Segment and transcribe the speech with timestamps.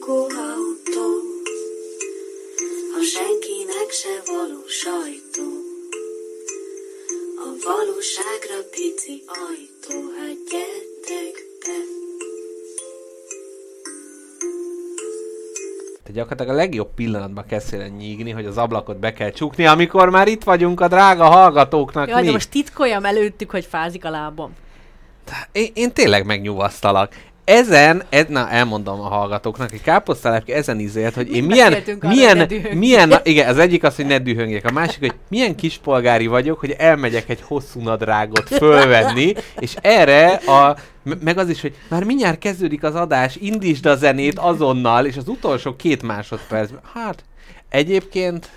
[0.00, 1.08] lakóautó,
[2.98, 5.48] a senkinek se való sajtó.
[7.36, 11.78] A valóságra pici ajtó, hát gyertek be.
[16.02, 20.10] Te gyakorlatilag a legjobb pillanatban kezd el nyígni, hogy az ablakot be kell csukni, amikor
[20.10, 22.08] már itt vagyunk a drága hallgatóknak.
[22.08, 22.26] Jaj, mi?
[22.26, 24.52] de most titkoljam előttük, hogy fázik a lábam.
[25.52, 27.14] Én, én tényleg megnyugasztalak.
[27.50, 33.14] Ezen, ez, na elmondom a hallgatóknak, hogy káposztalepke ezen izélt, hogy én milyen, milyen, milyen,
[33.22, 37.28] igen, az egyik az, hogy ne dühöngjek, a másik, hogy milyen kispolgári vagyok, hogy elmegyek
[37.28, 42.82] egy hosszú nadrágot fölvenni, és erre a, me- meg az is, hogy már mindjárt kezdődik
[42.82, 47.24] az adás, indítsd a zenét azonnal, és az utolsó két másodpercben, hát
[47.68, 48.48] egyébként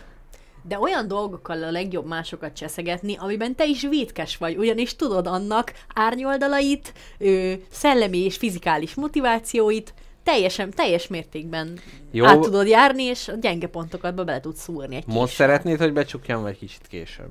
[0.68, 5.74] De olyan dolgokkal a legjobb másokat cseszegetni, amiben te is vétkes vagy, ugyanis tudod annak
[5.94, 9.94] árnyoldalait, ö, szellemi és fizikális motivációit,
[10.24, 11.80] teljesen, teljes mértékben
[12.12, 12.26] Jó.
[12.26, 15.94] Át tudod járni, és a gyenge pontokat be bele tudsz szúrni egy most szeretnéd, hogy
[15.94, 17.30] becsukjam, vagy kicsit később?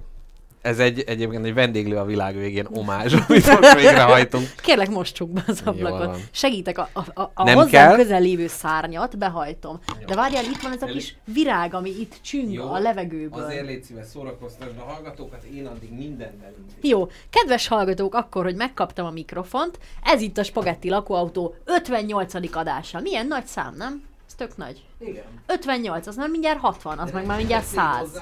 [0.62, 4.54] Ez egy, egyébként egy vendéglő a világ végén omázs, amit most végrehajtunk.
[4.56, 6.20] Kérlek, most csuk be az Jó ablakot.
[6.30, 7.96] Segítek, a, a, a, a Nem hozzám kell?
[7.96, 9.80] közel lévő szárnyat behajtom.
[10.06, 13.46] De várjál, itt van ez a kis virág, ami itt csüng a levegőből.
[13.46, 19.10] légy szíves szórakoztasd a hallgatókat, én addig mindennel Jó, kedves hallgatók, akkor, hogy megkaptam a
[19.10, 22.34] mikrofont, ez itt a Spagetti lakóautó 58.
[22.56, 23.00] adása.
[23.00, 24.02] Milyen nagy szám, nem?
[24.26, 24.84] Ez tök nagy.
[24.98, 25.24] Igen.
[25.46, 28.12] 58, az már mindjárt 60, az meg már mindjárt 100.
[28.12, 28.20] De,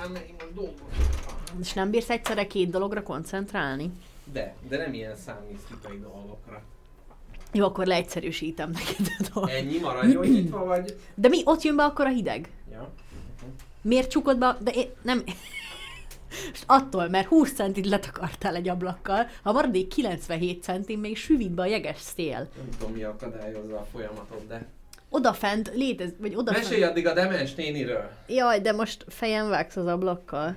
[1.61, 3.91] És nem bírsz egyszerre két dologra koncentrálni?
[4.69, 6.63] de nem ilyen számítikai dolgokra.
[7.53, 9.51] Jó, akkor leegyszerűsítem neked a dolgot.
[9.51, 10.97] Ennyi maradjon nyitva vagy?
[11.15, 12.51] De mi, ott jön be akkor a hideg?
[12.73, 12.91] Ja.
[13.83, 14.57] Miért csukod be?
[14.61, 15.23] De én nem...
[16.51, 21.63] Most attól, mert 20 centit letakartál egy ablakkal, a maradék 97 centin még süvít be
[21.63, 22.49] a jeges szél.
[22.57, 24.67] Nem tudom, mi akadályozza a folyamatot, de...
[25.09, 26.65] Odafent létez, vagy odafent...
[26.65, 28.11] Mesélj addig a demens néniről.
[28.27, 30.57] Jaj, de most fejem vágsz az ablakkal.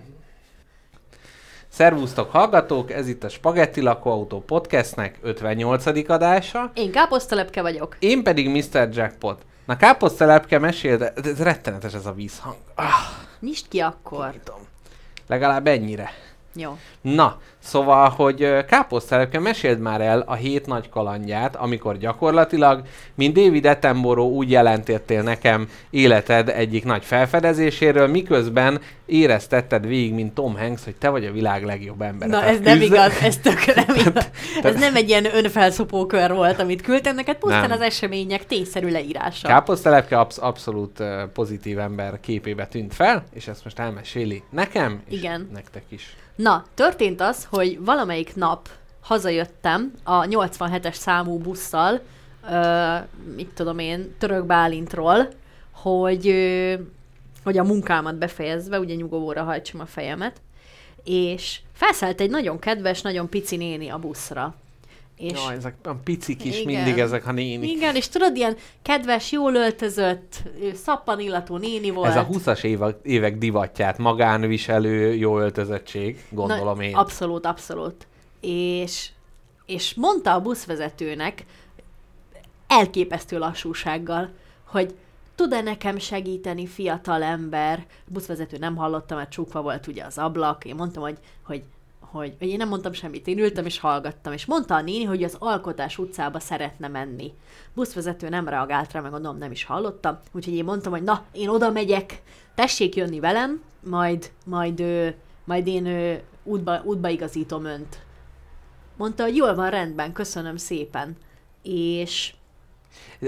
[1.73, 6.09] Szervusztok hallgatók, ez itt a Spagetti Lakóautó podcastnek 58.
[6.09, 6.71] adása.
[6.73, 7.95] Én káposztalepke vagyok.
[7.99, 8.89] Én pedig Mr.
[8.91, 9.41] Jackpot.
[9.65, 12.55] Na káposztelepke mesél, de ez rettenetes ez a vízhang.
[12.75, 12.85] Ah,
[13.39, 14.33] Nyisd ki akkor.
[14.43, 14.59] tudom.
[15.27, 16.11] Legalább ennyire.
[16.55, 16.77] Jó.
[17.01, 22.81] Na, szóval, hogy káposztelepke meséld már el a hét nagy kalandját, amikor gyakorlatilag,
[23.15, 30.57] mint David Attenborough úgy jelentettél nekem életed egyik nagy felfedezéséről, miközben éreztetted végig, mint Tom
[30.57, 32.27] Hanks, hogy te vagy a világ legjobb ember.
[32.27, 34.29] Na Tehát ez nem küzd- igaz, ez tök nem igaz.
[34.63, 37.71] Ez nem egy ilyen önfelszopó kör volt, amit küldtem neked, pusztán Nem.
[37.71, 39.47] az események tényszerű leírása.
[39.47, 45.17] Káposztelepke absz- abszolút uh, pozitív ember képébe tűnt fel, és ezt most elmeséli nekem, és
[45.17, 45.49] Igen.
[45.53, 46.15] nektek is.
[46.35, 48.69] Na, történt az, hogy valamelyik nap
[49.01, 52.01] hazajöttem a 87-es számú busszal,
[52.49, 52.95] ö,
[53.35, 55.27] mit tudom én, Török Bálintról,
[55.71, 56.73] hogy, ö,
[57.43, 60.41] hogy a munkámat befejezve, ugye nyugovóra hajtsam a fejemet,
[61.03, 64.55] és felszállt egy nagyon kedves, nagyon pici néni a buszra.
[65.17, 66.73] És Jaj, ezek a picik is Igen.
[66.73, 67.71] mindig ezek a nénik.
[67.71, 72.09] igen, és tudod, ilyen kedves, jól öltözött, ö, szappan illatú néni volt.
[72.09, 76.95] Ez a 20-as évek, évek divatját, magánviselő, jó öltözöttség, gondolom Na, én.
[76.95, 78.07] Abszolút, abszolút.
[78.41, 79.09] És,
[79.65, 81.45] és mondta a buszvezetőnek
[82.67, 84.29] elképesztő lassúsággal,
[84.63, 84.95] hogy
[85.35, 87.85] tud-e nekem segíteni fiatal ember?
[87.89, 90.65] A buszvezető nem hallotta, mert csukva volt ugye az ablak.
[90.65, 91.63] Én mondtam, hogy, hogy
[92.13, 95.35] hogy, én nem mondtam semmit, én ültem és hallgattam, és mondta a néni, hogy az
[95.39, 97.33] Alkotás utcába szeretne menni.
[97.73, 101.49] Buszvezető nem reagált rá, meg gondolom nem is hallotta, úgyhogy én mondtam, hogy na, én
[101.49, 102.21] oda megyek,
[102.55, 105.07] tessék jönni velem, majd, majd, ö,
[105.43, 106.13] majd én ö,
[106.43, 108.01] útba, útba igazítom önt.
[108.97, 111.17] Mondta, hogy jól van, rendben, köszönöm szépen.
[111.63, 112.33] És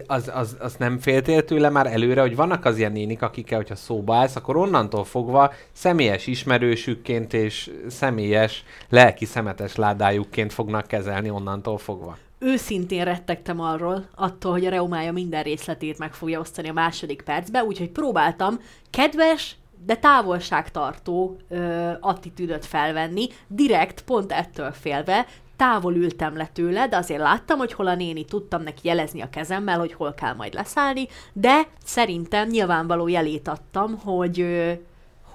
[0.08, 3.76] Az, az, az nem féltél tőle már előre, hogy vannak az ilyen nénik, akikkel, hogyha
[3.76, 11.78] szóba állsz, akkor onnantól fogva személyes ismerősükként és személyes lelki szemetes ládájukként fognak kezelni onnantól
[11.78, 12.18] fogva.
[12.40, 17.64] őszintén rettegtem arról, attól, hogy a reumája minden részletét meg fogja osztani a második percbe,
[17.64, 18.60] úgyhogy próbáltam
[18.90, 26.98] kedves, de távolságtartó ö, attitűdöt felvenni, direkt, pont ettől félve, távol ültem le tőle, de
[26.98, 30.54] azért láttam, hogy hol a néni, tudtam neki jelezni a kezemmel, hogy hol kell majd
[30.54, 34.46] leszállni, de szerintem nyilvánvaló jelét adtam, hogy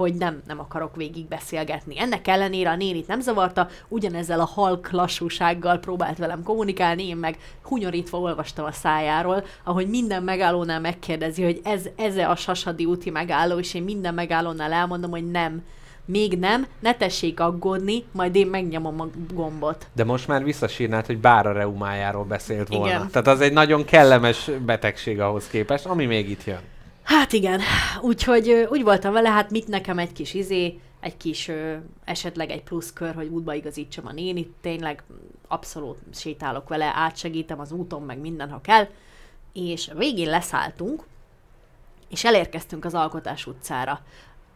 [0.01, 2.01] hogy nem, nem akarok végig beszélgetni.
[2.01, 7.39] Ennek ellenére a nénit nem zavarta, ugyanezzel a halk lassúsággal próbált velem kommunikálni, én meg
[7.63, 13.59] hunyorítva olvastam a szájáról, ahogy minden megállónál megkérdezi, hogy ez, ez a Sasadi úti megálló,
[13.59, 15.63] és én minden megállónál elmondom, hogy nem,
[16.11, 19.87] még nem, ne tessék aggódni, majd én megnyomom a gombot.
[19.93, 22.87] De most már visszasírnád, hogy bár a reumájáról beszélt volna.
[22.87, 23.11] Igen.
[23.11, 26.61] Tehát az egy nagyon kellemes betegség ahhoz képest, ami még itt jön.
[27.03, 27.61] Hát igen,
[28.01, 31.75] úgyhogy úgy voltam vele, hát mit nekem egy kis izé, egy kis ö,
[32.05, 35.03] esetleg egy pluszkör, hogy útba igazítsam a nénit, tényleg
[35.49, 38.87] abszolút sétálok vele, átsegítem az úton, meg minden, ha kell,
[39.53, 41.03] és végén leszálltunk,
[42.11, 44.01] és elérkeztünk az Alkotás utcára.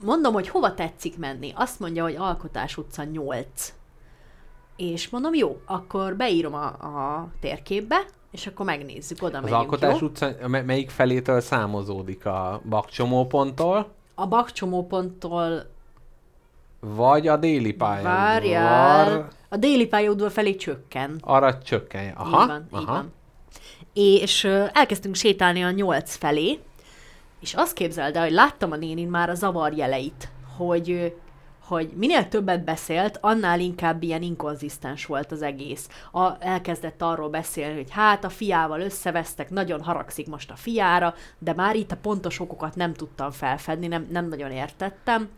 [0.05, 1.53] Mondom, hogy hova tetszik menni.
[1.55, 3.75] Azt mondja, hogy Alkotás utca 8.
[4.77, 10.01] És mondom, jó, akkor beírom a, a térképbe, és akkor megnézzük, oda Az megyünk, Alkotás
[10.01, 10.06] jó?
[10.06, 15.71] utca me- melyik felétől számozódik a bakcsomóponttól, A bakcsomóponttól
[16.81, 18.12] vagy a déli pályaudvar?
[18.15, 19.29] Várjál.
[19.49, 21.19] A déli pályaudvar felé csökken.
[21.21, 22.12] Arra csökken.
[22.17, 22.81] Aha, így van, aha.
[22.81, 23.12] így van.
[23.93, 26.59] És ö, elkezdtünk sétálni a nyolc felé,
[27.44, 31.14] és azt képzeld el, hogy láttam a nénin már a zavar jeleit, hogy,
[31.67, 35.88] hogy minél többet beszélt, annál inkább ilyen inkonzisztens volt az egész.
[36.12, 41.55] A, elkezdett arról beszélni, hogy hát a fiával összevesztek, nagyon haragszik most a fiára, de
[41.55, 45.29] már itt a pontos okokat nem tudtam felfedni, nem, nem nagyon értettem.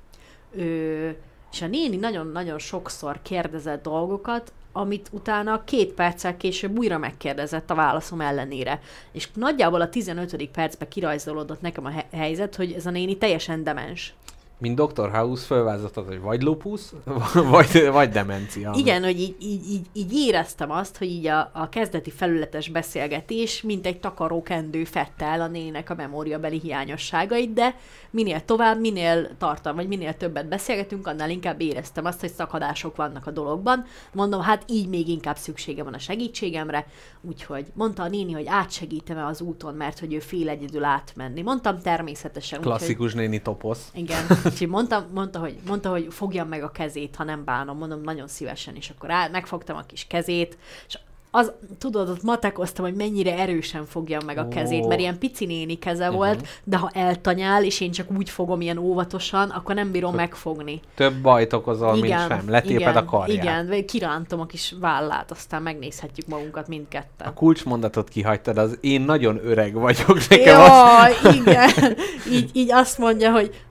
[0.57, 1.09] Ö,
[1.53, 7.75] és a néni nagyon-nagyon sokszor kérdezett dolgokat, amit utána két perccel később újra megkérdezett a
[7.75, 8.81] válaszom ellenére.
[9.13, 10.49] És nagyjából a 15.
[10.51, 14.15] percben kirajzolódott nekem a he- helyzet, hogy ez a néni teljesen demens.
[14.59, 15.11] Mint Dr.
[15.11, 16.81] House fölvázoltad, hogy vagy lupus,
[17.51, 18.73] vagy, vagy demencia.
[18.77, 23.63] Igen, hogy így, így, így, így éreztem azt, hogy így a, a kezdeti felületes beszélgetés,
[23.63, 27.75] mint egy takarókendő fette el a nének a memóriabeli hiányosságait, de
[28.11, 33.27] minél tovább, minél tartalm, vagy minél többet beszélgetünk, annál inkább éreztem azt, hogy szakadások vannak
[33.27, 33.85] a dologban.
[34.13, 36.87] Mondom, hát így még inkább szüksége van a segítségemre,
[37.21, 41.43] úgyhogy mondta a néni, hogy átsegítem-e az úton, mert hogy ő fél egyedül átmenni.
[41.43, 42.59] Mondtam természetesen.
[42.59, 43.89] úgyhogy- Klasszikus néni toposz.
[43.95, 48.01] igen, úgyhogy mondta, mondta, hogy, mondta, hogy fogjam meg a kezét, ha nem bánom, mondom,
[48.01, 50.99] nagyon szívesen, és akkor áll, megfogtam a kis kezét, és
[51.37, 55.79] az, tudod, ott matekoztam, hogy mennyire erősen fogjam meg a kezét, mert ilyen pici néni
[55.79, 60.15] keze volt, de ha eltanyál, és én csak úgy fogom ilyen óvatosan, akkor nem bírom
[60.15, 60.81] megfogni.
[60.95, 62.43] Több bajt okozol, mint sem.
[62.49, 63.65] Letéped igen, a karját.
[63.65, 67.27] Igen, kirántom a kis vállát, aztán megnézhetjük magunkat mindketten.
[67.27, 70.69] A kulcsmondatot kihagytad, az én nagyon öreg vagyok, nekem az...
[70.69, 71.71] Jaj, igen.
[72.37, 73.66] Így, így azt mondja, hogy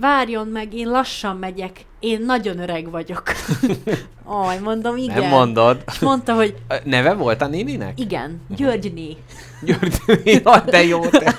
[0.00, 3.22] várjon meg, én lassan megyek, én nagyon öreg vagyok.
[4.24, 5.20] Aj, mondom, igen.
[5.20, 5.82] Nem mondod.
[5.86, 6.54] És mondta, hogy
[6.84, 8.00] Neve volt a néninek?
[8.00, 9.16] igen, Györgyné.
[9.62, 9.94] György,
[10.24, 11.34] Jaj, de jó, te.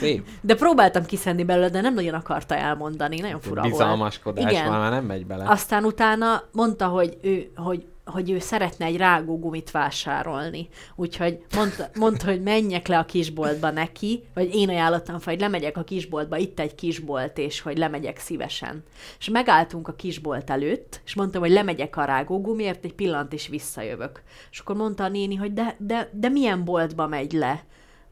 [0.00, 0.26] Szép.
[0.40, 3.72] De próbáltam kiszedni belőle, de nem nagyon akarta elmondani, nagyon fura volt.
[3.72, 4.68] Bizalmaskodás Igen.
[4.68, 5.44] már, már nem megy bele.
[5.48, 10.68] Aztán utána mondta, hogy ő, hogy, hogy ő szeretne egy rágógumit vásárolni.
[10.96, 15.76] Úgyhogy mondta, mondta, hogy menjek le a kisboltba neki, vagy én ajánlottam fel, hogy lemegyek
[15.76, 18.82] a kisboltba, itt egy kisbolt, és hogy lemegyek szívesen.
[19.18, 24.22] És megálltunk a kisbolt előtt, és mondtam, hogy lemegyek a rágógumiért, egy pillanat és visszajövök.
[24.50, 27.64] És akkor mondta a néni, hogy de, de, de milyen boltba megy le?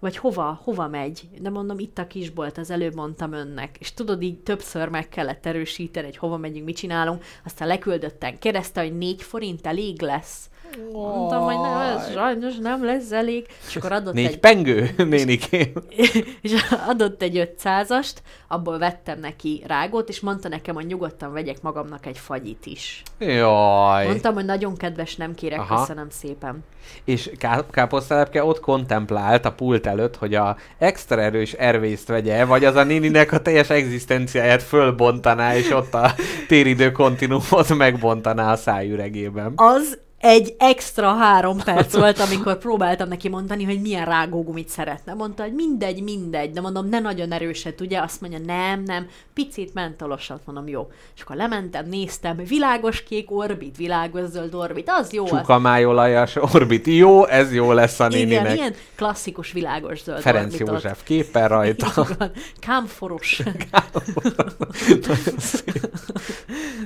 [0.06, 1.28] Vagy hova, hova megy?
[1.38, 3.76] De mondom, itt a kisbolt, az előbb mondtam önnek.
[3.80, 7.24] És tudod, így többször meg kellett erősíteni, hogy hova megyünk, mit csinálunk.
[7.44, 10.50] Aztán leküldöttem, kérdezte, hogy négy forint elég lesz.
[10.92, 13.46] Mondtam, hogy nem, ez sajnos nem lesz elég.
[13.68, 15.72] És akkor adott Négy egy, pengő, nénikém.
[16.42, 16.54] és
[16.86, 18.14] adott egy 500-ast,
[18.48, 23.02] abból vettem neki rágót, és mondta nekem, hogy nyugodtan vegyek magamnak egy fagyit is.
[23.18, 24.06] Jaj.
[24.06, 25.80] Mondtam, hogy nagyon kedves, nem kérek, Aha.
[25.80, 26.64] köszönöm szépen.
[27.04, 32.64] És ká- káposztelepke ott kontemplált a pult előtt, hogy a extra erős ervészt vegye, vagy
[32.64, 36.14] az a néninek a teljes egzisztenciáját fölbontaná, és ott a
[36.49, 39.52] téridő kontinuumot megbontaná a szájüregében.
[39.56, 45.14] Az egy extra három perc volt, amikor próbáltam neki mondani, hogy milyen rágógumit szeretne.
[45.14, 48.00] Mondta, hogy mindegy, mindegy, de mondom, ne nagyon erőset, ugye?
[48.00, 50.90] Azt mondja, nem, nem, picit mentolosat, mondom, jó.
[51.16, 55.25] És akkor lementem, néztem, világos kék orbit, világos zöld orbit, az jó.
[55.25, 56.87] Csukamájolajas orbit.
[56.87, 58.56] Jó, ez jó lesz a Igen, néninek.
[58.56, 60.68] ilyen klasszikus világos zöld Ferenc orbitot.
[60.68, 62.06] József képen rajta.
[62.66, 63.42] Kámforos.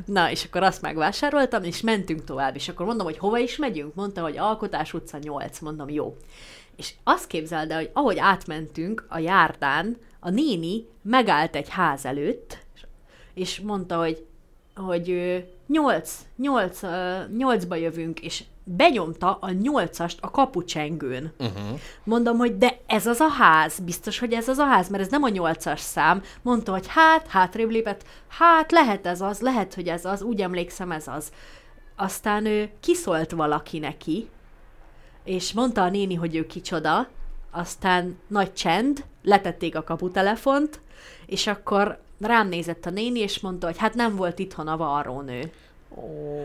[0.05, 3.95] Na, és akkor azt megvásároltam, és mentünk tovább, és akkor mondom, hogy hova is megyünk?
[3.95, 5.59] Mondta, hogy Alkotás utca 8.
[5.59, 6.17] Mondom, jó.
[6.77, 12.59] És azt képzeld el, hogy ahogy átmentünk a járdán, a néni megállt egy ház előtt,
[13.35, 14.25] és- mondta, hogy
[14.75, 15.37] hogy ö,
[15.67, 21.33] nyolc, nyolc, ö, nyolcba jövünk, és benyomta a nyolcast a kapucsengőn.
[21.39, 21.81] Uh-huh.
[22.05, 25.11] Mondom, hogy de ez az a ház, biztos, hogy ez az a ház, mert ez
[25.11, 26.23] nem a nyolcas szám.
[26.43, 30.91] Mondta, hogy hát, hátrébb lépett, hát lehet ez az, lehet, hogy ez az, úgy emlékszem
[30.93, 31.33] ez az.
[32.03, 34.29] Aztán ő kiszólt valaki neki,
[35.25, 37.09] és mondta a néni, hogy ő kicsoda,
[37.51, 40.81] aztán nagy csend, letették a kaputelefont,
[41.27, 45.53] és akkor rám nézett a néni, és mondta, hogy hát nem volt itthon a varrónő.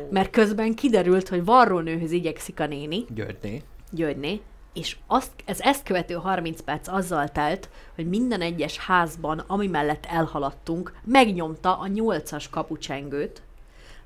[0.09, 3.61] Mert közben kiderült, hogy varrónőhöz igyekszik a néni, Györgyné.
[3.91, 4.41] Györgyné,
[4.73, 10.05] és azt, ez ezt követő 30 perc azzal telt, hogy minden egyes házban, ami mellett
[10.05, 13.41] elhaladtunk, megnyomta a nyolcas kapucsengőt,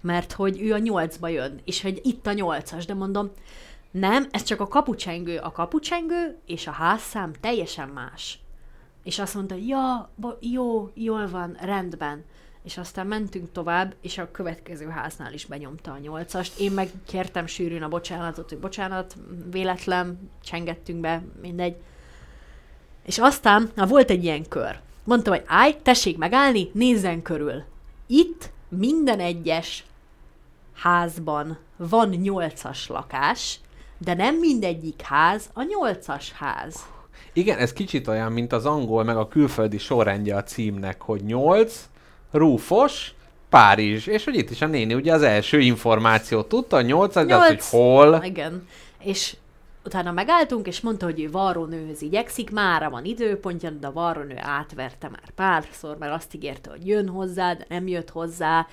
[0.02, 3.32] mert hogy ő a nyolcba jön, és hogy itt a nyolcas, de mondom,
[3.92, 8.40] nem, ez csak a kapucsengő, a kapucsengő és a házszám teljesen más.
[9.04, 12.24] És azt mondta, ja, jó, jól van, rendben.
[12.64, 16.60] És aztán mentünk tovább, és a következő háznál is benyomta a nyolcast.
[16.60, 19.16] Én meg kértem sűrűn a bocsánatot, hogy bocsánat,
[19.52, 21.76] véletlen, csengettünk be, mindegy.
[23.06, 24.80] És aztán, na volt egy ilyen kör.
[25.04, 27.64] Mondtam, hogy állj, tessék megállni, nézzen körül.
[28.08, 29.86] Itt minden egyes
[30.82, 33.60] házban van nyolcas lakás,
[33.98, 36.76] de nem mindegyik ház a nyolcas ház.
[37.34, 41.90] Igen, ez kicsit olyan, mint az angol, meg a külföldi sorrendje a címnek, hogy 8,
[42.32, 43.14] Rúfos,
[43.50, 47.20] Párizs, és hogy itt is a néni ugye az első információt tudta, a 8 de
[47.20, 47.70] az, hogy Nyolc.
[47.70, 48.22] hol.
[48.24, 48.68] Igen.
[49.04, 49.36] És
[49.86, 55.10] utána megálltunk, és mondta, hogy ő varrónőhöz igyekszik, mára van időpontja, de a varrónő átverte
[55.10, 58.68] már párszor, mert azt ígérte, hogy jön hozzá, de nem jött hozzá,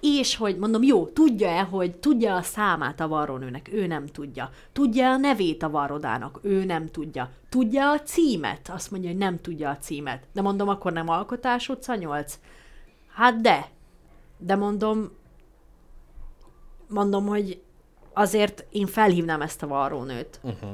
[0.00, 3.68] és hogy mondom, jó, tudja-e, hogy tudja a számát a varrónőnek?
[3.72, 4.50] Ő nem tudja.
[4.72, 6.38] Tudja a nevét a varrodának?
[6.42, 7.30] Ő nem tudja.
[7.48, 8.68] Tudja a címet?
[8.68, 10.22] Azt mondja, hogy nem tudja a címet.
[10.32, 12.38] De mondom, akkor nem Alkotás utca 8?
[13.14, 13.68] Hát de.
[14.38, 15.10] De mondom,
[16.88, 17.62] mondom, hogy
[18.20, 20.40] azért én felhívnám ezt a varrónőt.
[20.42, 20.70] Uh-huh.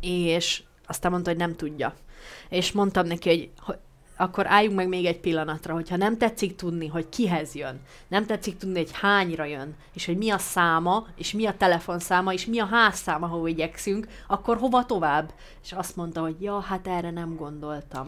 [0.00, 1.94] És aztán mondta, hogy nem tudja.
[2.48, 3.78] És mondtam neki, hogy, hogy
[4.20, 8.56] akkor álljunk meg még egy pillanatra, hogyha nem tetszik tudni, hogy kihez jön, nem tetszik
[8.56, 12.58] tudni, hogy hányra jön, és hogy mi a száma, és mi a telefonszáma, és mi
[12.58, 15.32] a házszáma, ahol igyekszünk, akkor hova tovább?
[15.64, 18.06] És azt mondta, hogy ja, hát erre nem gondoltam.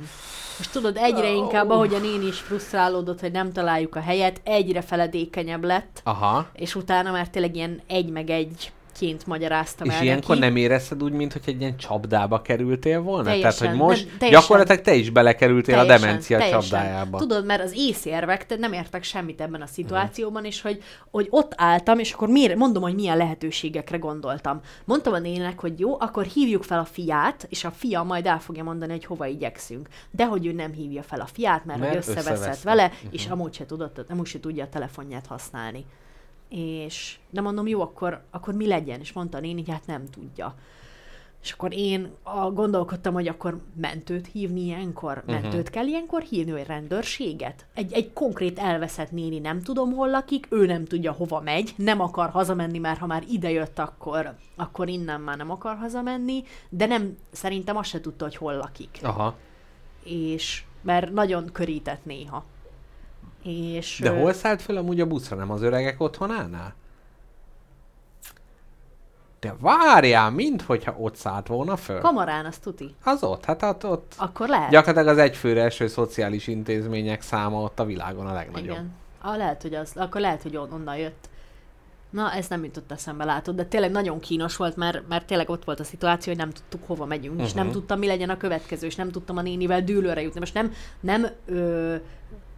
[0.59, 4.81] És tudod, egyre inkább, ahogy a néni is frusztrálódott, hogy nem találjuk a helyet, egyre
[4.81, 6.51] feledékenyebb lett, Aha.
[6.53, 10.41] és utána már tényleg ilyen egy meg egy ként magyaráztam És el ilyenkor neki.
[10.41, 13.25] nem érezted úgy, mintha egy ilyen csapdába kerültél volna?
[13.25, 14.41] Teljesen, Tehát, hogy most nem, teljesen.
[14.41, 17.19] gyakorlatilag te is belekerültél a demencia csapdájába.
[17.19, 21.53] Tudod, mert az észérvek te nem értek semmit ebben a szituációban, és hogy, hogy ott
[21.57, 24.61] álltam, és akkor miért, mondom, hogy milyen lehetőségekre gondoltam.
[24.85, 28.41] Mondtam a nének, hogy jó, akkor hívjuk fel a fiát, és a fia majd el
[28.41, 29.89] fogja mondani, hogy hova igyekszünk.
[30.11, 33.55] De hogy ő nem hívja fel a fiát, mert, Mert hogy összeveszett vele, és amúgy
[33.55, 35.85] se tudott, amúgy se tudja a telefonját használni.
[36.55, 39.01] És de mondom, jó, akkor, akkor mi legyen?
[39.01, 40.55] És mondta a néni, hogy hát nem tudja.
[41.43, 45.23] És akkor én a, gondolkodtam, hogy akkor mentőt hívni ilyenkor.
[45.27, 47.67] Mentőt kell ilyenkor hívni, vagy rendőrséget?
[47.75, 52.01] Egy, egy konkrét elveszett néni nem tudom, hol lakik, ő nem tudja, hova megy, nem
[52.01, 57.17] akar hazamenni, mert ha már idejött, akkor, akkor innen már nem akar hazamenni, de nem,
[57.31, 58.99] szerintem azt se tudta, hogy hol lakik.
[59.03, 59.35] Aha.
[60.05, 62.45] És, mert nagyon körített néha.
[63.43, 66.75] És, De hol szállt fel amúgy a buszra, nem az öregek otthonánál?
[69.41, 72.01] De várjál, minthogyha ott szállt volna föl.
[72.01, 72.95] Kamarán, azt tuti.
[73.05, 74.71] Az ott, hát ott, ott Akkor lehet.
[74.71, 78.71] gyakorlatilag az egyfőre eső szociális intézmények száma ott a világon a legnagyobb.
[78.71, 78.91] Igen.
[79.21, 81.29] Ah, lehet, hogy az, akkor lehet, hogy on- onnan jött.
[82.11, 85.65] Na, ez nem jutott eszembe, látod, de tényleg nagyon kínos volt, mert, mert tényleg ott
[85.65, 87.49] volt a szituáció, hogy nem tudtuk hova megyünk, uh-huh.
[87.49, 87.75] és nem Mhm.
[87.75, 90.39] tudtam, mi legyen a következő, és nem tudtam a nénivel dűlőre jutni.
[90.41, 91.95] Most nem, nem ö,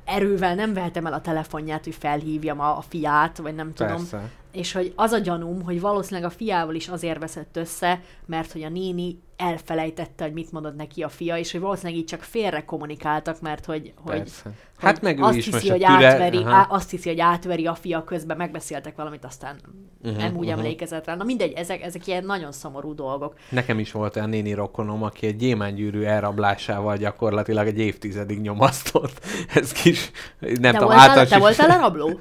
[0.05, 4.09] erővel nem vehetem el a telefonját, hogy felhívjam a, a fiát, vagy nem tudom.
[4.55, 8.63] És hogy az a gyanúm, hogy valószínűleg a fiával is azért veszett össze, mert hogy
[8.63, 12.65] a néni elfelejtette, hogy mit mondott neki a fia, és hogy valószínűleg így csak félre
[12.65, 14.51] kommunikáltak, mert hogy, hogy, Persze.
[14.79, 18.05] Hát meg azt is hiszi, hogy türe- átveri, á, azt hiszi, hogy átveri a fia
[18.05, 19.57] közben, megbeszéltek valamit, aztán
[20.03, 20.61] uh-huh, nem úgy uh-huh.
[20.61, 21.15] emlékezett rá.
[21.15, 23.35] Na mindegy, ezek, ezek ilyen nagyon szomorú dolgok.
[23.49, 29.21] Nekem is volt olyan néni rokonom, aki egy gyémánygyűrű elrablásával gyakorlatilag egy évtizedig nyomasztott.
[29.55, 32.09] Ez kis, nem te, tudom, általános te voltál a rabló?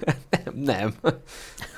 [0.53, 1.13] Nem, nem.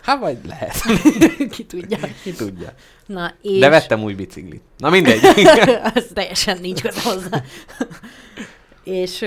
[0.05, 0.75] Hát vagy lehet.
[1.55, 1.97] Ki tudja.
[2.24, 2.74] Ki tudja.
[3.05, 3.59] Na, és...
[3.59, 4.62] De vettem új biciklit.
[4.77, 5.19] Na mindegy.
[5.95, 7.43] az teljesen nincs köze hozzá.
[8.83, 9.25] és,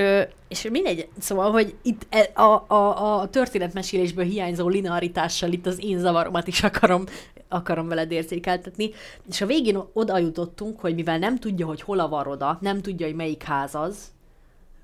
[0.49, 5.99] és mindegy, szóval, hogy itt e- a, a, a történetmesélésből hiányzó linearitással itt az én
[5.99, 7.05] zavaromat is akarom,
[7.49, 8.91] akarom veled érzékeltetni.
[9.29, 13.07] És a végén oda jutottunk, hogy mivel nem tudja, hogy hol a varoda, nem tudja,
[13.07, 13.97] hogy melyik ház az,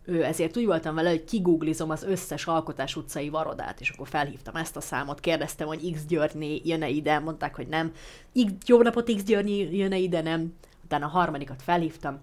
[0.05, 4.57] ő, ezért úgy voltam vele, hogy kigooglizom az összes Alkotás utcai varodát, és akkor felhívtam
[4.57, 7.93] ezt a számot, kérdeztem, hogy X Györgyné jön-e ide, mondták, hogy nem.
[8.33, 10.55] X, jó napot, X György jön-e ide, nem.
[10.85, 12.21] Utána a harmadikat felhívtam,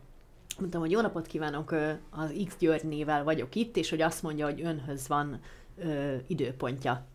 [0.60, 1.72] mondtam, hogy jó napot kívánok,
[2.10, 5.40] az X Györgynével vagyok itt, és hogy azt mondja, hogy önhöz van
[5.78, 7.06] ö, időpontja.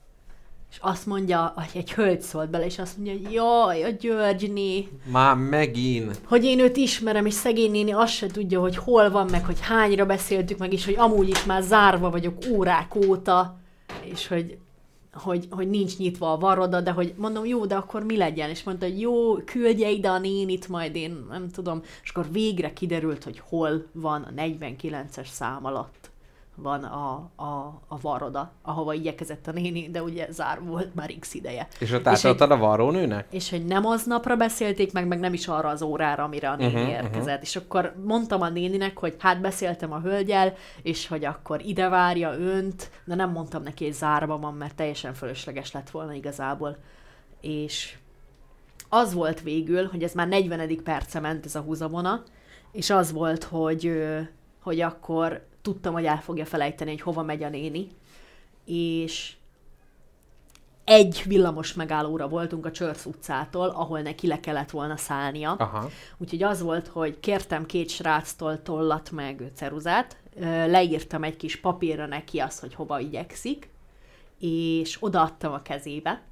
[0.76, 4.88] És azt mondja, hogy egy hölgy szólt bele, és azt mondja, hogy jaj, a Györgyné,
[5.12, 6.20] Már megint.
[6.24, 9.60] hogy én őt ismerem, és szegény néni azt se tudja, hogy hol van, meg hogy
[9.60, 13.58] hányra beszéltük meg, és hogy amúgy is már zárva vagyok órák óta,
[14.04, 14.58] és hogy,
[15.12, 18.50] hogy, hogy nincs nyitva a varoda, de hogy mondom, jó, de akkor mi legyen?
[18.50, 21.82] És mondta, hogy jó, küldje ide a nénit, majd én nem tudom.
[22.02, 26.10] És akkor végre kiderült, hogy hol van a 49-es szám alatt
[26.56, 31.34] van a, a, a varoda, ahova igyekezett a néni, de ugye zár volt már x
[31.34, 31.68] ideje.
[31.78, 33.26] És ott átadtad a varrónőnek?
[33.30, 36.72] És hogy nem aznapra beszélték meg, meg nem is arra az órára, amire a néni
[36.72, 37.26] uh-huh, érkezett.
[37.26, 37.42] Uh-huh.
[37.42, 42.38] És akkor mondtam a néninek, hogy hát beszéltem a hölgyel, és hogy akkor ide várja
[42.38, 46.76] önt, de nem mondtam neki, hogy zárva van, mert teljesen fölösleges lett volna igazából.
[47.40, 47.96] És
[48.88, 50.82] az volt végül, hogy ez már 40.
[50.84, 52.22] perce ment ez a húzavona,
[52.72, 53.92] és az volt, hogy,
[54.62, 57.88] hogy akkor tudtam, hogy el fogja felejteni, hogy hova megy a néni,
[58.64, 59.34] és
[60.84, 65.52] egy villamos megállóra voltunk a Csörsz utcától, ahol neki le kellett volna szállnia.
[65.52, 65.88] Aha.
[66.18, 70.16] Úgyhogy az volt, hogy kértem két sráctól tollat meg ceruzát,
[70.66, 73.68] leírtam egy kis papírra neki azt, hogy hova igyekszik,
[74.38, 76.22] és odaadtam a kezébe,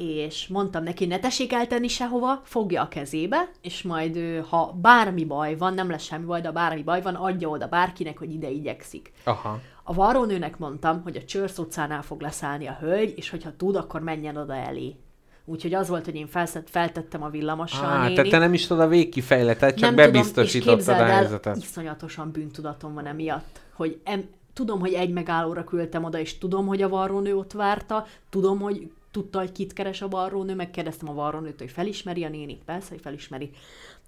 [0.00, 5.24] és mondtam neki, ne tessék eltenni sehova, fogja a kezébe, és majd ő, ha bármi
[5.24, 8.32] baj van, nem lesz semmi baj, de ha bármi baj van, adja oda bárkinek, hogy
[8.32, 9.12] ide igyekszik.
[9.24, 9.60] Aha.
[9.84, 14.00] A varrónőnek mondtam, hogy a Csörsz utcánál fog leszállni a hölgy, és hogyha tud, akkor
[14.00, 14.96] menjen oda elé.
[15.44, 18.82] Úgyhogy az volt, hogy én felszett, feltettem a villamossal Á, tehát te nem is tudod
[18.82, 21.56] a végkifejletet, csak nem tudom, és bebiztosítottad a képzeld el, helyzetet.
[21.56, 26.82] iszonyatosan bűntudatom van emiatt, hogy em, tudom, hogy egy megállóra küldtem oda, és tudom, hogy
[26.82, 31.58] a varrónő ott várta, tudom, hogy tudta, hogy kit keres a varrónő, megkérdeztem a varrónőt,
[31.58, 33.50] hogy felismeri a nénit, persze, hogy felismeri.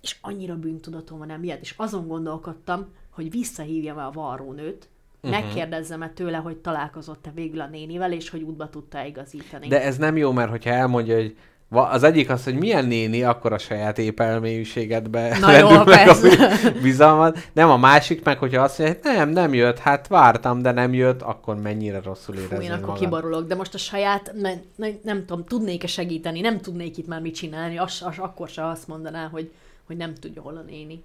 [0.02, 4.88] És annyira bűntudatom van emiatt, és azon gondolkodtam, hogy visszahívjam el a varrónőt,
[5.22, 5.32] Mhm.
[5.32, 5.46] uh-huh.
[5.46, 9.68] megkérdezzem-e tőle, hogy találkozott-e végül a nénivel, és hogy útba tudta igazítani.
[9.68, 11.36] De ez nem jó, mert hogyha elmondja, hogy
[11.80, 16.20] az egyik az, hogy milyen néni, akkor a saját épelmélyűségedbe Na jó, lendül meg a
[16.20, 16.70] persze.
[16.70, 17.36] bi- bizalmad.
[17.52, 20.94] Nem a másik meg, hogyha azt mondja, hogy nem, nem jött, hát vártam, de nem
[20.94, 22.98] jött, akkor mennyire rosszul Fú, éreznéd én akkor magad.
[23.02, 27.20] kiborulok, de most a saját, ne, ne, nem tudom, tudnék-e segíteni, nem tudnék itt már
[27.20, 29.50] mit csinálni, az, az akkor se azt mondaná, hogy,
[29.86, 31.02] hogy nem tudja, hol a néni.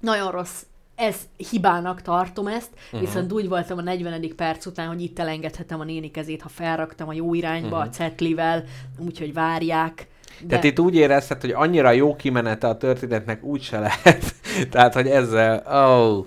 [0.00, 0.62] Nagyon rossz,
[0.96, 1.16] ez
[1.50, 3.00] hibának tartom ezt, uh-huh.
[3.00, 4.34] viszont úgy voltam a 40.
[4.36, 7.82] perc után, hogy itt elengedhetem a néni kezét, ha felraktam a jó irányba uh-huh.
[7.82, 8.64] a cetlivel,
[8.98, 10.06] úgyhogy várják.
[10.40, 10.46] De...
[10.46, 14.34] Tehát itt úgy érezted, hogy annyira jó kimenete a történetnek úgy se lehet.
[14.70, 16.26] Tehát, hogy ezzel, oh.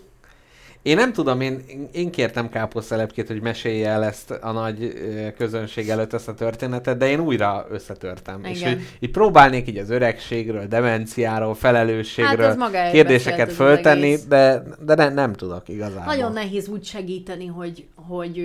[0.87, 4.93] Én nem tudom, én, én kértem káposztelepkét, hogy mesélje el ezt a nagy
[5.37, 8.43] közönség előtt ezt a történetet, de én újra összetörtem.
[8.43, 8.73] És Igen.
[8.73, 15.33] hogy így próbálnék így az öregségről, demenciáról, felelősségről Hát kérdéseket föltenni, de, de ne, nem
[15.33, 16.05] tudok igazából.
[16.05, 18.37] Nagyon nehéz úgy segíteni, hogy, hogy,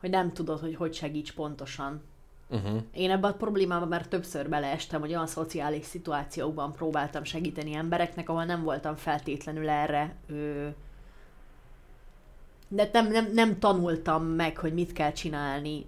[0.00, 2.02] hogy nem tudod, hogy hogy segíts pontosan.
[2.52, 2.82] Uh-huh.
[2.94, 8.44] Én ebben a problémában már többször beleestem, hogy olyan szociális szituációkban próbáltam segíteni embereknek, ahol
[8.44, 10.14] nem voltam feltétlenül erre.
[10.28, 10.66] Ö...
[12.68, 15.86] De nem, nem, nem tanultam meg, hogy mit kell csinálni.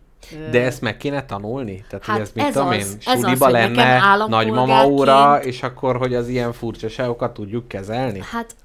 [0.50, 1.84] De ezt meg kéne tanulni?
[1.88, 5.62] Tehát, Hát hogy ez mit ez tudom az, én, ez az, lenne nagymama óra, és
[5.62, 8.20] akkor, hogy az ilyen furcsaságokat tudjuk kezelni?
[8.30, 8.56] Hát,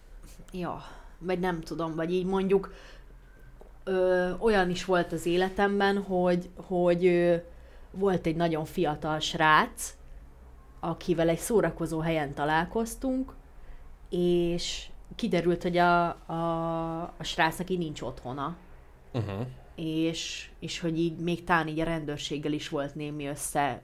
[0.52, 0.84] ja,
[1.18, 2.74] vagy nem tudom, vagy így mondjuk
[3.84, 7.36] ö, olyan is volt az életemben, hogy, hogy ö,
[7.92, 9.94] volt egy nagyon fiatal srác,
[10.80, 13.36] akivel egy szórakozó helyen találkoztunk,
[14.10, 18.56] és kiderült, hogy a, a, a srácnak így nincs otthona,
[19.14, 19.46] Uh-huh.
[19.76, 23.82] és, és hogy így még talán így a rendőrséggel is volt némi össze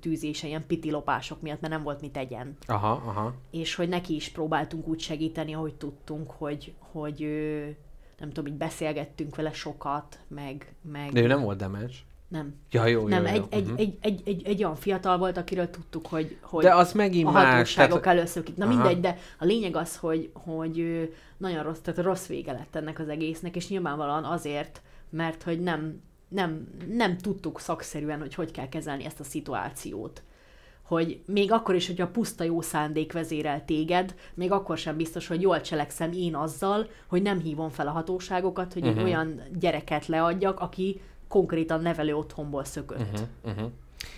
[0.00, 3.34] tűzése, ilyen pitilopások miatt, mert nem volt mit tegyen Aha, aha.
[3.50, 7.18] és hogy neki is próbáltunk úgy segíteni, ahogy tudtunk, hogy, hogy
[8.18, 12.06] nem tudom, így beszélgettünk vele sokat, meg, meg De ő nem volt demens.
[12.28, 12.54] Nem.
[12.70, 13.46] Ja, jó, nem, jó, egy, jó.
[13.50, 13.74] egy, Mhm.
[13.76, 17.30] egy, egy, egy, egy olyan fiatal volt, akiről tudtuk, hogy, hogy De az megint a
[17.30, 18.52] hatóságok Tehát, először ki.
[18.56, 18.74] Na Aha.
[18.74, 23.08] mindegy, de a lényeg az, hogy, hogy nagyon rossz, tehát rossz vége lett ennek az
[23.08, 29.04] egésznek, és nyilvánvalóan azért, mert hogy nem, nem, nem tudtuk szakszerűen, hogy hogy kell kezelni
[29.04, 30.22] ezt a szituációt.
[30.82, 35.40] Hogy még akkor is, hogyha puszta jó szándék vezérel téged, még akkor sem biztos, hogy
[35.40, 40.60] jól cselekszem én azzal, hogy nem hívom fel a hatóságokat, hogy egy olyan gyereket leadjak,
[40.60, 43.00] aki konkrétan nevelő otthonból szökött.
[43.00, 43.70] Uh-huh, uh-huh.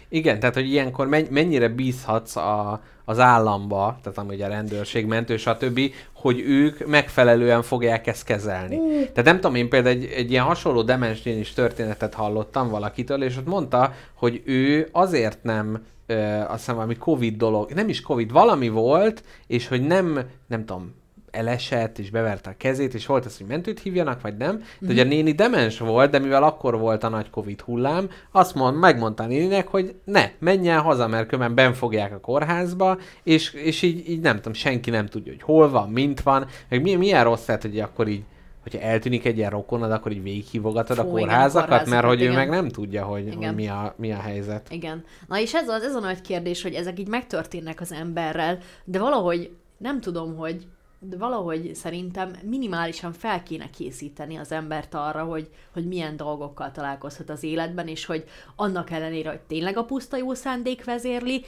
[0.08, 5.36] Igen, tehát, hogy ilyenkor men- mennyire bízhatsz a, az államba, tehát amúgy a rendőrség, mentő,
[5.36, 5.80] stb.,
[6.12, 8.78] hogy ők megfelelően fogják ezt kezelni.
[8.98, 13.36] Tehát nem tudom, én például egy, egy ilyen hasonló demensnél is történetet hallottam valakitől, és
[13.36, 18.32] ott mondta, hogy ő azért nem ö, azt hiszem valami Covid dolog, nem is Covid,
[18.32, 20.94] valami volt, és hogy nem, nem tudom,
[21.38, 24.62] elesett, és beverte a kezét, és volt az, hogy mentőt hívjanak, vagy nem.
[24.79, 28.55] De ugye a néni demens volt, de mivel akkor volt a nagy Covid hullám, azt
[28.55, 33.53] mond, megmondta a néninek, hogy ne, menjen haza, mert különben ben fogják a kórházba, és,
[33.53, 36.98] és így, így nem tudom, senki nem tudja, hogy hol van, mint van, meg milyen,
[36.98, 38.22] milyen rossz lehet, hogy akkor így
[38.62, 42.20] hogyha eltűnik egy ilyen rokonod, akkor így végighívogatod a Fú, igen, a kórházakat, mert hogy
[42.20, 42.35] ő igen.
[42.35, 44.68] meg nem tudja, hogy, hogy mi, a, mi a helyzet.
[44.70, 45.05] Igen.
[45.29, 48.98] Na és ez az, ez a nagy kérdés, hogy ezek így megtörténnek az emberrel, de
[48.98, 50.66] valahogy nem tudom, hogy
[51.00, 57.30] de valahogy szerintem minimálisan fel kéne készíteni az embert arra, hogy, hogy milyen dolgokkal találkozhat
[57.30, 58.24] az életben, és hogy
[58.56, 61.44] annak ellenére, hogy tényleg a puszta jó szándék vezérli,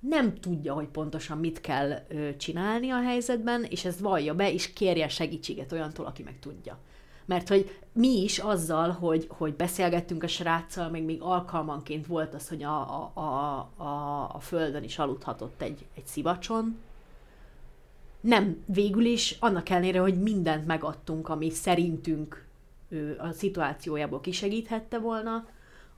[0.00, 4.72] nem tudja, hogy pontosan mit kell ö, csinálni a helyzetben, és ezt vallja be, és
[4.72, 6.78] kérje segítséget olyantól, aki meg tudja.
[7.24, 12.48] Mert hogy mi is azzal, hogy, hogy beszélgettünk a sráccal, meg még alkalmanként volt az,
[12.48, 16.78] hogy a, a, a, a, a földön is aludhatott egy, egy szivacson,
[18.20, 22.44] nem, végül is, annak ellenére, hogy mindent megadtunk, ami szerintünk
[22.88, 25.46] ő a szituációjából kisegíthette volna,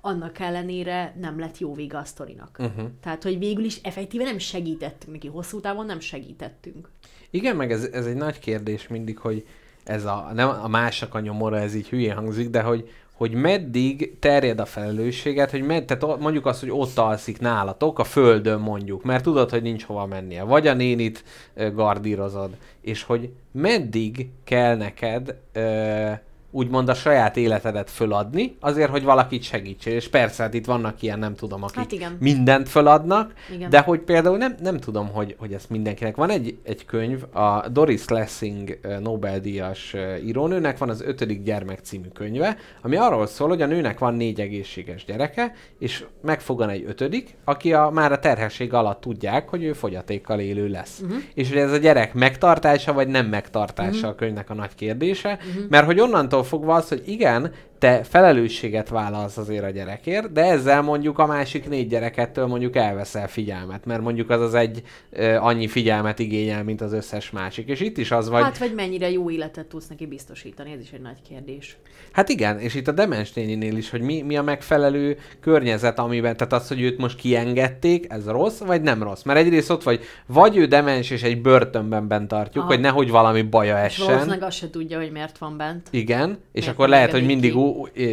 [0.01, 2.57] annak ellenére nem lett jó vége a sztorinak.
[2.59, 2.89] Uh-huh.
[3.01, 6.89] Tehát, hogy végül is effektíve nem segítettünk neki, hosszú távon nem segítettünk.
[7.31, 9.47] Igen, meg ez, ez egy nagy kérdés mindig, hogy
[9.85, 12.89] ez a, nem a mások a nyomora, ez így hülyén hangzik, de hogy,
[13.21, 18.05] hogy meddig terjed a felelősséget, hogy med, tehát mondjuk azt, hogy ott alszik nálatok, a
[18.05, 23.31] földön mondjuk, mert tudod, hogy nincs hova mennie, vagy a nénit ö, gardírozod, és hogy
[23.53, 26.11] meddig kell neked ö,
[26.51, 29.95] úgymond a saját életedet föladni, azért, hogy valakit segítsél.
[29.95, 32.17] És persze, hát itt vannak ilyen, nem tudom, akik Hát igen.
[32.21, 33.71] mindent föladnak, Igen.
[33.71, 36.17] de hogy például nem, nem tudom, hogy, hogy ezt mindenkinek.
[36.17, 42.57] Van egy, egy könyv, a Doris Lessing Nobel-díjas írónőnek van az ötödik gyermek című könyve,
[42.83, 47.73] ami arról szól, hogy a nőnek van négy egészséges gyereke, és megfogan egy ötödik, aki
[47.73, 51.01] a, már a terhesség alatt tudják, hogy ő fogyatékkal élő lesz.
[51.01, 51.19] Uh-huh.
[51.35, 54.11] És hogy ez a gyerek megtartása, vagy nem megtartása uh-huh.
[54.11, 55.69] a könyvnek a nagy kérdése, uh-huh.
[55.69, 60.83] mert hogy onnantól fogva az, hogy igen, te felelősséget vállalsz azért a gyerekért, de ezzel
[60.83, 65.67] mondjuk a másik négy gyerekettől mondjuk elveszel figyelmet, mert mondjuk az az egy ö, annyi
[65.67, 67.69] figyelmet igényel, mint az összes másik.
[67.69, 70.91] És itt is az vagy, Hát, vagy mennyire jó életet tudsz neki biztosítani, ez is
[70.91, 71.77] egy nagy kérdés.
[72.13, 76.37] Hát igen, és itt a demens néninél is, hogy mi, mi a megfelelő környezet, amiben,
[76.37, 79.23] tehát az, hogy őt most kiengedték, ez rossz, vagy nem rossz?
[79.23, 82.73] Mert egyrészt ott vagy, vagy ő demens, és egy börtönben bent tartjuk, Aha.
[82.73, 84.49] hogy nehogy valami baja És valószínűleg essen.
[84.49, 85.89] azt se tudja, hogy miért van bent.
[85.91, 87.59] Igen, és Miért akkor lehet, hogy mindig ki?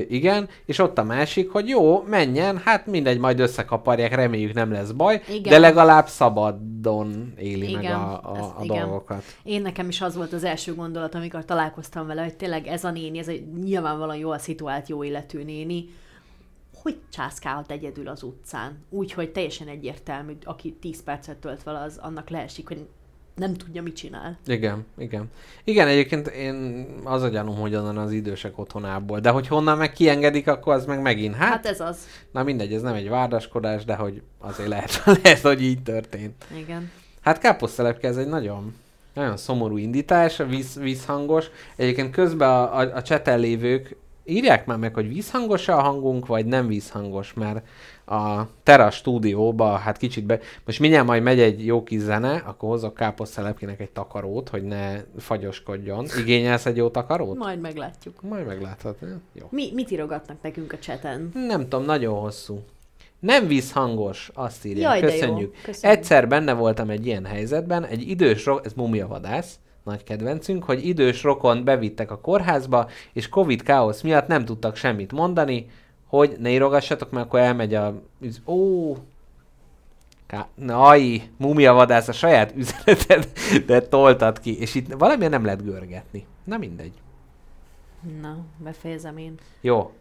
[0.09, 4.91] Igen, és ott a másik, hogy jó, menjen, hát mindegy, majd összekaparják, reméljük nem lesz
[4.91, 5.51] baj, Igen.
[5.51, 8.81] de legalább szabadon éli meg Igen, a, a, a igen.
[8.81, 9.23] dolgokat.
[9.43, 12.91] Én nekem is az volt az első gondolat, amikor találkoztam vele, hogy tényleg ez a
[12.91, 15.89] néni, ez egy nyilvánvalóan jól szituált, jó életű néni,
[16.81, 18.83] hogy császkálhat egyedül az utcán.
[18.89, 22.87] Úgyhogy teljesen egyértelmű, aki 10 percet tölt vele, az annak leesik, hogy
[23.37, 24.37] nem tudja, mit csinál.
[24.45, 25.31] Igen, igen.
[25.63, 29.19] Igen, egyébként én az a gyanúm, hogy onnan az idősek otthonából.
[29.19, 31.35] De hogy honnan meg kiengedik, akkor az meg megint.
[31.35, 31.97] Hát, Hát ez az.
[32.31, 36.45] na mindegy, ez nem egy vádaskodás, de hogy azért lehet, lehet hogy így történt.
[36.57, 36.91] Igen.
[37.21, 38.75] Hát káposztelepke, ez egy nagyon,
[39.13, 41.45] nagyon szomorú indítás, víz, vízhangos.
[41.75, 43.95] Egyébként közben a, a, a cseten lévők
[44.25, 47.67] írják már meg, hogy vízhangos a hangunk, vagy nem vízhangos, mert
[48.07, 50.39] a Terra stúdióba, hát kicsit be...
[50.65, 55.01] Most mindjárt majd megy egy jó kis zene, akkor hozok káposztelepkének egy takarót, hogy ne
[55.17, 56.05] fagyoskodjon.
[56.19, 57.37] Igényelsz egy jó takarót?
[57.37, 58.21] Majd meglátjuk.
[58.21, 58.95] Majd meglátod.
[59.33, 59.47] Jó.
[59.49, 61.31] Mi, mit írogatnak nekünk a cseten?
[61.33, 62.63] Nem tudom, nagyon hosszú.
[63.19, 64.99] Nem vízhangos, azt írják.
[64.99, 65.11] Jaj.
[65.11, 65.55] Köszönjük.
[65.63, 65.97] Köszönjük.
[65.97, 71.23] Egyszer benne voltam egy ilyen helyzetben, egy idős ro- ez mumiavadász, nagy kedvencünk, hogy idős
[71.23, 75.65] rokon bevittek a kórházba, és Covid káosz miatt nem tudtak semmit mondani,
[76.07, 78.01] hogy ne írogassatok, mert akkor elmegy a...
[78.45, 78.93] Ó,
[80.27, 80.47] Ká...
[80.55, 83.27] Nai, mumiavadász a saját üzeneted,
[83.65, 86.25] de toltad ki, és itt valamilyen nem lehet görgetni.
[86.43, 86.91] Na mindegy.
[88.21, 89.35] Na, befejezem én.
[89.61, 89.91] Jó.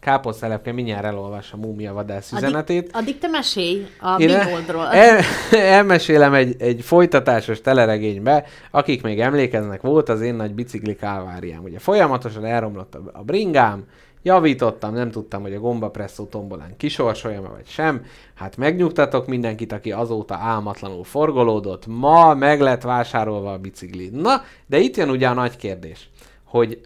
[0.00, 2.82] Káposztelepke mindjárt elolvas a múmiavadász üzenetét.
[2.82, 4.86] Addig, addig te mesélj a Én mi oldról.
[4.94, 5.20] el,
[5.50, 11.62] elmesélem egy, egy folytatásos teleregénybe, akik még emlékeznek, volt az én nagy bicikli kálváriám.
[11.62, 13.84] Ugye folyamatosan elromlott a, a bringám,
[14.22, 18.04] javítottam, nem tudtam, hogy a gombapresszó tombolán kisorsoljam vagy sem.
[18.34, 21.86] Hát megnyugtatok mindenkit, aki azóta álmatlanul forgolódott.
[21.86, 24.08] Ma meg lett vásárolva a bicikli.
[24.12, 26.10] Na, de itt jön ugye a nagy kérdés,
[26.44, 26.80] hogy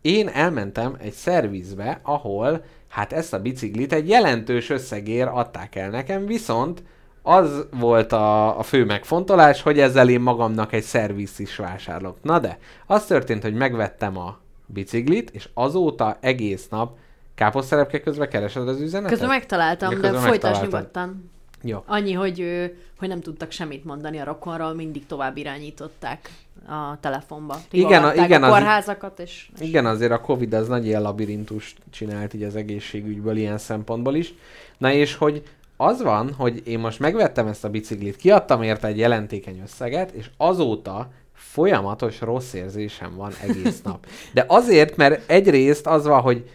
[0.00, 6.26] én elmentem egy szervizbe, ahol hát ezt a biciklit egy jelentős összegér adták el nekem,
[6.26, 6.82] viszont
[7.22, 12.16] az volt a, a fő megfontolás, hogy ezzel én magamnak egy szervizt is vásárolok.
[12.22, 14.38] Na de, az történt, hogy megvettem a
[14.72, 16.98] biciklit, és azóta egész nap
[17.34, 19.10] káposztelepke közben keresed az üzenetet?
[19.10, 20.72] Közben megtaláltam, de közben folytasd megtaláltad.
[20.72, 21.30] nyugodtan.
[21.62, 21.82] Jó.
[21.86, 26.30] Annyi, hogy, hogy nem tudtak semmit mondani a rokonról, mindig tovább irányították
[26.68, 27.56] a telefonba.
[27.70, 29.48] Igen, a- igen, a az- kórházakat, és...
[29.60, 34.14] és Igen, azért a Covid az nagy ilyen labirintust csinált így az egészségügyből ilyen szempontból
[34.14, 34.34] is.
[34.78, 35.42] Na és hogy
[35.76, 40.30] az van, hogy én most megvettem ezt a biciklit, kiadtam érte egy jelentékeny összeget, és
[40.36, 44.06] azóta folyamatos rossz érzésem van egész nap.
[44.32, 46.50] De azért, mert egyrészt az van, hogy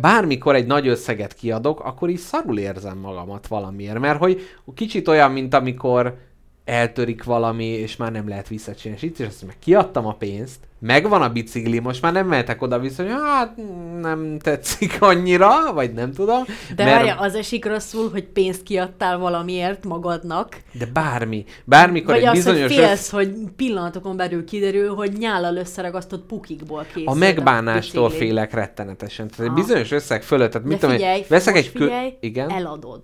[0.00, 3.98] bármikor egy nagy összeget kiadok, akkor így szarul érzem magamat valamiért.
[3.98, 4.40] Mert hogy
[4.74, 6.16] kicsit olyan, mint amikor
[6.64, 9.02] eltörik valami, és már nem lehet visszacsinálni.
[9.02, 12.62] És itt is azt mondom, kiadtam a pénzt, megvan a bicikli, most már nem mehetek
[12.62, 13.56] oda-vissza, hogy hát
[14.00, 16.42] nem tetszik annyira, vagy nem tudom.
[16.76, 21.44] De mert- várja, az esik rosszul, hogy pénzt kiadtál valamiért magadnak, De bármi.
[21.64, 22.60] Bármikor vagy egy az, bizonyos...
[22.70, 27.08] össz- félsz, hogy pillanatokon belül kiderül, hogy nyállal összeragasztott pukikból készült.
[27.08, 28.26] A megbánástól bicikli.
[28.26, 29.28] félek rettenetesen.
[29.28, 31.84] Tehát egy bizonyos összeg fölött, tehát mit De tudom, figyelj, veszek egy kö...
[31.84, 32.50] figyelj, Igen.
[32.50, 33.00] eladod.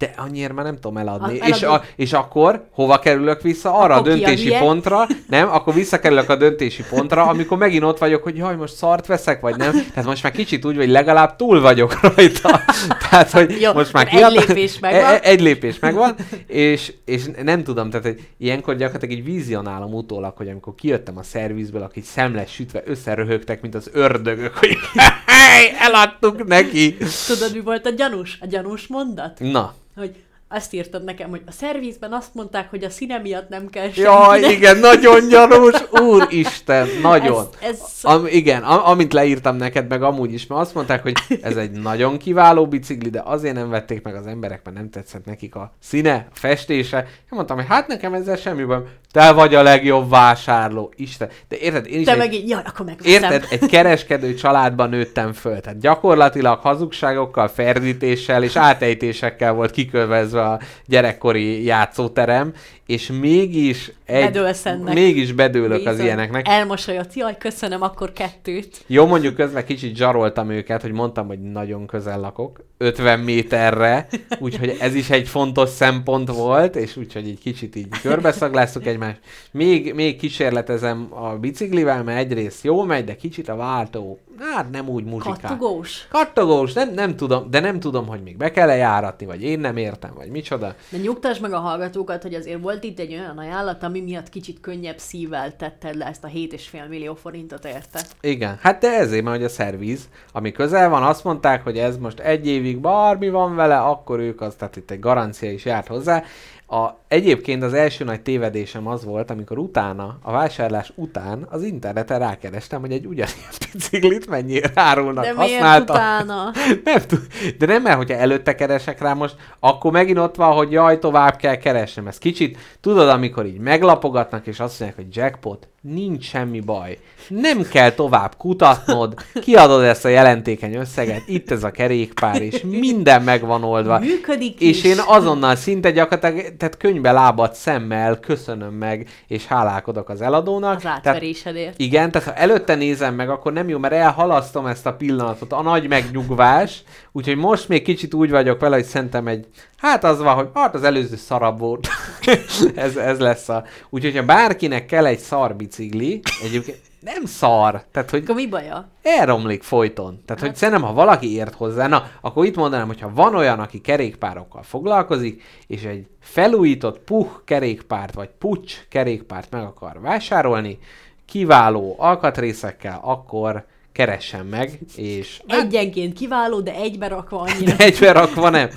[0.00, 1.38] De annyira már nem tudom eladni.
[1.40, 3.74] A- És, a, és akkor hova kerülök vissza?
[3.78, 4.58] Arra a a döntési hülye?
[4.58, 5.48] pontra, nem?
[5.48, 9.56] Akkor visszakerülök a döntési pontra, amikor megint ott vagyok, hogy jaj, most szart veszek, vagy
[9.56, 9.70] nem.
[9.72, 12.60] Tehát most már kicsit úgy, hogy legalább túl vagyok rajta.
[13.10, 15.02] Tehát, hogy Jó, most már egy lépés megvan.
[15.04, 16.14] E- Egy lépés megvan,
[16.46, 21.22] és, és nem tudom, tehát hogy ilyenkor gyakorlatilag egy vizionálom utólag, hogy amikor kijöttem a
[21.22, 24.76] szervizből, akik szemles sütve összeröhögtek, mint az ördögök, hogy
[25.26, 26.96] hey, eladtuk neki.
[27.26, 28.38] Tudod, mi volt a gyanús?
[28.40, 29.38] A gyanús mondat?
[29.40, 30.16] Na, Hogy
[30.52, 34.40] azt írtad nekem, hogy a szervizben azt mondták, hogy a színe miatt nem kell Jaj,
[34.40, 34.50] senkinek.
[34.50, 37.46] igen, nagyon gyanús, úristen, nagyon.
[37.60, 41.14] Ez, ez Am, igen, am, amit leírtam neked, meg amúgy is, mert azt mondták, hogy
[41.42, 45.24] ez egy nagyon kiváló bicikli, de azért nem vették meg az emberek, mert nem tetszett
[45.24, 46.98] nekik a színe, a festése.
[46.98, 48.84] Én mondtam, hogy hát nekem ezzel semmi bajom.
[49.12, 51.28] Te vagy a legjobb vásárló, Isten.
[51.48, 53.12] De érted, én is te egy, meg így, jaj, akkor megveszem.
[53.22, 53.46] Érted?
[53.50, 55.60] Egy kereskedő családban nőttem föl.
[55.60, 62.52] Tehát gyakorlatilag hazugságokkal, ferdítéssel és átejtésekkel volt kikövezve a gyerekkori játszóterem,
[62.90, 64.94] és mégis egy, Bedőlsz ennek.
[64.94, 66.04] mégis bedőlök az Bízom.
[66.06, 66.48] ilyeneknek.
[66.48, 68.84] Elmosolyodsz, jaj, köszönöm, akkor kettőt.
[68.86, 74.06] Jó, mondjuk közben kicsit zsaroltam őket, hogy mondtam, hogy nagyon közel lakok, 50 méterre,
[74.38, 79.18] úgyhogy ez is egy fontos szempont volt, és úgyhogy egy kicsit így körbeszagláztuk egymást.
[79.50, 84.88] Még, még kísérletezem a biciklivel, mert egyrészt jó megy, de kicsit a váltó, hát nem
[84.88, 85.36] úgy muzsikál.
[85.40, 86.06] Kattogós.
[86.08, 89.76] Kattogós, nem, nem tudom, de nem tudom, hogy még be kell-e járatni, vagy én nem
[89.76, 90.74] értem, vagy micsoda.
[90.88, 94.60] De nyugtass meg a hallgatókat, hogy azért volt itt egy olyan ajánlat, ami miatt kicsit
[94.60, 98.00] könnyebb szívvel tetted le ezt a 7,5 millió forintot érte.
[98.20, 101.96] Igen, hát de ezért, mert hogy a szerviz, ami közel van, azt mondták, hogy ez
[101.96, 105.86] most egy évig bármi van vele, akkor ők az, tehát itt egy garancia is járt
[105.86, 106.22] hozzá.
[106.66, 112.18] A, egyébként az első nagy tévedésem az volt, amikor utána, a vásárlás után az interneten
[112.18, 115.96] rákerestem, hogy egy ugyanilyen biciklit mennyire árulnak De miért használtan.
[115.96, 116.50] utána?
[116.84, 117.26] Nem tud,
[117.58, 121.36] de nem, mert hogyha előtte keresek rá most, akkor megint ott van, hogy jaj, tovább
[121.36, 122.06] kell keresnem.
[122.06, 126.98] Ez kicsit, tudod, amikor így meglapogatnak, és azt mondják, hogy jackpot, nincs semmi baj.
[127.28, 133.22] Nem kell tovább kutatnod, kiadod ezt a jelentékeny összeget, itt ez a kerékpár, és minden
[133.22, 133.98] meg van oldva.
[133.98, 134.84] Működik És is.
[134.84, 140.76] én azonnal szinte gyakorlatilag, tehát könyvbe lábad szemmel köszönöm meg, és hálálkodok az eladónak.
[140.76, 141.78] Az Tehát átverésedért.
[141.78, 145.62] igen, tehát ha előtte nézem meg, akkor nem jó, mert elhalasztom ezt a pillanatot, a
[145.62, 146.82] nagy megnyugvás,
[147.12, 150.74] úgyhogy most még kicsit úgy vagyok vele, hogy szerintem egy, hát az van, hogy hát
[150.74, 151.88] az előző szarabb volt.
[152.74, 153.64] ez, ez lesz a...
[153.90, 158.88] Úgyhogy ha bárkinek kell egy szar bicikli, egyébként nem szar, tehát hogy Akkor mi baja?
[159.02, 160.22] elromlik folyton.
[160.26, 163.60] Tehát, hogy szerintem, ha valaki ért hozzá, na, akkor itt mondanám, hogy ha van olyan,
[163.60, 170.78] aki kerékpárokkal foglalkozik, és egy felújított puh kerékpárt, vagy pucs kerékpárt meg akar vásárolni,
[171.26, 173.64] kiváló alkatrészekkel, akkor
[174.00, 177.76] keressen meg, és Egyenként kiváló, de egybe rakva annyira.
[177.76, 178.68] de egybe rakva nem.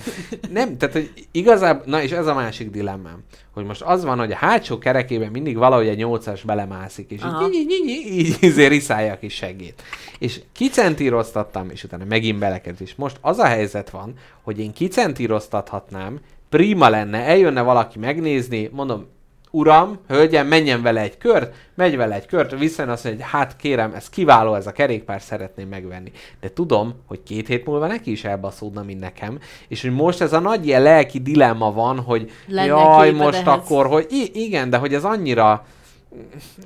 [0.52, 4.32] Nem, tehát hogy igazából, na és ez a másik dilemmám, hogy most az van, hogy
[4.32, 7.48] a hátsó kerekében mindig valahogy egy nyolcas belemászik, és Aha.
[7.48, 9.82] így, így, így, így, így izé riszálja a kis segét.
[10.20, 16.20] És kicentíroztattam, és utána megint belekerült, és most az a helyzet van, hogy én kicentíroztathatnám,
[16.50, 19.08] prima lenne, eljönne valaki megnézni, mondom,
[19.56, 23.56] uram, hölgyem, menjen vele egy kört, megy vele egy kört, visszajön azt mondja, hogy hát
[23.56, 26.12] kérem, ez kiváló ez a kerékpár, szeretném megvenni.
[26.42, 30.34] De tudom, hogy két hét múlva neki is elbaszódna, mint nekem, és hogy most ez
[30.34, 33.48] a nagy ilyen lelki dilemma van, hogy Lenne jaj, most ehhez.
[33.48, 35.66] akkor, hogy i- igen, de hogy ez annyira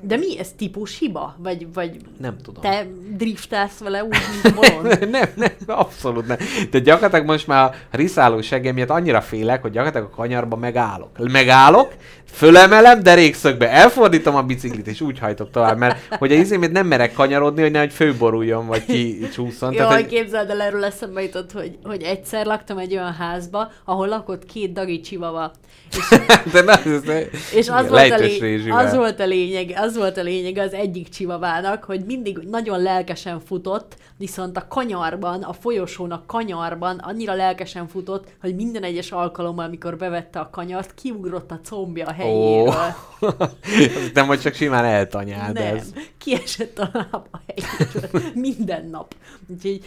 [0.02, 1.36] De mi ez típus hiba?
[1.38, 2.62] Vagy, vagy Nem tudom.
[2.62, 5.00] te driftálsz vele úgy, mint bolond?
[5.10, 6.38] nem, nem, abszolút nem.
[6.72, 11.32] De gyakorlatilag most már a riszáló seggem miatt annyira félek, hogy gyakorlatilag a kanyarba megállok.
[11.32, 11.94] Megállok,
[12.32, 17.14] fölemelem derékszögbe, elfordítom a biciklit, és úgy hajtok tovább, mert hogy a izémét nem merek
[17.14, 19.74] kanyarodni, hogy nehogy főboruljon, vagy kicsúszson.
[19.74, 20.06] Jaj, hogy...
[20.06, 24.74] képzeld el, erről eszembe jutott, hogy, hogy egyszer laktam egy olyan házba, ahol lakott két
[24.74, 25.52] dagi csivava.
[25.92, 26.20] És,
[26.54, 27.04] De na, ez,
[27.54, 31.10] és az, volt a lény, az, volt a lényeg, az volt a lényeg az egyik
[31.10, 37.88] csivavának, hogy mindig nagyon lelkesen futott, viszont a kanyarban, a folyosón a kanyarban annyira lelkesen
[37.88, 42.68] futott, hogy minden egyes alkalommal, amikor bevette a kanyart, kiugrott a combja a helyéről.
[42.68, 42.74] Ó,
[44.14, 45.94] nem, hogy csak simán eltanyáld Nem, ez.
[46.28, 48.32] Kiesett a láb a helyéről.
[48.34, 49.16] Minden nap.
[49.48, 49.82] Úgyhogy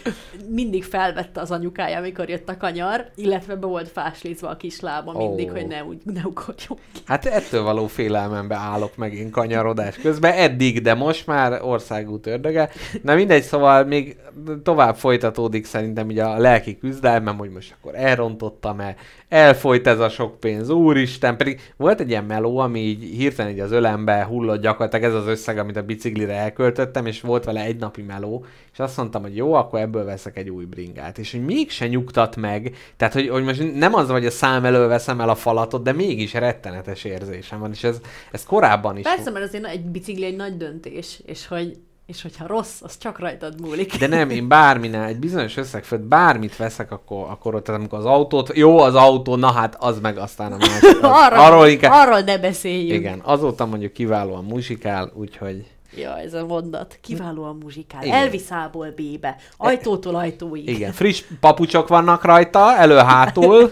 [0.48, 5.12] mindig felvette az anyukája, amikor jött a kanyar, illetve be volt fáslízva a kis lába
[5.12, 5.53] mindig, Ó.
[5.53, 7.00] hogy ne, úgy, ne ugorjon ki.
[7.05, 12.70] Hát ettől való félelmembe állok meg én kanyarodás közben, eddig, de most már országút ördöge.
[13.03, 14.16] Na mindegy, szóval még
[14.62, 18.94] tovább folytatódik szerintem így a lelki küzdelmem, hogy most akkor elrontottam-e,
[19.29, 23.61] elfolyt ez a sok pénz, úristen, pedig volt egy ilyen meló, ami így hirtelen így
[23.61, 25.83] az ölembe hullott gyakorlatilag ez az összeg, amit a
[26.31, 30.05] biciklire elköltöttem, és volt vele egy napi meló, és azt mondtam, hogy jó, akkor ebből
[30.05, 31.19] veszek egy új bringát.
[31.19, 34.88] És hogy mégse nyugtat meg, tehát hogy, hogy most nem az, hogy a szám elől
[34.88, 38.01] veszem el a falatot, de mégis rettenetes érzésem van, és ez,
[38.33, 41.79] ez korábban is Persze, mert azért egy bicikli egy nagy döntés, és hogy
[42.11, 43.97] és hogyha rossz, az csak rajtad múlik.
[43.97, 48.05] De nem, én bárminál, egy bizonyos összeg fölött bármit veszek, akkor, akkor ott, amikor az
[48.05, 51.03] autót, jó az autó, na hát az meg aztán a másik.
[51.03, 53.01] Az, arról, arról inkább, arról ne beszéljünk.
[53.01, 56.98] igen, azóta mondjuk kiválóan muzsikál, úgyhogy Ja, ez a mondat.
[57.00, 58.03] Kiválóan muzsikál.
[58.03, 58.16] Igen.
[58.16, 59.37] Elvisz A-ból B-be.
[59.57, 60.68] Ajtótól ajtóig.
[60.68, 63.70] igen, friss papucsok vannak rajta, elő-hátul.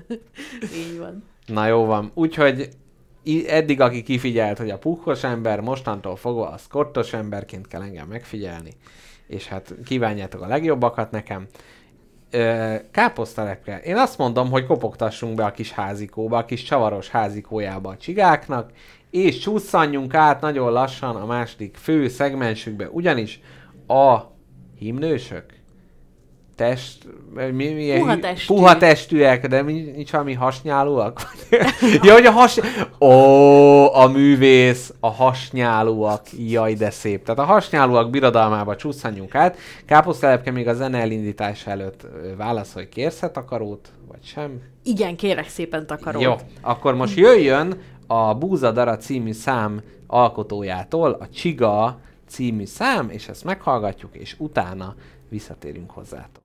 [0.80, 1.24] Így van.
[1.46, 2.68] Na jó van, úgyhogy
[3.46, 8.72] eddig, aki kifigyelt, hogy a pukkos ember, mostantól fogva a szkortos emberként kell engem megfigyelni,
[9.26, 11.46] és hát kívánjátok a legjobbakat nekem.
[12.90, 13.80] Káposztalepke.
[13.80, 18.70] Én azt mondom, hogy kopogtassunk be a kis házikóba, a kis csavaros házikójába a csigáknak,
[19.10, 23.40] és csúszanjunk át nagyon lassan a második fő szegmensükbe, ugyanis
[23.86, 24.18] a
[24.78, 25.44] himnősök,
[26.60, 27.06] test,
[27.52, 28.54] mi, mi, Puha hű- testű.
[28.54, 31.20] puha testűek, de mi, nincs valami hasnyálóak?
[32.02, 32.60] ja, hogy a has...
[33.00, 37.24] Ó, a művész, a hasnyálóak, jaj, de szép.
[37.24, 39.56] Tehát a hasnyálóak birodalmába csúszhanjunk át.
[39.86, 44.62] Káposztelepke még a zene elindítása előtt ö, válaszolj, kérsz takarót, vagy sem?
[44.84, 46.22] Igen, kérek szépen takarót.
[46.22, 53.28] Jó, akkor most jöjjön a Búza Dara című szám alkotójától a Csiga című szám, és
[53.28, 54.94] ezt meghallgatjuk, és utána
[55.28, 56.42] visszatérünk hozzátok.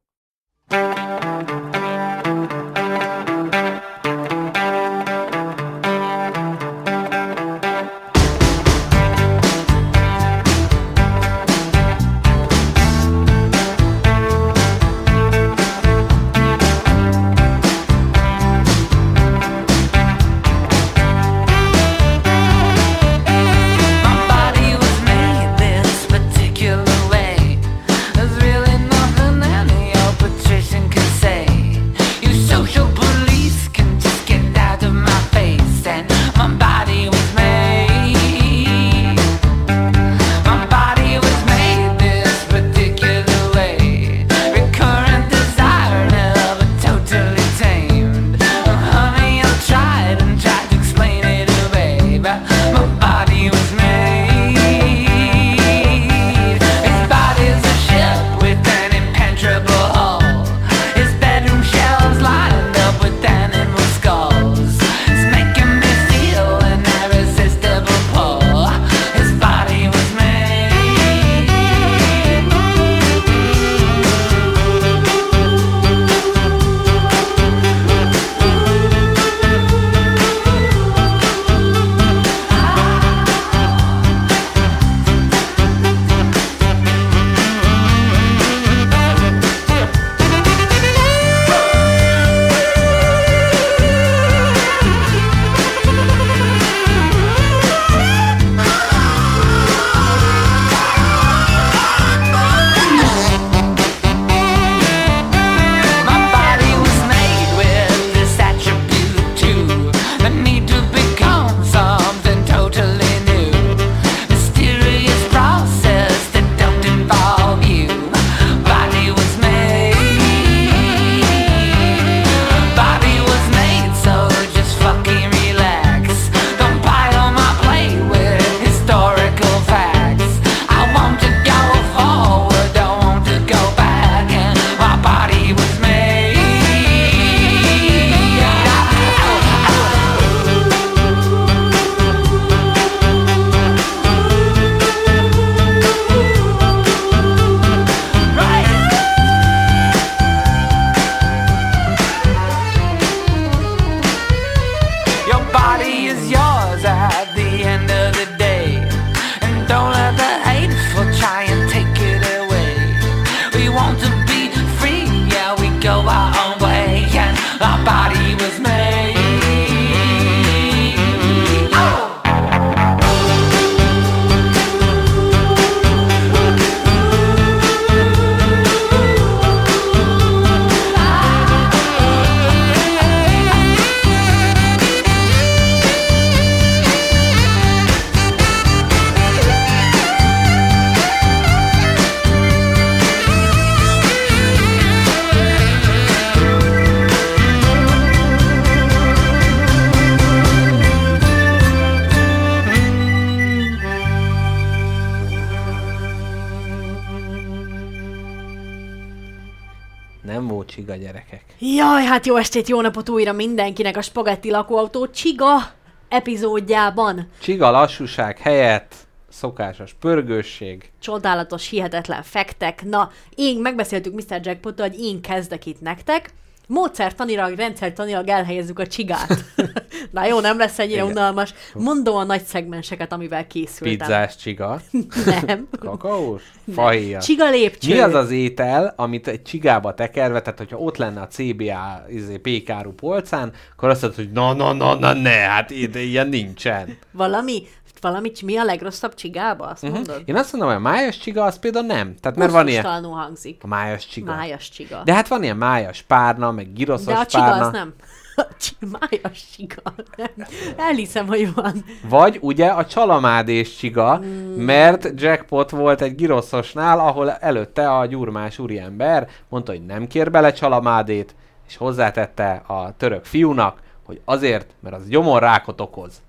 [212.25, 215.71] Hát jó estét, jó napot újra mindenkinek a Spagetti lakóautó Csiga
[216.07, 217.29] epizódjában.
[217.41, 218.95] Csiga lassúság helyett
[219.29, 220.91] szokásos pörgősség.
[220.99, 222.83] Csodálatos, hihetetlen fektek.
[222.83, 224.39] Na, én megbeszéltük Mr.
[224.43, 226.33] jackpot hogy én kezdek itt nektek.
[226.67, 229.45] Módszertanilag, rendszertanilag elhelyezzük a csigát.
[230.11, 231.11] Na jó, nem lesz ennyire Igen.
[231.11, 231.53] unalmas.
[231.73, 233.97] Mondom a nagy szegmenseket, amivel készültem.
[233.97, 234.81] Pizzás csiga.
[235.45, 235.67] Nem.
[235.79, 236.41] Kakaós?
[236.73, 237.25] Fahéjas.
[237.25, 237.93] Csiga lépcső.
[237.93, 242.37] Mi az az étel, amit egy csigába tekerve, tehát hogyha ott lenne a CBA izé,
[242.37, 246.97] pékáru polcán, akkor azt mondod, hogy na, na, na, na, ne, hát ide ilyen nincsen.
[247.11, 247.63] Valami,
[247.99, 249.65] valami, mi a legrosszabb csigába?
[249.65, 249.97] Azt Uh-huh.
[249.97, 250.21] mondod?
[250.25, 252.15] Én azt mondom, hogy a májas csiga az például nem.
[252.21, 253.03] Tehát mert van ilyen...
[253.03, 253.63] Hangzik.
[253.63, 254.35] A májas csiga.
[254.35, 255.01] Májas csiga.
[255.03, 257.65] De hát van ilyen májas párna, meg giroszos De a csiga párna.
[257.65, 257.93] az nem.
[258.99, 259.81] Májas csiga.
[260.17, 260.47] Nem.
[260.77, 261.85] Elhiszem, hogy van.
[262.09, 264.27] Vagy ugye a csalamádés csiga, Hmm.
[264.63, 270.51] mert jackpot volt egy giroszosnál, ahol előtte a gyurmás úriember mondta, hogy nem kér bele
[270.53, 271.35] csalamádét,
[271.67, 276.21] és hozzátette a török fiúnak, hogy azért, mert az gyomorrákot okoz.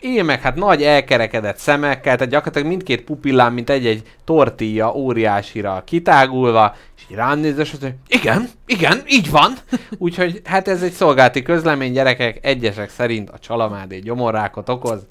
[0.00, 6.76] Én meg hát nagy elkerekedett szemekkel, tehát gyakorlatilag mindkét pupillám, mint egy-egy tortilla óriásira kitágulva,
[6.96, 9.52] és így rám nézve, és azt mondja, igen, igen, így van.
[9.98, 15.06] Úgyhogy hát ez egy szolgálti közlemény, gyerekek, egyesek szerint a csalamádé gyomorrákot okoz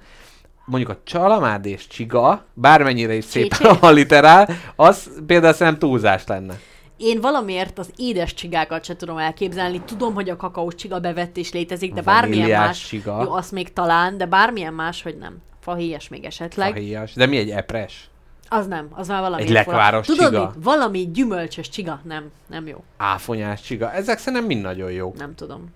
[0.66, 3.78] mondjuk a csalamádé és csiga, bármennyire is szépen Csé-csé.
[3.88, 6.60] alliterál, az például szerintem túlzás lenne.
[7.02, 9.82] Én valamiért az édes csigákat se tudom elképzelni.
[9.86, 12.88] Tudom, hogy a kakaós csiga bevettés létezik, de Vaníliás bármilyen más...
[12.88, 13.24] csiga.
[13.24, 15.38] Jó, azt még talán, de bármilyen más, hogy nem.
[15.60, 16.72] Fahéjas még esetleg.
[16.72, 17.14] Fahéjas.
[17.14, 18.10] De mi egy epres?
[18.50, 19.42] Az nem, az már valami.
[19.42, 20.46] Egy lekváros Tudod csiga.
[20.46, 20.64] mit?
[20.64, 22.02] Valami gyümölcsös csiga.
[22.04, 22.84] Nem, nem jó.
[22.98, 23.92] Áfonyás csiga.
[23.92, 25.18] Ezek szerintem mind nagyon jók.
[25.18, 25.74] Nem tudom.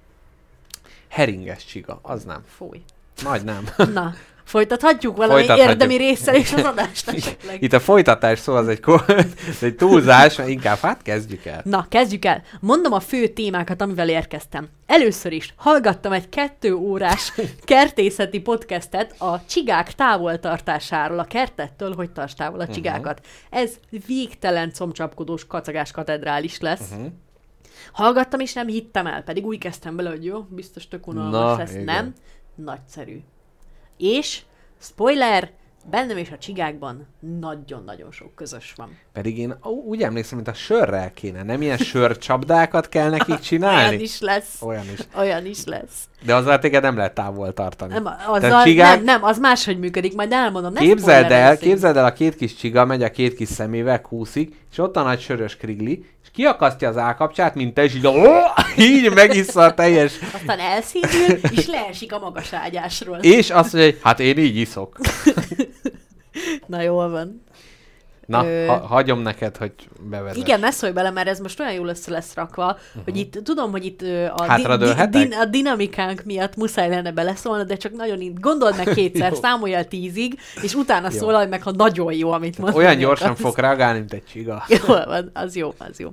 [1.08, 2.00] Heringes csiga.
[2.02, 2.44] Az nem.
[2.48, 2.82] Fúj.
[3.24, 3.68] Nagy nem.
[3.94, 4.14] Na,
[4.46, 5.70] folytathatjuk valami Folytathatjuk.
[5.70, 7.64] érdemi résszel és az adást esetleg.
[7.64, 8.80] Itt a folytatás szó az egy,
[9.50, 11.62] ez egy túlzás, inkább hát kezdjük el.
[11.64, 12.44] Na, kezdjük el.
[12.60, 14.68] Mondom a fő témákat, amivel érkeztem.
[14.86, 17.34] Először is hallgattam egy kettő órás
[17.64, 23.26] kertészeti podcastet a csigák távoltartásáról, a kertettől, hogy tarts távol a csigákat.
[23.50, 23.72] Ez
[24.08, 26.90] végtelen comcsapkodós kacagás katedrális lesz.
[26.92, 27.06] Mhm.
[27.92, 31.58] Hallgattam és nem hittem el, pedig úgy kezdtem bele, hogy jó, biztos tök unalmas Na,
[31.58, 31.72] lesz.
[31.72, 31.84] igen.
[31.84, 32.14] Nem,
[32.56, 33.20] nagyszerű.
[33.98, 34.42] És,
[34.82, 35.52] spoiler,
[35.90, 37.08] bennem és a csigákban
[37.40, 38.98] nagyon-nagyon sok közös van.
[39.14, 41.44] Pedig én úgy emlékszem, mint a sörrel kéne.
[41.44, 44.02] Nem ilyen sörcsapdákat kell nekik Olyan csinálni?
[44.02, 44.62] is lesz.
[44.62, 45.00] Olyan is.
[45.18, 46.08] Olyan is lesz.
[46.26, 47.94] De azzal téged nem lehet távol tartani.
[47.94, 50.74] Nem, azzal, csigák- nem, nem, az máshogy működik, majd elmondom.
[50.74, 54.56] Ne Képzeld el, képzeld el, a két kis csiga megy a két kis szemével, kúszik,
[54.72, 56.06] és ott a nagy sörös krigli,
[56.36, 58.08] kiakasztja az állkapcsát, mint te, és így,
[58.90, 63.18] így megissza a teljes, Aztán elszédül, és leesik a magas ágyásról.
[63.18, 64.98] és azt mondja, hogy hát én így iszok.
[66.68, 67.44] Na jól van.
[68.26, 69.74] Na, Ö, ha, hagyom neked, hogy
[70.10, 70.38] bevezess.
[70.38, 73.04] Igen, ne szólj bele, mert ez most olyan jól össze lesz rakva, uh-huh.
[73.04, 74.02] hogy itt tudom, hogy itt
[74.36, 75.34] a, Hátradőlhetek?
[75.40, 78.38] a dinamikánk miatt muszáj lenne beleszólni, de csak nagyon in...
[78.42, 79.38] gondold meg kétszer, Jó.
[79.38, 81.18] számolj el tízig, és utána Jó.
[81.18, 83.42] szólalj meg, ha nagyon jó, amit mondani Olyan gyorsan akarsz.
[83.42, 84.66] fog reagálni, mint egy csiga.
[84.88, 86.12] Van, az jó, az jó.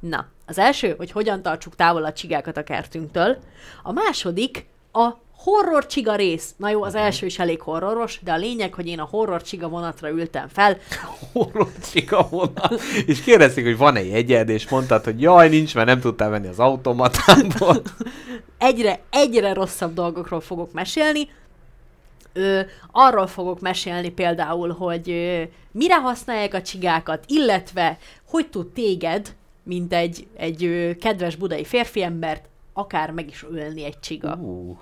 [0.00, 3.36] Na, az első, hogy hogyan tartsuk távol a csigákat a kertünktől.
[3.82, 6.54] A második, a horror csiga rész.
[6.56, 9.68] Na jó, az első is elég horroros, de a lényeg, hogy én a horror csiga
[9.68, 10.78] vonatra ültem fel.
[11.32, 12.78] Horror csiga vonal.
[13.06, 16.58] És kérdezték, hogy van-e jegyed, és mondtad, hogy jaj, nincs, mert nem tudtál venni az
[16.58, 17.82] automatából.
[18.58, 21.28] Egyre, egyre rosszabb dolgokról fogok mesélni.
[22.32, 22.60] Ö,
[22.90, 29.92] arról fogok mesélni például, hogy ö, mire használják a csigákat, illetve hogy tud téged, mint
[29.92, 34.34] egy, egy ö, kedves budai férfiembert, akár meg is ölni egy csiga.
[34.34, 34.76] Uh,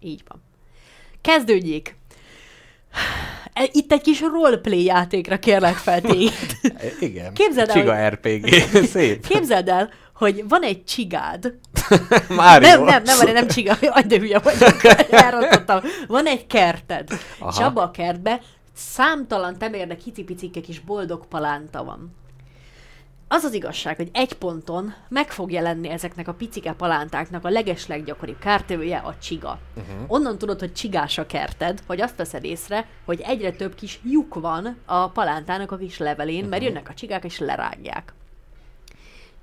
[0.00, 0.42] Így van.
[1.20, 1.96] Kezdődjék!
[3.52, 6.32] E- Itt egy kis roleplay játékra kérlek fel téged.
[7.00, 7.34] igen.
[7.34, 8.48] Képzeld el, Csiga hogy- RPG.
[8.94, 9.26] Szép.
[9.26, 11.54] Képzeld el, hogy van egy csigád.
[12.28, 12.68] Mario.
[12.68, 13.74] Nem, nem, nem, nem, nem csiga.
[13.80, 14.84] Aj, de hülye vagyok.
[15.10, 15.80] Elrontottam.
[16.06, 17.50] Van egy kerted, Aha.
[17.50, 18.40] és abba a kertbe
[18.74, 22.14] számtalan temérdek hicipicike kis boldog palánta van.
[23.30, 28.38] Az az igazság, hogy egy ponton meg fog jelenni ezeknek a picike palántáknak a legesleggyakoribb
[28.38, 29.58] kártevője a csiga.
[29.76, 30.04] Uh-huh.
[30.06, 34.34] Onnan tudod, hogy csigás a kerted, hogy azt veszed észre, hogy egyre több kis lyuk
[34.34, 36.50] van a palántának a kis levelén, uh-huh.
[36.50, 38.12] mert jönnek a csigák és lerágják.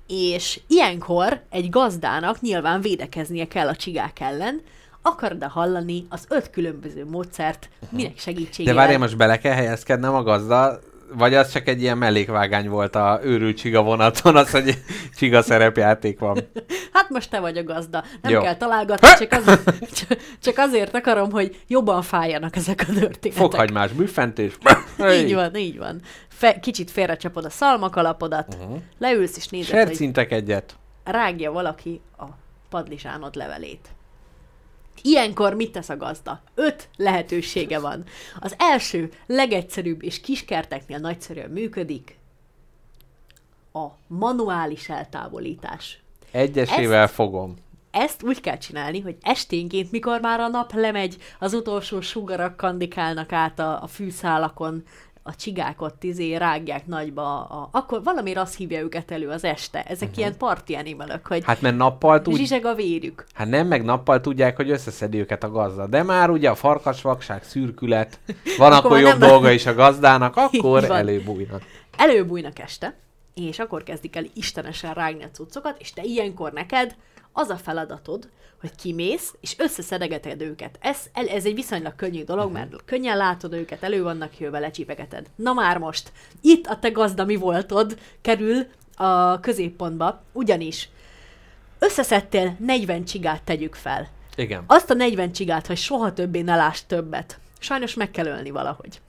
[0.06, 4.60] És ilyenkor egy gazdának nyilván védekeznie kell a csigák ellen,
[5.02, 8.74] akarod-e hallani az öt különböző módszert, minek De segítségével?
[8.74, 10.78] várjál, most bele kell helyezkednem a gazda,
[11.12, 14.82] vagy az csak egy ilyen mellékvágány volt a őrült csiga vonaton, az, hogy
[15.16, 16.38] csiga szerepjáték van.
[16.92, 18.04] Hát most te vagy a gazda.
[18.22, 18.40] Nem Jó.
[18.40, 19.60] kell találgatni, csak, az,
[20.42, 23.32] csak- azért akarom, hogy jobban fájjanak ezek a történetek.
[23.32, 24.58] Fokhagymás büffentés.
[25.12, 26.00] Így van, így van.
[26.28, 28.78] Fe, kicsit félrecsapod a szalmakalapodat, uh-huh.
[28.98, 30.76] leülsz és nézed, hogy Sercintek egyet.
[31.04, 32.24] rágja valaki a
[32.70, 33.88] padlizsánod levelét.
[35.06, 36.40] Ilyenkor mit tesz a gazda?
[36.54, 38.04] Öt lehetősége van.
[38.40, 42.18] Az első, legegyszerűbb és kiskerteknél nagyszerűen működik,
[43.72, 46.00] a manuális eltávolítás.
[46.30, 47.54] Egyesével fogom.
[47.90, 53.32] Ezt úgy kell csinálni, hogy esténként, mikor már a nap lemegy, az utolsó sugarak kandikálnak
[53.32, 54.82] át a, a fűszálakon,
[55.26, 59.82] a csigákat tizé rágják nagyba, a, akkor valamiért azt hívja őket elő az este.
[59.82, 60.18] Ezek uh-huh.
[60.18, 62.36] ilyen party animalok, hogy Hát mert nappal tud...
[62.36, 63.26] zsizseg a vérük.
[63.34, 65.86] Hát nem, meg nappal tudják, hogy összeszedi őket a gazda.
[65.86, 68.18] De már ugye a farkasvakság, szürkület,
[68.56, 71.62] van Akkor akkor, jobb nem- dolga is a gazdának, akkor előbújnak.
[71.96, 72.94] Előbújnak este,
[73.34, 76.96] és akkor kezdik el istenesen rágni a cuccokat, és te ilyenkor neked
[77.32, 78.28] az a feladatod,
[78.60, 80.78] hogy kimész, és összeszedegeted őket.
[80.80, 85.26] Ez, ez egy viszonylag könnyű dolog, mert könnyen látod őket, elő vannak jövve, lecsipegeted.
[85.34, 90.88] Na már most, itt a te gazda mi voltod kerül a középpontba, ugyanis
[91.78, 94.08] összeszedtél 40 csigát, tegyük fel.
[94.36, 94.64] Igen.
[94.66, 97.38] Azt a 40 csigát, hogy soha többé ne láss többet.
[97.58, 99.00] Sajnos meg kell ölni valahogy.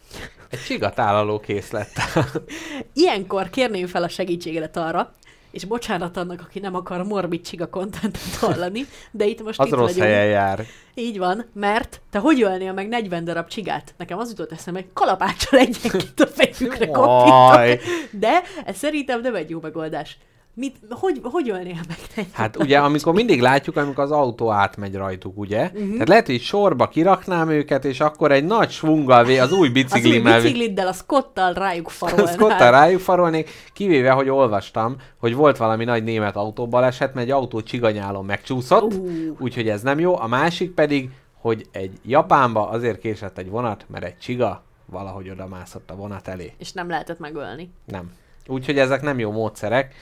[0.50, 1.90] Egy csigatálaló készlet.
[2.94, 5.14] Ilyenkor kérném fel a segítségedet arra,
[5.58, 9.74] és bocsánat annak, aki nem akar morbid csiga kontentet hallani, de itt most Az itt
[9.74, 10.06] rossz vagyunk.
[10.06, 10.66] helyen jár.
[10.94, 13.94] Így van, mert te hogy ölnél meg 40 darab csigát?
[13.98, 17.82] Nekem az jutott eszembe, hogy kalapáccsal egyenként a fejükre kopítok.
[18.12, 20.18] De ez szerintem nem egy jó megoldás.
[20.60, 24.96] Mit, hogy, hogy ölnél meg 40 Hát ugye, amikor mindig látjuk, amikor az autó átmegy
[24.96, 25.64] rajtuk, ugye?
[25.74, 25.92] Uh-huh.
[25.92, 29.60] Tehát lehet, hogy sorba kiraknám őket, és akkor egy nagy svunggal, vé- az új Az
[29.60, 32.34] új biciklimmel, bicikliddel, a Scottal rájuk farolnál.
[32.34, 37.62] Szkottal rájuk farolnék, kivéve, hogy olvastam, hogy volt valami nagy német autóbaleset, mert egy autó
[37.62, 39.10] csiganyálon megcsúszott, Ú.
[39.40, 40.20] úgyhogy ez nem jó.
[40.20, 45.48] A másik pedig, hogy egy Japánba azért késett egy vonat, mert egy csiga valahogy oda
[45.48, 46.54] mászott a vonat elé.
[46.58, 47.72] És nem lehetett megölni.
[47.86, 48.12] Nem.
[48.48, 49.94] Úgyhogy ezek nem jó módszerek.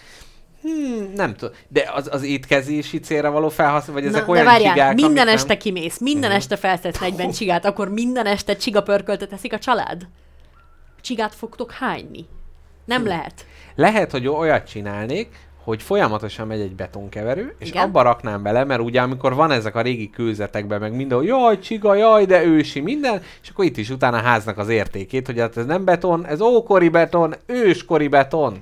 [0.65, 1.55] Hmm, nem tudom.
[1.67, 5.27] De az, az étkezési célra való felhasználás, vagy ezek Na, olyan de várjál, csigák, minden
[5.27, 5.57] este nem...
[5.57, 10.07] kimész, minden este felszedsz 40 csigát, akkor minden este csigapörköltet eszik a család?
[11.01, 12.25] Csigát fogtok hányni?
[12.85, 13.07] Nem Hm.
[13.07, 13.45] lehet.
[13.75, 15.27] Lehet, hogy olyat csinálnék,
[15.63, 17.83] hogy folyamatosan megy egy betonkeverő, és Igen.
[17.83, 21.95] abba raknám bele, mert ugye amikor van ezek a régi kőzetekben, meg mindenhol, jaj, csiga,
[21.95, 25.65] jaj, de ősi, minden, és akkor itt is utána háznak az értékét, hogy hát ez
[25.65, 28.61] nem beton, ez ókori beton, őskori beton.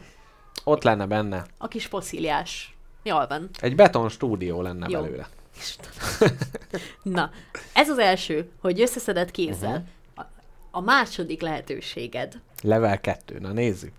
[0.64, 1.46] Ott lenne benne.
[1.58, 2.76] A kis foszíliás.
[3.04, 3.50] Jól van.
[3.60, 5.02] Egy beton stúdió lenne Jó.
[5.02, 5.28] belőle.
[7.04, 7.32] Na,
[7.74, 9.78] ez az első, hogy összeszedett kézzel.
[10.16, 10.26] Mhm.
[10.26, 10.26] A,
[10.72, 13.94] a második lehetőséged Level 2, na nézzük.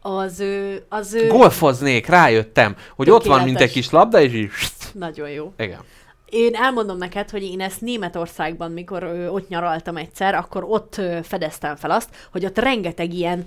[0.00, 1.26] az ő, az ő...
[1.26, 4.50] Golfoznék, rájöttem, hogy ott van, mint egy kis labda, és így...
[4.92, 5.52] Nagyon jó.
[5.58, 5.80] Igen.
[6.30, 11.18] Én elmondom neked, hogy én ezt Németországban, mikor ö, ott nyaraltam egyszer, akkor ott ö,
[11.22, 13.46] fedeztem fel azt, hogy ott rengeteg ilyen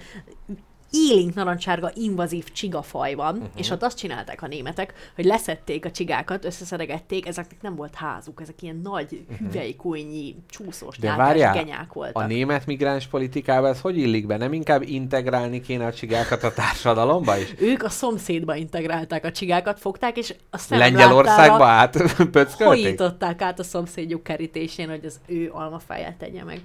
[0.92, 3.44] élénk narancsárga invazív csigafaj van, Mhm.
[3.44, 3.60] uh-huh.
[3.60, 8.42] és ott azt csinálták a németek, hogy leszették a csigákat, összeszedegették, ezeknek nem volt házuk,
[8.42, 11.06] ezek ilyen nagy hüvelykújnyi, csúszós, Mhm.
[11.08, 12.24] De várjál, genyák voltak.
[12.24, 14.38] a német migráns politikában ez hogy illik be?
[14.38, 17.54] Nem inkább integrálni kéne a csigákat a társadalomba is?
[17.72, 21.98] Ők a szomszédba integrálták a csigákat, fogták, és a Lengyelországba át?
[22.58, 26.62] Hojították át a szomszédjuk kerítésén, hogy az ő almafáját tegye meg.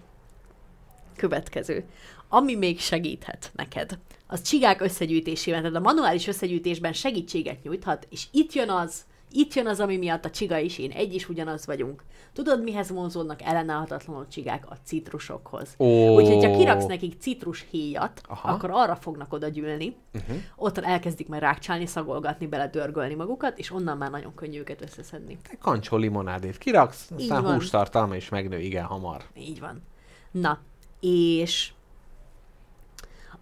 [1.16, 1.84] Következő.
[2.28, 3.98] Ami még segíthet neked,
[4.34, 9.66] az csigák összegyűjtésében, tehát a manuális összegyűjtésben segítséget nyújthat, és itt jön az, itt jön
[9.66, 12.02] az, ami miatt a csiga is, én egy is ugyanaz vagyunk.
[12.32, 14.70] Tudod, mihez vonzódnak ellenállhatatlanul csigák?
[14.70, 15.74] A citrusokhoz.
[15.78, 16.14] Ó.
[16.14, 18.52] Úgyhogy, ha kiraksz nekik citrushéjat, Aha.
[18.52, 20.36] akkor arra fognak oda gyűlni, uh-huh.
[20.56, 25.38] ott elkezdik majd rákcsálni, szagolgatni, bele dörgölni magukat, és onnan már nagyon könnyű őket összeszedni.
[25.48, 29.22] Te kancsó limonádét kiraksz, aztán hústartalma is megnő igen hamar.
[29.38, 29.82] Így van.
[30.30, 30.58] Na,
[31.00, 31.72] és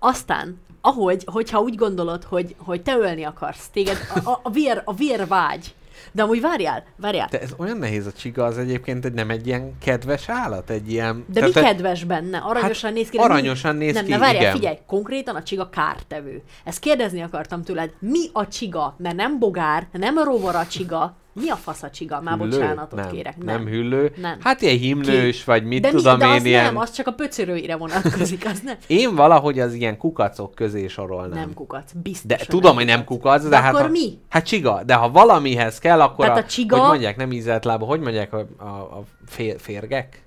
[0.04, 4.82] aztán, ahogy, hogyha úgy gondolod, hogy, hogy te ölni akarsz, téged a, a, a, vér,
[4.84, 5.74] a vér vágy,
[6.12, 9.46] de amúgy várjál, várjál, De ez olyan nehéz a csiga, az egyébként egy nem egy
[9.46, 11.24] ilyen kedves állat, egy ilyen...
[11.28, 12.38] de mi tehát- kedves benne?
[12.38, 13.16] Aranyosan Hát, néz ki.
[13.16, 14.54] aranyosan néz nem, ki, Nem, várjál, igen.
[14.54, 16.42] figyelj, konkrétan a csiga kártevő.
[16.64, 18.94] Ezt kérdezni akartam tőled, mi a csiga?
[18.98, 21.16] Mert nem bogár, nem rovar a csiga.
[21.32, 22.20] Mi a fasz a csiga?
[22.20, 22.50] Már Hüllő?
[22.50, 23.36] bocsánatot nem, kérek.
[23.36, 23.66] Nem.
[23.66, 24.12] hüllő.
[24.16, 24.38] Nem.
[24.40, 26.64] Hát ilyen himnős, vagy mit de tudom mi, de én, az ilyen...
[26.64, 28.76] nem, az csak a pöcörőire vonatkozik, az nem.
[28.86, 31.38] Én valahogy az ilyen kukacok közé sorolnám.
[31.38, 32.38] Nem kukac, biztos.
[32.38, 34.18] De tudom, hogy nem kukac, de, De hát akkor ha, mi?
[34.28, 37.64] Hát csiga, de ha valamihez kell, akkor Tehát a, a csiga- hogy mondják, nem ízelt
[37.64, 40.22] lába, hogy mondják a, a, a fér, férgek?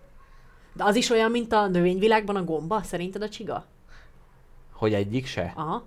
[0.73, 3.65] De az is olyan, mint a növényvilágban a gomba, szerinted a csiga?
[4.73, 5.53] Hogy egyik se?
[5.55, 5.83] Aha.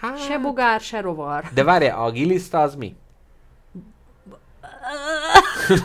[0.00, 0.18] Hát...
[0.18, 1.44] Se bogár, se rovar.
[1.54, 2.96] De várjál, a giliszta az mi?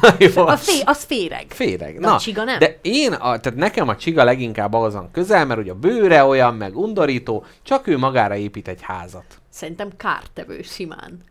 [0.02, 0.48] Na, jó.
[0.48, 1.46] A fé, az féreg.
[1.50, 2.00] Féreg.
[2.00, 2.60] De a csiga nem.
[2.60, 6.24] De én, a, tehát nekem a csiga leginkább ahhoz van közel, mert ugye a bőre
[6.24, 9.26] olyan, meg undorító, csak ő magára épít egy házat.
[9.50, 11.24] Szerintem kártevő simán.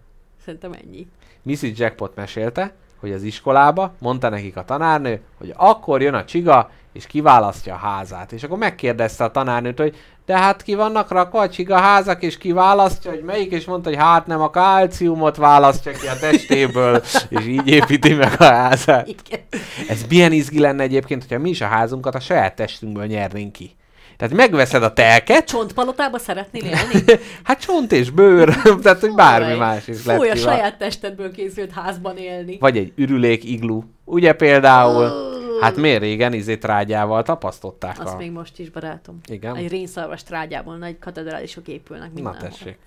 [0.45, 1.07] Szerintem ennyi.
[1.43, 1.79] Mrs.
[1.79, 7.07] Jackpot mesélte, hogy az iskolába mondta nekik a tanárnő, hogy akkor jön a csiga, és
[7.07, 8.33] kiválasztja a házát.
[8.33, 9.97] És akkor megkérdezte a tanárnőt, hogy
[10.27, 13.99] de hát ki vannak rakva a házak, és ki választja, hogy melyik, és mondta, hogy
[13.99, 19.09] hát nem a kálciumot választja ki a testéből, és így építi meg a házát.
[19.09, 19.41] Igen.
[19.89, 23.77] Ez milyen izgi lenne egyébként, hogyha mi is a házunkat a saját testünkből nyernénk ki.
[24.17, 27.21] Tehát megveszed a telket, Csontpalotába szeretnél élni?
[27.43, 29.59] hát csont és bőr, tehát hogy bármi Fúj.
[29.59, 30.55] más is Fúj, a lehet ki van.
[30.55, 32.57] saját testedből készült házban élni.
[32.61, 33.83] Vagy egy ürülék iglu.
[34.05, 35.41] Ugye például?
[35.63, 38.17] Hát miért régen izé trágyával tapasztották Azt a...
[38.17, 39.19] még most is, barátom.
[39.25, 39.57] Igen?
[39.57, 42.79] Egy rénszarvas trágyából nagy katedrálisok épülnek Na tessék.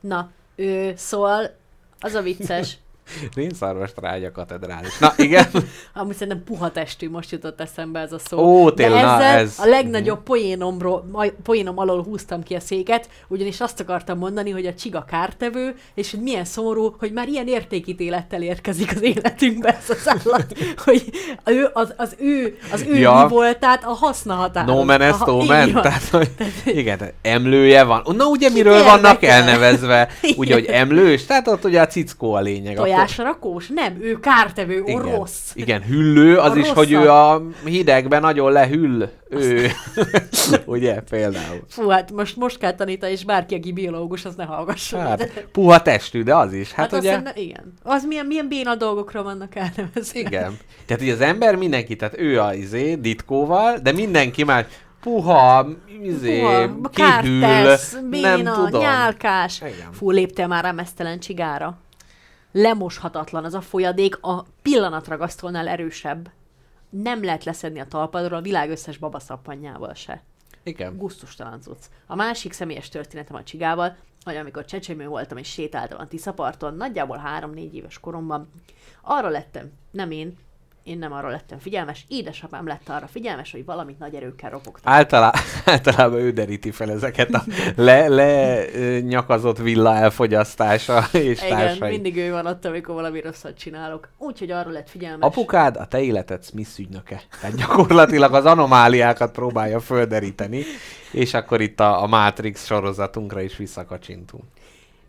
[0.00, 1.56] Na, ő, szóval
[2.00, 2.78] az a vicces,
[3.34, 4.98] Rénszarvas trágya katedrális.
[4.98, 5.46] Na igen.
[5.94, 8.38] amúgy szerintem puha testű, most jutott eszembe ez a szó.
[8.38, 11.10] Ó, tényleg, De na, ez- a legnagyobb poénomról,
[11.42, 16.10] poénom alól húztam ki a széket, ugyanis azt akartam mondani, hogy a csiga kártevő, és
[16.10, 20.46] hogy milyen szomorú, hogy már ilyen értékítélettel érkezik az életünkbe ez az állat,
[20.84, 21.10] hogy
[21.44, 23.22] ő, az, az ő, az ő Ja.
[23.22, 24.64] mi voltát a hasznahatár.
[24.66, 25.72] No man is no man.
[25.88, 26.30] Tehát, hogy,
[26.64, 28.02] igen, tehát emlője van.
[28.16, 29.00] Na ugye miről érdekel?
[29.00, 30.08] vannak elnevezve?
[30.36, 31.24] Ugye, hogy emlős?
[31.24, 32.78] Tehát ott ugye a cickó a lényeg.
[32.98, 33.68] Akkor- Tojásrakós?
[33.68, 35.02] Nem, ő kártevő, Igen.
[35.02, 35.50] rossz.
[35.54, 37.54] Igen, hüllő, az A is, hogy ő rosszabb.
[37.64, 39.08] a hidegben nagyon lehüll.
[39.30, 39.66] Ő.
[40.64, 41.64] Ugye, például.
[41.68, 45.00] Fú, hát most, most kell tanítani, és bárki, aki biológus, az ne hallgasson.
[45.00, 46.72] Hát, puha testű, de az is.
[46.72, 47.12] Hát, Hát, ugye...
[47.12, 47.72] azt hiszem, igen.
[47.82, 50.18] Az milyen, milyen béna dolgokra vannak elnevezve.
[50.18, 50.56] Igen.
[50.86, 54.64] Tehát, hogy az ember mindenki, tehát ő a izé, ditkóval, de mindenki más
[55.02, 55.68] puha,
[56.02, 58.80] izé, Puha, kihűl, kártesz, nem béna, tudom.
[58.80, 59.60] nyálkás.
[59.60, 59.92] Igen.
[59.92, 61.78] Fú, léptél már rá mesztelen csigára.
[62.60, 66.30] Lemoshatatlan az a folyadék, a pillanatragasztónál erősebb.
[66.90, 70.22] Nem lehet leszedni a talpadról a világ összes babaszappanjával se.
[70.62, 70.96] Igen.
[70.96, 71.84] Gusztustalan cucc.
[72.06, 77.22] A másik személyes történetem a csigával, hogy amikor csecsemő voltam és sétáltam a Tiszaparton, nagyjából
[77.40, 78.48] 3-4 éves koromban,
[79.02, 80.36] arra lettem, nem én,
[80.88, 84.92] én nem arra lettem figyelmes, édesapám lett arra figyelmes, hogy valamit nagy erőkkel ropogtam.
[84.92, 85.32] Általá,
[85.64, 87.42] általában ő deríti fel ezeket a
[87.76, 88.64] le, le
[89.00, 91.90] nyakazott villa elfogyasztása és Igen, társai.
[91.90, 94.08] mindig ő van ott, amikor valami rosszat csinálok.
[94.18, 95.26] Úgyhogy arra lett figyelmes.
[95.28, 97.20] Apukád a te életed Smith ügynöke.
[97.40, 100.62] Tehát gyakorlatilag az anomáliákat próbálja földeríteni,
[101.12, 104.44] és akkor itt a, a Matrix sorozatunkra is visszakacsintunk.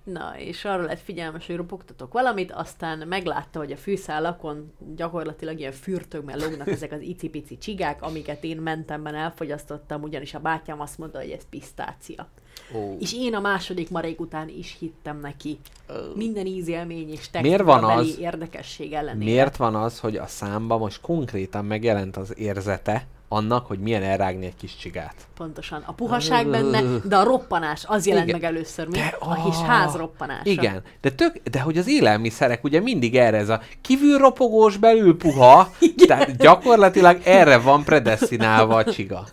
[0.04, 5.72] Na, és arra lett figyelmes, hogy ropogtatok valamit, aztán meglátta, hogy a fűszálakon gyakorlatilag ilyen
[5.72, 11.20] fürtögben lógnak ezek az icipici csigák, amiket én mentemben elfogyasztottam, ugyanis a bátyám azt mondta,
[11.20, 12.28] hogy ez pisztácia.
[12.76, 12.96] Ó.
[13.00, 15.60] És én a második marék után is hittem neki.
[16.16, 19.32] Minden ízélmény és Miért van az- érdekesség ellenére.
[19.32, 24.46] Miért van az, hogy a számba most konkrétan megjelent az érzete annak, hogy milyen elrágni
[24.46, 25.16] egy kis csigát?
[25.38, 25.84] Pontosan.
[25.86, 28.40] A puhaság benne, de a roppanás, az jelent Igen.
[28.40, 28.98] meg először, mi?
[28.98, 30.50] De- A kis ah, ház roppanása.
[30.50, 35.18] Igen, de, tök, de hogy az élelmiszerek ugye mindig erre ez a kívül ropogós, belül
[35.18, 35.72] puha,
[36.08, 39.28] tehát gyakorlatilag erre van predestinálva a csiga.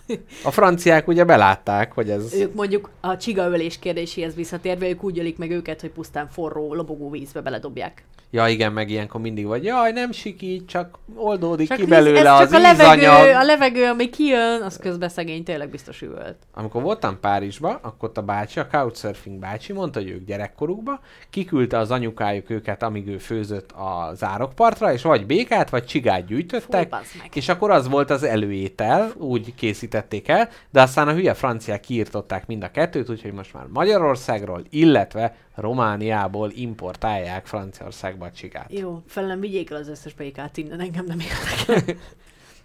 [0.44, 2.34] A franciák ugye belátták, hogy ez...
[2.34, 7.10] Ők mondjuk a csigaölés kérdéséhez visszatérve, ők úgy ölik meg őket, hogy pusztán forró, lobogó
[7.10, 8.04] vízbe beledobják.
[8.30, 12.26] Ja igen, meg ilyenkor mindig vagy, jaj, nem sikít, csak oldódik Csak ki belőle ez
[12.26, 16.36] az csak a levegő, a levegő, ami kijön, az közben szegény tényleg biztos üvölt.
[16.54, 21.00] Amikor voltam Párizsba, akkor ott a bácsi, a Couchsurfing bácsi mondta, hogy ők gyerekkorukba,
[21.30, 26.94] kiküldte az anyukájuk őket, amíg ő főzött a zárokpartra, és vagy békát, vagy csigát gyűjtöttek,
[26.94, 31.80] Fú, és akkor az volt az előétel, úgy készítették el, de aztán a hülye franciák
[31.80, 38.72] kiirtották mind a kettőt, úgyhogy most már Magyarországról, illetve Romániából importálják Franciaországba a csigát.
[38.72, 41.96] Jó, felem vigyék el az összes békát innen, engem nem érdekel.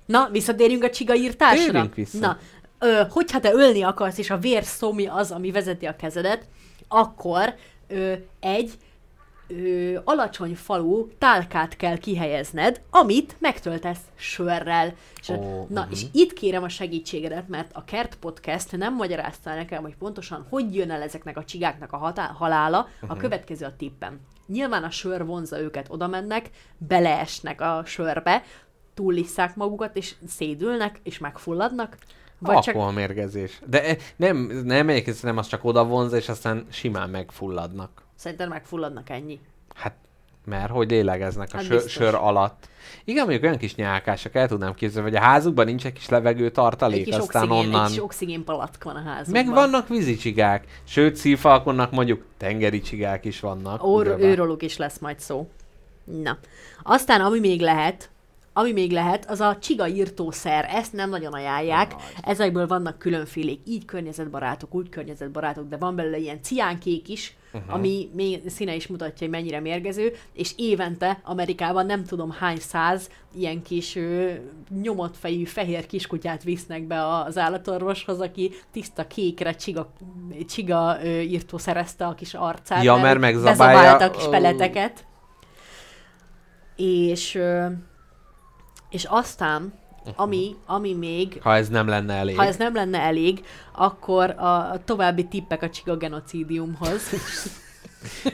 [0.05, 1.71] Na, visszatérjünk a csiga írtásra.
[1.71, 2.19] Térjünk vissza.
[2.19, 2.37] Na,
[2.79, 6.47] ö, hogyha te ölni akarsz, és a vér szomj az, ami vezeti a kezedet,
[6.87, 7.53] akkor
[7.87, 8.71] ö, egy
[9.51, 14.93] ö, alacsony falu tálkát kell kihelyezned, amit megtöltesz sörrel.
[15.19, 15.91] És, Ó, na, mhm.
[15.91, 20.75] és itt kérem a segítségedet, mert a Kert Podcast nem magyarázta nekem, hogy pontosan hogy
[20.75, 22.87] jön el ezeknek a csigáknak a hatá- halála.
[23.01, 23.11] Mhm.
[23.11, 24.19] A következő a tippem.
[24.47, 28.43] Nyilván a sör vonza őket, oda mennek, beleesnek a sörbe,
[28.93, 31.97] túllisszák magukat, és szédülnek, és megfulladnak.
[32.39, 33.61] Vagy csak Alkoholmérgezés.
[33.65, 38.03] De e- nem, nem egyébként nem az csak oda vonz, és aztán simán megfulladnak.
[38.21, 39.39] Szerinted megfulladnak ennyi.
[39.75, 39.95] Hát,
[40.45, 41.91] mert hogy lélegeznek a Hát sör, biztos.
[41.91, 42.69] sör alatt.
[43.03, 46.45] Igen, mondjuk olyan kis nyálkások, el tudnám képzelni, hogy a házukban nincs egy kis levegő
[46.45, 47.83] Egy tartalék, kis, aztán oxigén, onnan...
[47.83, 49.45] egy kis oxigén palack van a házukban.
[49.45, 53.83] Meg vannak vízicsigák, sőt szívfalkonnak mondjuk tengeri csigák is vannak.
[53.83, 55.49] Or, őróluk is lesz majd szó.
[56.03, 56.37] Na.
[56.83, 58.09] Aztán, ami még lehet,
[58.53, 60.67] ami még lehet, az a csiga írtószer.
[60.69, 61.95] Ezt nem nagyon ajánlják.
[62.21, 67.73] Ezekből vannak különfélék, így környezetbarátok, úgy környezetbarátok, de van belőle ilyen ciánkék is, uh-huh.
[67.73, 73.09] ami még színe is mutatja, hogy mennyire mérgező, és évente Amerikában nem tudom hány száz
[73.35, 74.31] ilyen kis ö,
[74.81, 79.93] nyomott fejű fehér kiskutyát visznek be az állatorvoshoz, aki tiszta kékre csiga,
[80.49, 82.83] csiga ö, írtó szerezte a kis arcát.
[82.83, 85.05] Ja, mert megzabálja- a kis peleteket.
[86.75, 87.65] És, ö,
[88.91, 89.73] és aztán,
[90.15, 92.35] ami, ami még Ha ez nem lenne elég.
[92.35, 93.41] ha ez nem lenne elég,
[93.75, 97.01] akkor a további tippek a csiga genocidiumhoz.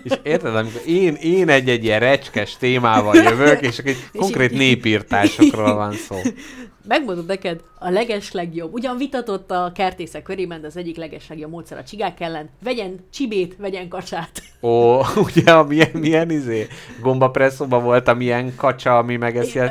[0.04, 5.94] És érted, amikor én, én egy-egy ilyen recskes témával jövök, és egy konkrét népírtásokról van
[5.94, 6.16] szó.
[6.88, 11.84] Megmondom neked, a legeslegjobb, ugyan vitatott a kertészek körében, de az egyik legeslegjobb módszer a
[11.84, 14.42] csigák ellen, vegyen csibét, vegyen kacsát.
[14.62, 16.68] Ó, ugye a milyen, milyen izé,
[17.02, 19.70] gombapresszóban volt a milyen kacsa, ami megeszi a...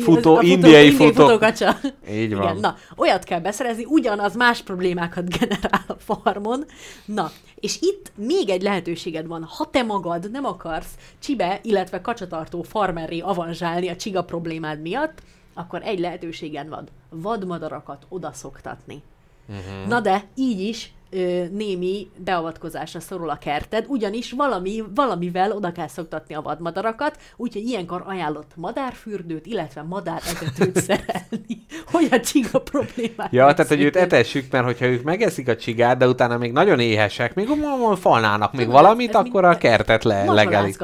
[0.00, 1.76] Futó- a indiai futó- futókacsa.
[2.10, 2.42] Így van.
[2.42, 6.64] Igen, na, olyat kell beszerezni, ugyanaz más problémákat generál a farmon.
[7.04, 12.62] Na, és itt még egy lehetőséged van, ha te magad nem akarsz csibe, illetve kacsatartó
[12.62, 15.22] farmerré avanzsálni a csiga problémád miatt,
[15.54, 19.02] akkor egy lehetőséged van, vadmadarakat odaszoktatni.
[19.48, 19.86] Uh-huh.
[19.88, 25.88] Na de így is ö, némi beavatkozásra szorul a kerted, ugyanis valami, valamivel oda kell
[25.88, 33.54] szoktatni a vadmadarakat, úgyhogy ilyenkor ajánlott madárfürdőt, illetve madáretetőt szerelni, hogy a csiga problémát Ja,
[33.54, 37.34] tehát, hogy őt etessük, mert hogyha ők megeszik a csigát, de utána még nagyon éhesek,
[37.34, 40.76] még mondom, falnának még valamit, akkor a kertet le, legelik.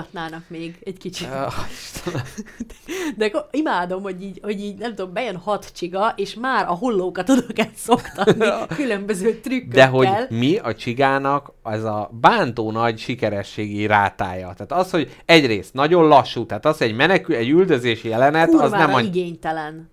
[0.49, 1.29] Még egy kicsit.
[3.17, 7.29] De imádom, hogy így, hogy így, nem tudom, bejön hat csiga, és már a hollókat
[7.29, 9.87] oda kell szoktatni különböző trükkökkel.
[9.87, 14.53] De hogy mi a csigának az a bántó nagy sikerességi rátája.
[14.57, 18.87] Tehát az, hogy egyrészt nagyon lassú, tehát az, egy menekül, egy üldözési jelenet, az kurvára
[18.87, 19.01] nem a...
[19.01, 19.91] igénytelen.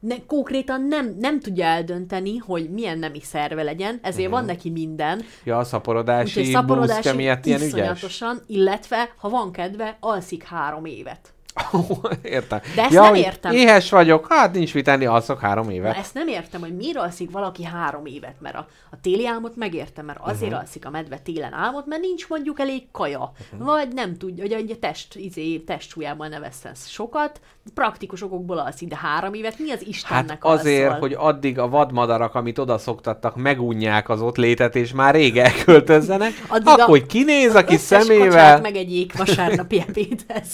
[0.00, 5.22] Ne, konkrétan nem, nem tudja eldönteni, hogy milyen nemi szerve legyen, ezért van neki minden.
[5.44, 8.22] Ja, a szaporodási, Úgyhogy szaporodási miatt ilyen ügyes.
[8.46, 11.34] illetve, ha van kedve, alszik három évet.
[12.22, 12.60] Értem.
[12.74, 13.52] De ezt ja, nem értem.
[13.52, 15.96] Éhes vagyok, hát nincs mit tenni, alszok három Na, évet.
[15.96, 20.04] ezt nem értem, hogy miért alszik valaki három évet, mert a, a téli álmot megértem,
[20.04, 20.58] mert azért uh-huh.
[20.58, 23.66] alszik a medve télen álmot, mert nincs mondjuk elég kaja, uh-huh.
[23.66, 27.40] vagy nem tudja, hogy a test, izé, testsúlyában ne veszesz sokat,
[27.74, 31.00] praktikus okokból alszik, de három évet mi az Istennek Hát azért, alszol?
[31.00, 36.32] hogy addig a vadmadarak, amit oda szoktattak, megunják az ott létet, és már rég elköltözzenek,
[36.48, 38.28] Addig a- akkor hogy kinéz a kis szemével.
[38.28, 40.46] kacsát megegyék vasárnapi ebédhez.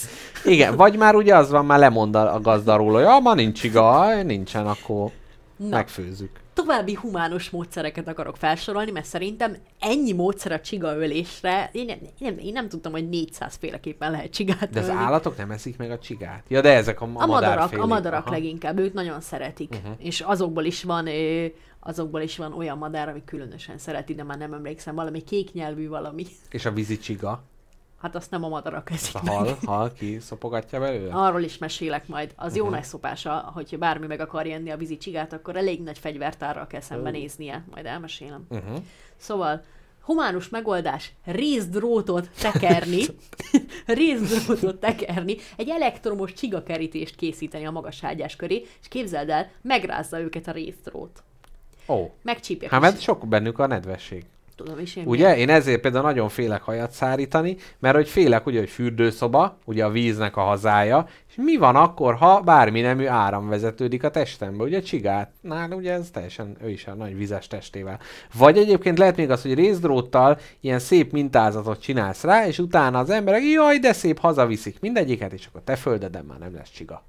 [0.44, 3.60] Igen, vagy már ugye az van, már lemond a gazda róla, hogy ja, ma nincs
[3.60, 5.10] csiga, aj, nincsen, akkor
[5.56, 5.68] Na.
[5.68, 6.40] megfőzzük.
[6.54, 12.52] További humánus módszereket akarok felsorolni, mert szerintem ennyi módszer a csigaölésre, én nem, nem, én
[12.52, 15.00] nem tudtam, hogy 400 féleképpen lehet csigát De az ölni.
[15.00, 16.44] állatok nem eszik meg a csigát.
[16.48, 18.34] Ja, de ezek a, a, A madarak, a madarak Aha.
[18.34, 19.70] leginkább, ők nagyon szeretik.
[19.70, 19.94] Uh-huh.
[19.98, 21.08] És azokból is van
[21.84, 26.26] azokból is van olyan madár, ami különösen szereti, de már nem emlékszem, valami kéknyelvű valami.
[26.50, 27.42] És a vízi csiga,
[28.02, 29.34] Hát azt nem a madarak eszik a meg.
[29.34, 31.14] hal, hal ki szopogatja belőle?
[31.14, 32.32] Arról is mesélek majd.
[32.36, 35.98] Az jó nagy szopása, hogyha bármi meg akar enni a vízi csigát, akkor elég nagy
[35.98, 37.64] fegyvertárral kell szembenéznie.
[37.70, 38.46] Majd elmesélem.
[38.48, 38.78] Uh-huh.
[39.16, 39.64] Szóval,
[40.00, 43.02] humánus megoldás, részdrótot tekerni,
[43.86, 50.48] részdrótot tekerni, egy elektromos csigakerítést készíteni a magas ágyás köré, és képzeld el, megrázza őket
[50.48, 51.22] a részdrót.
[51.88, 52.70] Ó, Megcsípják.
[52.70, 52.88] hát is.
[52.88, 54.24] mert sok bennük a nedvesség.
[54.56, 55.36] Tudom is én Ugye?
[55.36, 59.90] Én ezért például nagyon félek hajat szárítani, mert hogy félek ugye, hogy fürdőszoba, ugye a
[59.90, 64.80] víznek a hazája, és mi van akkor, ha bármi nemű áram vezetődik a testembe, ugye
[64.80, 67.98] csigát, nál ugye ez teljesen, ő is a nagy vizes testével.
[68.38, 73.10] Vagy egyébként lehet még az, hogy részdróttal ilyen szép mintázatot csinálsz rá, és utána az
[73.10, 77.02] emberek, jaj, de szép, hazaviszik mindegyiket, és akkor te földeden már nem lesz csiga.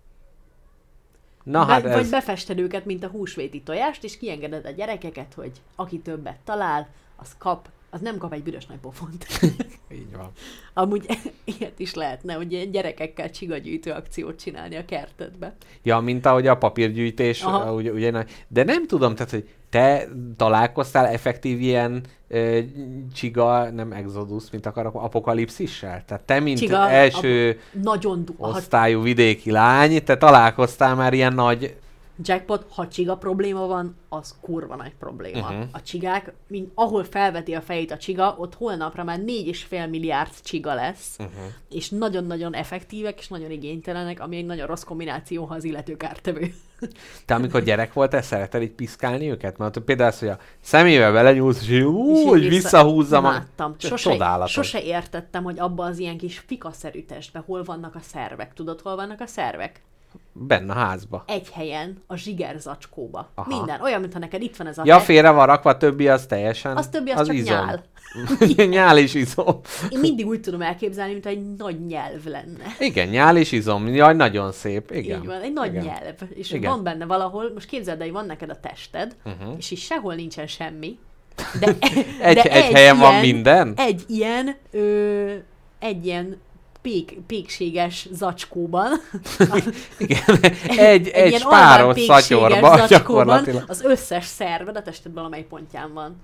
[1.44, 2.10] Na Be, hát Vagy ez...
[2.10, 6.88] befested őket, mint a húsvéti tojást, és kiengeded a gyerekeket, hogy aki többet talál,
[7.24, 9.26] az kap, az nem kap egy büdös nagy pofont.
[10.00, 10.32] Így van.
[10.74, 11.06] Amúgy
[11.58, 15.56] ilyet is lehetne, hogy ilyen gyerekekkel csigagyűjtő akciót csinálni a kertedbe.
[15.84, 17.74] Ja, mint ahogy a papírgyűjtés, Aha.
[17.74, 20.08] ugye, ugye, de nem tudom, tehát, hogy te
[20.38, 22.60] találkoztál effektív ilyen ö,
[23.14, 26.04] csiga, nem exodus, mint akarok, apokalipszissel?
[26.06, 31.76] Tehát te, mint Csiga, első Nagyon du- osztályú vidéki lány, te találkoztál már ilyen nagy...
[32.24, 35.40] jackpot, ha csiga probléma van, az kurva nagy probléma.
[35.50, 35.66] Uh-huh.
[35.72, 40.74] A csigák, mint, ahol felveti a fejét a csiga, ott holnapra már 4,5 milliárd csiga
[40.74, 41.34] lesz, uh-huh.
[41.70, 46.54] és nagyon-nagyon effektívek, és nagyon igénytelenek, ami egy nagyon rossz kombináció, ha az illető kártevő.
[47.26, 49.58] Te amikor gyerek voltál, szereted így piszkálni őket?
[49.58, 53.26] Mert például az, hogy a szemével belenyúlsz, és így, ú, hogy így vissza- visszahúzzam.
[53.26, 53.76] a- Imádtam.
[53.80, 54.52] Ez Sose, Csodálatos.
[54.52, 58.54] sose értettem, hogy abba az ilyen kis fikaszerű testben hol vannak a szervek.
[58.54, 59.82] Tudod, hol vannak a szervek?
[60.34, 61.24] Benne a házba.
[61.28, 63.30] egy helyen a zsigerzacskóba.
[63.36, 63.56] Aha.
[63.58, 63.82] Minden.
[63.82, 65.04] Olyan, mintha neked itt van ez a Ja, hely.
[65.06, 67.56] félre van rakva, a többi az teljesen Az többi az, csak izom.
[67.56, 67.84] nyál.
[68.70, 69.60] nyál és izom.
[69.90, 72.64] Én mindig úgy tudom elképzelni, mint egy nagy nyelv lenne.
[72.80, 73.88] Igen, nyál és izom.
[73.88, 74.92] Jaj, nagyon szép.
[74.92, 75.20] Igen.
[75.22, 75.84] Így van, egy nagy Igen.
[75.84, 76.16] nyelv.
[76.34, 76.72] És Igen.
[76.72, 79.54] Van benne valahol, most képzeld el, hogy van neked a tested, uh-huh.
[79.58, 80.98] és is sehol nincsen semmi,
[81.60, 81.76] de,
[82.22, 83.74] Egy- de egy helyen van minden?
[83.76, 85.34] Egy ilyen, ö,
[85.80, 86.40] egy ilyen
[86.84, 88.92] pék, pékséges zacskóban,
[89.98, 90.20] Igen.
[90.68, 93.64] Egy, egy, ilyen spáros albán pékséges szatyorba gyakorlatilag.
[93.68, 96.16] az összes szerved a tested valamely pontján van.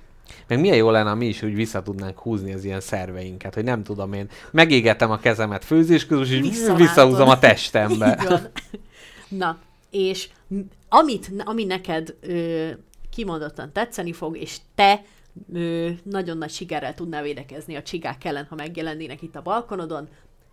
[0.48, 3.64] Meg milyen jó lenne, ha mi is úgy vissza tudnánk húzni az ilyen szerveinket, hogy
[3.64, 8.24] nem tudom én, megégetem a kezemet főzés közül, és visszahúzom a testembe.
[9.28, 9.58] Na,
[9.90, 10.30] és
[10.90, 12.70] amit, ami neked ö,
[13.10, 15.02] kimondottan tetszeni fog, és te
[15.54, 20.08] ö, nagyon nagy sikerrel tudnál védekezni a csigák ellen, ha megjelennének itt a balkonodon,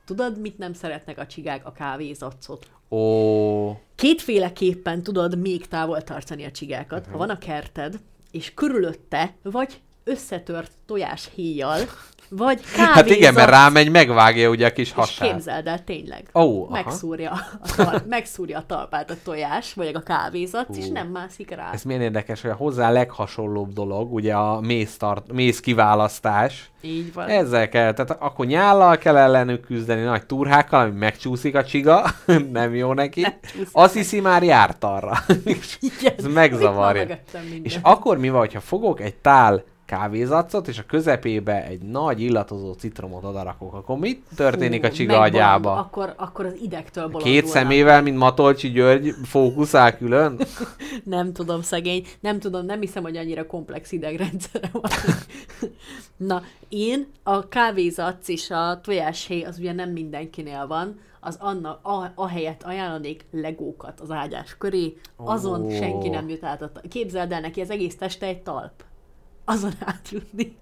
[0.06, 1.66] tudod, mit nem szeretnek a csigák?
[1.66, 2.70] A kávézacot.
[2.90, 6.98] Ó, Kétféleképpen tudod még távol tartani a csigákat.
[6.98, 7.12] Uh-huh.
[7.12, 8.00] Ha van a kerted,
[8.30, 11.78] és körülötte vagy összetört tojáshéjjal,
[12.28, 15.30] vagy kávézat, hát igen, mert rámegy, megvágja ugye a kis és hasát.
[15.30, 16.28] képzeld el, tényleg.
[16.32, 16.68] Aha.
[16.70, 17.30] megszúrja,
[17.62, 21.70] a tal- megszúrja a talpát a tojás, vagy a kávézat, és nem mászik rá.
[21.72, 26.70] Ez milyen érdekes, hogy a hozzá leghasonlóbb dolog, ugye a méz, tart, méz kiválasztás.
[26.80, 27.28] Így van.
[27.28, 32.04] Ezzel kell, tehát akkor nyállal kell ellenük küzdeni, nagy turhákkal, ami megcsúszik a csiga,
[32.52, 33.20] nem jó neki.
[33.20, 35.18] csúszik Azt hiszi már járt arra.
[35.80, 36.14] Igen.
[36.16, 37.18] Ez megzavarja.
[37.62, 42.72] És akkor mi van, ha fogok egy tál kávézacot, és a közepébe egy nagy illatozó
[42.72, 45.76] citromot odarakok, akkor mit történik a Fú, csiga megbolond, agyába?
[45.76, 47.50] Akkor, akkor az idegtől Két bolondulnak.
[47.50, 50.38] szemével, mint Matolcsi György, fókuszál külön?
[51.04, 52.06] Nem tudom, szegény.
[52.20, 54.90] Nem tudom, nem hiszem, hogy annyira komplex idegrendszere van.
[56.16, 62.12] Na, én a kávézac és a tojáshéj az ugye nem mindenkinél van, az anna, a,
[62.14, 65.70] a helyet ajánlanék legókat az ágyás köré, azon Ó.
[65.70, 66.62] senki nem jut át.
[66.62, 68.84] A Képzeld el neki, az egész teste egy talp.
[69.48, 70.56] Azon átjutni.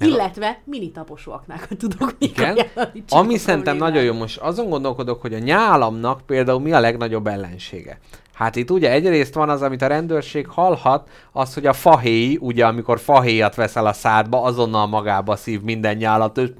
[0.00, 2.56] A- Illetve mini taposóaknákat tudok még Igen.
[2.56, 7.26] ajánlani, Ami szerintem nagyon jó, most azon gondolkodok, hogy a nyálamnak például mi a legnagyobb
[7.26, 7.98] ellensége.
[8.32, 12.66] Hát itt ugye egyrészt van az, amit a rendőrség hallhat, az, hogy a fahéj, ugye
[12.66, 16.50] amikor fahéjat veszel a szádba, azonnal magába szív minden nyálat, és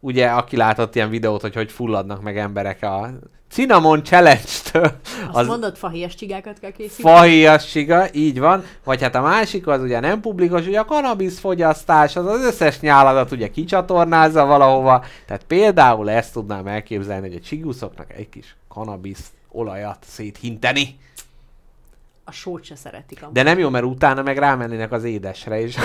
[0.00, 3.10] ugye aki látott ilyen videót, hogy hogy fulladnak meg emberek a
[3.50, 4.84] Cinnamon Challenge-től,
[5.26, 7.14] Azt az mondod, fahéjas csigákat kell készíteni?
[7.14, 12.16] fahéjassiga, így van, vagy hát a másik az ugye nem publikus, hogy a cannabis fogyasztás
[12.16, 18.12] az az összes nyáladat ugye kicsatornázza valahova, tehát például ezt tudnám elképzelni, hogy a csiguszoknak
[18.16, 20.98] egy kis cannabis olajat széthinteni.
[22.30, 23.20] A sót se szeretik.
[23.32, 25.76] De nem jó, mert utána meg rámennének az édesre, és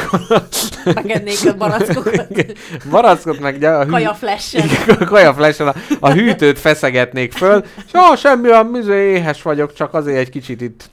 [0.94, 2.28] Megennék a barackokat.
[2.92, 3.90] barackot meg a hű...
[3.90, 4.66] Kaja flash-en.
[4.66, 9.74] Igen, kaja flashen a, a hűtőt feszegetnék föl, és ah, semmi, a műző éhes vagyok,
[9.74, 10.90] csak azért egy kicsit itt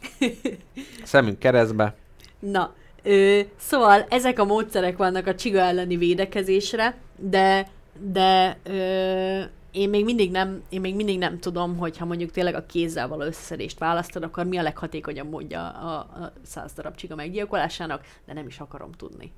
[1.04, 1.94] szemünk keresztbe.
[2.38, 2.72] Na,
[3.02, 7.68] ö, szóval ezek a módszerek vannak a csiga elleni védekezésre, de,
[8.12, 9.40] de ö,
[9.72, 13.08] én még mindig nem, én még mindig nem tudom, hogy ha mondjuk tényleg a kézzel
[13.08, 18.32] való összeszedést választod, akkor mi a leghatékonyabb módja a, a száz darab csiga meggyilkolásának, de
[18.32, 19.32] nem is akarom tudni.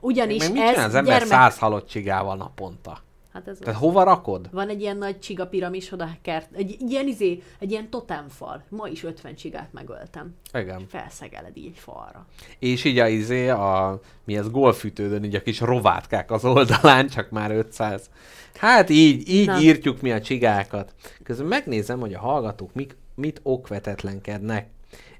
[0.00, 1.28] Ugyanis mit ez az ember gyermek...
[1.28, 2.98] száz halott csigával naponta?
[3.32, 4.48] Hát ez Tehát hova rakod?
[4.52, 8.62] Van egy ilyen nagy csiga piramisod a kert, egy ilyen izé, egy ilyen totemfal.
[8.68, 10.34] Ma is 50 csigát megöltem.
[10.52, 10.86] Igen.
[10.88, 12.26] Felszegeled így egy falra.
[12.58, 17.30] És így a izé, a, mi ez, golfütődön, így a kis rovátkák az oldalán, csak
[17.30, 18.10] már 500.
[18.56, 19.60] Hát így, így Na.
[19.60, 20.94] írtjuk mi a csigákat.
[21.22, 24.66] Közben megnézem, hogy a hallgatók mik, mit okvetetlenkednek.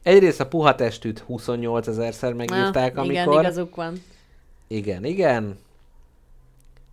[0.03, 3.33] Egyrészt a puha testűt 28 ezerszer megírták, Ah, amikor...
[3.33, 4.03] Igen, igazuk van.
[4.69, 5.59] Igen, igen.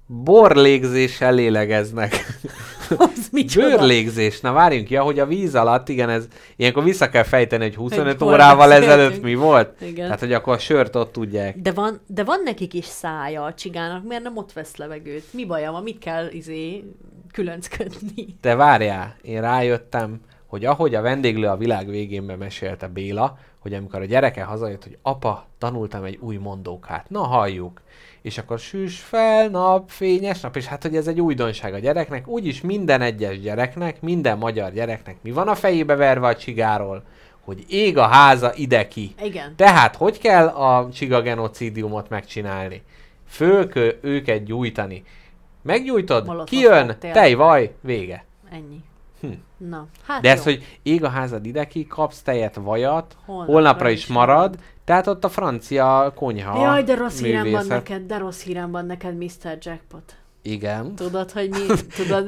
[0.07, 2.15] Borlégzéssel lélegeznek.
[2.97, 3.67] Az micsoda?
[3.67, 4.39] Bőrlégzés.
[4.39, 8.13] Na várjunk, ja, hogy a víz alatt, igen, ez ilyenkor vissza kell fejteni, hogy 25
[8.13, 9.81] Egy órával ezelőtt mi volt.
[9.81, 10.05] Igen.
[10.05, 11.57] Tehát, hogy akkor a sört ott tudják.
[11.57, 15.33] De van, de van nekik is szája a csigának, miért nem ott vesz levegőt?
[15.33, 16.83] Mi baja van, mit kell izé
[17.31, 18.37] különcködni?
[18.41, 20.19] De várjál, én rájöttem,
[20.57, 24.97] hogy ahogy a vendéglő a világ végén mesélte Béla, hogy amikor a gyereke hazajött, hogy
[25.01, 27.81] apa, tanultam egy új mondókát, na halljuk.
[28.21, 32.27] És akkor süss fel, nap, fényes nap, és hát, hogy ez egy újdonság a gyereknek,
[32.27, 37.03] úgyis minden egyes gyereknek, minden magyar gyereknek mi van a fejébe verve a csigáról,
[37.43, 39.15] hogy ég a háza ide ki.
[39.23, 39.55] Igen.
[39.55, 42.81] Tehát, hogy kell a csiga genocidiumot megcsinálni?
[43.27, 45.03] Föl kell őket gyújtani.
[45.61, 48.25] Meggyújtod, Molotov kijön, tejvaj, vége.
[48.51, 48.83] Ennyi.
[49.19, 49.27] Hm.
[49.57, 50.43] Na, hát De ez, jó.
[50.43, 55.07] hogy ég a házad ide ki, kapsz tejet, vajat, holnapra, Holnapra is is marad, tehát
[55.07, 57.67] ott a francia konyha Jaj, de rossz hírem van művészet.
[57.69, 59.57] neked, de rossz hírem van neked, Mr.
[59.61, 60.15] Jackpot.
[60.51, 60.95] Igen.
[60.95, 61.65] Tudod, hogy mi?
[61.95, 62.27] Tudod,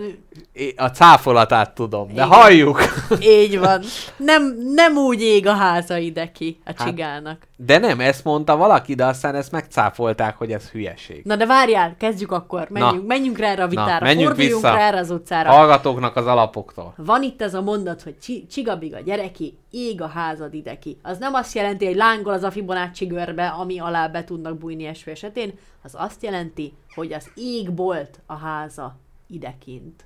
[0.75, 2.27] A cáfolatát tudom, de Igen.
[2.27, 2.79] halljuk.
[3.21, 3.81] így van.
[4.17, 7.47] Nem, nem úgy ég a háza ide ki Hát- a csigának.
[7.57, 11.21] De nem, ezt mondta valaki, de aztán ezt megcáfolták, hogy ez hülyeség.
[11.23, 12.67] Na de várjál, kezdjük akkor.
[12.69, 13.07] Menjünk, Na.
[13.07, 14.05] menjünk rá erre a vitára.
[14.05, 14.73] menjünk Forduljunk vissza.
[14.75, 15.49] rá erre az utcára.
[15.51, 16.93] Hallgatóknak az alapoktól.
[16.97, 20.97] Van itt ez a mondat, hogy csi- csigabiga gyereki, ég a házad ideki.
[21.03, 24.85] Az nem azt jelenti, hogy lángol az a Fibonacci görbe, ami alá be tudnak bújni
[24.85, 25.53] eső esetén,
[25.83, 30.05] az azt jelenti, hogy az égbolt a háza idekint.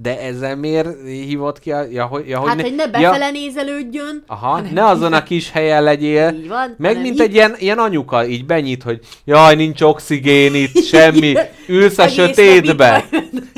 [0.00, 1.82] De ezzel miért hívott ki a...
[1.90, 5.50] Ja, hogy, ja, Hát, ne- hogy ne ja, befele nézelődjön, Aha, ne azon a kis
[5.50, 6.34] helyen legyél.
[6.34, 10.54] Így van, Meg mint itt- egy ilyen, ilyen anyuka, így benyit, hogy jaj, nincs oxigén
[10.54, 11.34] itt, semmi.
[11.68, 13.04] Ülsz a sötétbe.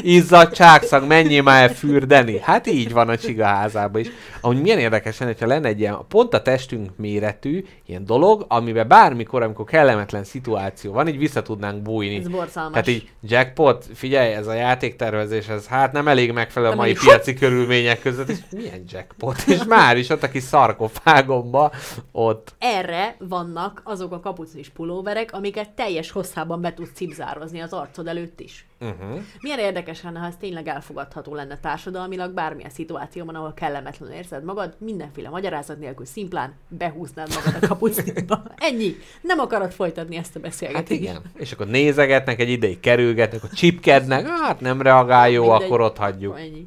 [0.03, 2.39] Izzad csákszag, menjél már el fürdeni.
[2.39, 4.09] Hát így van a csiga házában is.
[4.41, 8.89] Ahogy milyen érdekes lenne, hogyha lenne egy ilyen pont a testünk méretű ilyen dolog, amiben
[8.89, 12.17] bármikor, amikor kellemetlen szituáció van, így vissza tudnánk bújni.
[12.17, 12.73] Ez borzalmas.
[12.73, 16.95] Tehát így jackpot, figyelj, ez a játéktervezés, ez hát nem elég megfelelő a Nem mai
[16.95, 19.43] piaci körülmények között, és milyen jackpot?
[19.55, 21.73] És már is ott a kis szarkofágomba,
[22.13, 22.55] ott.
[22.59, 28.41] Erre vannak azok a kapucis pulóverek, amiket teljes hosszában be tudsz cipzározni az arcod előtt
[28.41, 28.70] is.
[28.81, 29.21] Uh-huh.
[29.41, 34.75] Milyen érdekes lenne, ha ez tényleg elfogadható lenne társadalmilag, bármilyen szituációban, ahol kellemetlenül érzed magad,
[34.79, 38.43] mindenféle magyarázat nélkül szimplán behúznád magad a kapucniba.
[38.57, 38.97] Ennyi.
[39.21, 41.01] Nem akarod folytatni ezt a Hát beszélgetést.
[41.01, 41.23] igen.
[41.35, 45.63] És akkor nézegetnek, egy ideig kerülgetnek, akkor csipkednek, hát nem reagál jó, Mindegy.
[45.67, 46.39] akkor ott hagyjuk.
[46.39, 46.67] Ennyi.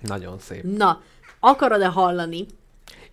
[0.00, 0.62] Nagyon szép.
[0.62, 1.02] Na,
[1.40, 2.46] akarod-e hallani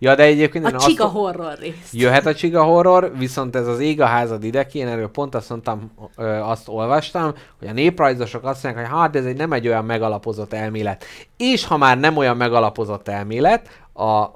[0.02, 1.92] Ja, de egyébként én a azt, csika horror részt?
[1.92, 5.48] jöhet a csiga horror, viszont ez az ég a házad ideki, én erről pont azt
[5.48, 9.68] mondtam, ö, azt olvastam, hogy a néprajzosok azt mondják, hogy hát ez egy nem egy
[9.68, 11.04] olyan megalapozott elmélet.
[11.36, 14.30] És ha már nem olyan megalapozott elmélet, a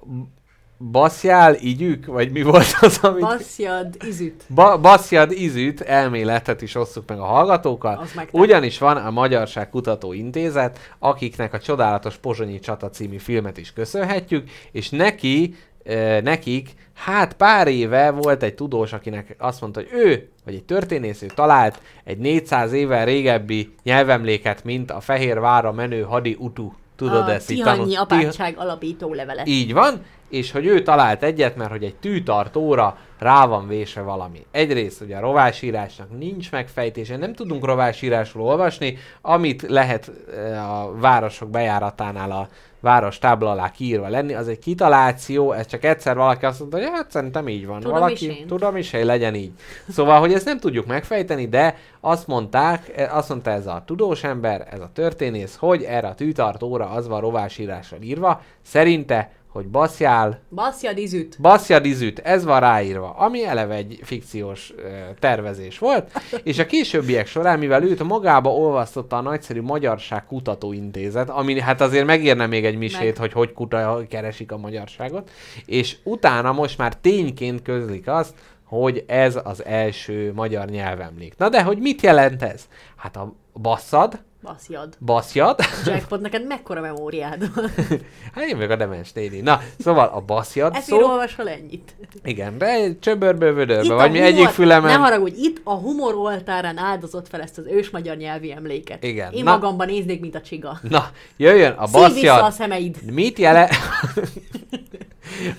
[0.78, 3.20] baszjál igyük, vagy mi volt az, amit...
[3.20, 4.44] Basszjad, izüt.
[4.54, 8.06] Ba- Baszjad Izüt elméletet is osszuk meg a hallgatókkal.
[8.30, 14.50] Ugyanis van a Magyarság Kutató Intézet, akiknek a csodálatos Pozsonyi Csata című filmet is köszönhetjük,
[14.72, 15.54] és neki,
[15.84, 20.64] eh, nekik, hát pár éve volt egy tudós, akinek azt mondta, hogy ő, vagy egy
[20.64, 26.72] történész, ő talált egy 400 évvel régebbi nyelvemléket, mint a Fehérvára menő hadi utu.
[27.08, 29.42] Tudod a ezt így tanul- apátság alapító levele.
[29.46, 34.46] így van, és hogy ő talált egyet, mert hogy egy tűtartóra rá van vésve valami.
[34.50, 41.50] Egyrészt ugye a rovásírásnak nincs megfejtése, nem tudunk rovásírásról olvasni, amit lehet eh, a városok
[41.50, 42.48] bejáratánál a
[42.80, 46.88] város tábla alá kiírva lenni, az egy kitaláció, ez csak egyszer valaki azt mondta, hogy
[46.92, 47.80] hát szerintem így van.
[47.80, 48.46] Tudom valaki, is én.
[48.46, 49.52] Tudom is, hogy legyen így.
[49.88, 54.24] Szóval, hogy ezt nem tudjuk megfejteni, de azt mondták, eh, azt mondta ez a tudós
[54.24, 60.40] ember, ez a történész, hogy erre a tűtartóra az van rovásírással írva, szerinte, hogy baszjál,
[60.50, 61.36] Basszjad, izüt.
[61.40, 64.82] baszjad izüt, ez van ráírva, ami eleve egy fikciós ö,
[65.18, 66.10] tervezés volt,
[66.42, 72.06] és a későbbiek során, mivel őt magába olvasztotta a nagyszerű Magyarság Kutatóintézet, ami hát azért
[72.06, 73.16] megérne még egy misét, Meg.
[73.16, 75.30] hogy hogy kuta, keresik a magyarságot,
[75.66, 78.34] és utána most már tényként közlik azt,
[78.64, 81.34] hogy ez az első magyar nyelvemlék.
[81.36, 82.68] Na de, hogy mit jelent ez?
[82.96, 84.96] Hát a basszad, Basszjad.
[85.04, 87.70] baszjad, Jackpot, neked mekkora memóriád van?
[88.34, 89.40] hát én meg a demens néni.
[89.40, 91.94] Na, szóval a baszjad Ezért szó, olvasol ennyit.
[92.24, 94.90] igen, de csöbörből, vödörbe, vagy mi humor- egyik fülemen.
[94.92, 99.04] Ne haragudj, itt a humor oltárán áldozott fel ezt az ős magyar nyelvi emléket.
[99.04, 99.50] Igen, Én na.
[99.52, 100.78] magamban néznék, mint a csiga.
[100.82, 102.52] Na, jöjjön a Szív vissza a baszjad.
[102.52, 102.96] szemeid.
[103.12, 103.70] Mit jelent...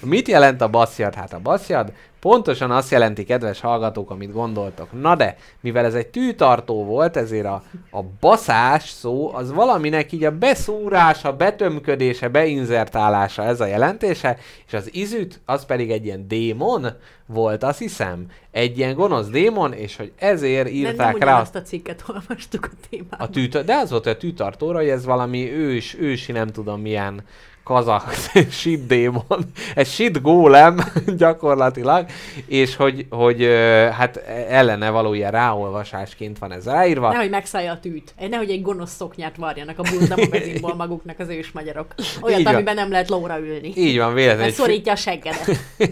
[0.02, 1.16] Mit jelent a baszjad?
[1.16, 1.92] Hát a baszjad
[2.26, 5.02] pontosan azt jelenti, kedves hallgatók, amit gondoltok.
[5.02, 10.24] Na de, mivel ez egy tűtartó volt, ezért a, a baszás szó, az valaminek így
[10.24, 14.38] a beszúrása, betömködése, beinzertálása ez a jelentése,
[14.68, 16.88] és az izüt, az pedig egy ilyen démon
[17.26, 18.26] volt, azt hiszem.
[18.52, 22.70] Egy ilyen gonosz démon, és hogy ezért Nem, írták nem rá ugyanazt a cikket olvastuk
[22.72, 23.20] a témában.
[23.20, 27.24] a tűt, de az volt a tűtartóra, hogy ez valami ős, ősi nem tudom milyen
[27.66, 28.14] kazak
[28.60, 30.78] shit démon, egy shit gólem
[31.18, 32.06] gyakorlatilag,
[32.46, 33.44] és hogy, hogy
[33.92, 34.18] hát
[34.50, 37.12] ellene való ilyen ráolvasásként van ez ráírva.
[37.12, 38.14] Nehogy megszállja a tűt.
[38.30, 41.96] Nehogy egy gonosz szoknyát varjanak a burda magazinból maguknak az ős magyarok.
[42.22, 42.54] Olyat, Így van.
[42.54, 43.74] amiben nem lehet lóra ülni.
[43.76, 44.44] Így van, véletlenül.
[44.44, 45.50] Mert szorítja a seggedet.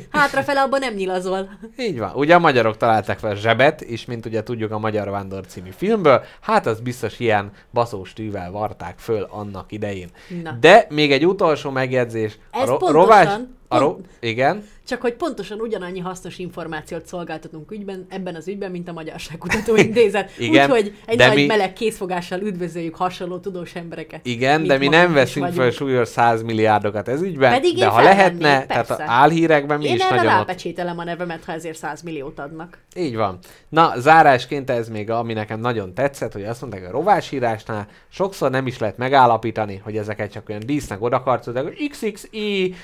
[0.09, 1.49] Hátrafele abban nem nyilazol.
[1.77, 2.11] Így van.
[2.15, 6.23] Ugye a magyarok találták fel zsebet, és mint ugye tudjuk a Magyar Vándor című filmből,
[6.41, 10.09] hát az biztos ilyen baszós tűvel varták föl annak idején.
[10.43, 10.57] Na.
[10.59, 12.37] De még egy utolsó megjegyzés.
[12.51, 13.39] Ez ro- pontosan- rovás...
[13.67, 14.63] A ro- igen.
[14.87, 20.31] Csak hogy pontosan ugyanannyi hasznos információt szolgáltatunk ügyben, ebben az ügyben, mint a Magyarságkutató Intézet.
[20.37, 24.25] Igen, Úgyhogy egy nagy mi- meleg készfogással üdvözöljük hasonló tudós embereket.
[24.25, 28.65] Igen, de mi nem veszünk fel súlyos 100 milliárdokat ez ügyben, Pedig de ha lehetne,
[28.65, 29.03] tehát persze.
[29.03, 32.77] a álhírekben mi Én is nagyon rápecsételem a nevemet, ha ezért 100 milliót adnak.
[32.95, 33.39] Így van.
[33.69, 38.67] Na, zárásként ez még, ami nekem nagyon tetszett, hogy azt mondták, a rovásírásnál sokszor nem
[38.67, 42.75] is lehet megállapítani, hogy ezeket csak olyan dísznek odakarcolták, hogy XXI,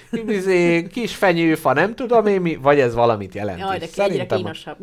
[0.91, 3.59] kis fenyőfa, nem tudom én mi, vagy ez valamit jelent.
[3.59, 4.77] Jaj, de egyre szerintem, kínosabb.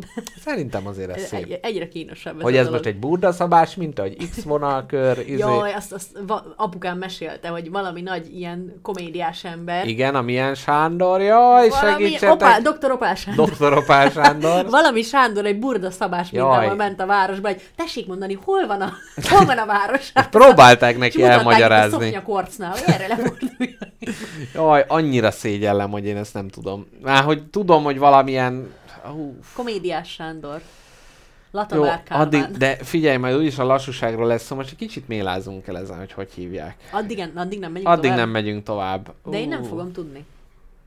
[0.44, 1.44] szerintem azért ez szép.
[1.44, 2.72] Egy, egyre kínosabb ez Hogy ez dolog.
[2.72, 5.38] most egy burdaszabás minta, hogy X vonalkör, izé.
[5.38, 9.86] Jaj, azt, azt va- apukám mesélte, hogy valami nagy ilyen komédiás ember.
[9.86, 12.32] Igen, a milyen Sándor, jaj, valami segítsetek.
[12.34, 13.46] opá, doktor Opál Sándor.
[13.48, 14.66] Doktor Opál Sándor.
[14.70, 16.42] Valami Sándor egy burda szabás Jaj.
[16.48, 18.92] mintával ment a városba, hogy tessék mondani, hol van a,
[19.30, 20.12] hol van a város?
[20.30, 21.90] Próbálták És neki mutatták itt a elmagyarázni.
[22.02, 23.76] szoknyakorcnál, hogy erre lefordulj.
[24.54, 26.86] Jaj, annyira szégyellem, hogy én ezt nem tudom.
[27.02, 28.74] Már hogy tudom, hogy valamilyen...
[29.14, 30.54] Ú, Komédiás Sándor.
[30.54, 30.60] jó,
[31.50, 32.26] Latabár Kálmán.
[32.26, 35.98] addig, de figyelj, majd úgyis a lassúságról lesz szó, most egy kicsit mélázunk el ezen,
[35.98, 36.76] hogy hogy hívják.
[36.90, 38.18] Addig, addig nem megyünk Addig tovább.
[38.18, 39.14] nem megyünk tovább.
[39.24, 40.24] De én nem fogom tudni.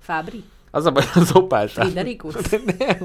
[0.01, 0.43] Fábri?
[0.72, 1.86] Az a baj, az Opál Sándor.
[1.91, 2.36] Friderikus?
[2.78, 2.97] nem.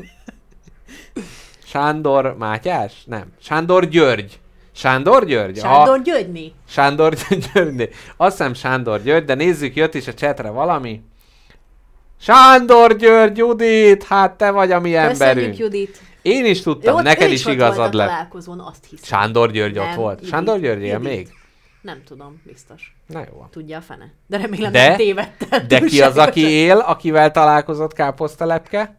[1.64, 3.02] Sándor Mátyás?
[3.06, 3.32] Nem.
[3.40, 4.38] Sándor György.
[4.72, 5.58] Sándor György?
[5.58, 6.52] Sándor Györgyné?
[6.68, 7.14] Sándor
[7.54, 7.90] György.
[8.16, 11.02] Azt hiszem Sándor György, de nézzük, jött is a csetre valami.
[12.24, 15.58] Sándor György, Judit, hát te vagy a mi Köszönjük, emberünk.
[15.58, 16.00] Judit.
[16.22, 18.08] Én is tudtam, ott- neked is ott igazad lett.
[18.08, 19.04] találkozón, azt hiszem.
[19.04, 20.14] Sándor György ott Nem, volt.
[20.14, 20.28] Judit.
[20.30, 21.28] Sándor György él még?
[21.82, 22.96] Nem tudom, biztos.
[23.06, 23.46] Na jó.
[23.50, 24.12] Tudja a fene.
[24.26, 25.68] De remélem De- nem tévedtem.
[25.68, 28.96] De ki az, aki él, akivel találkozott káposztelepke?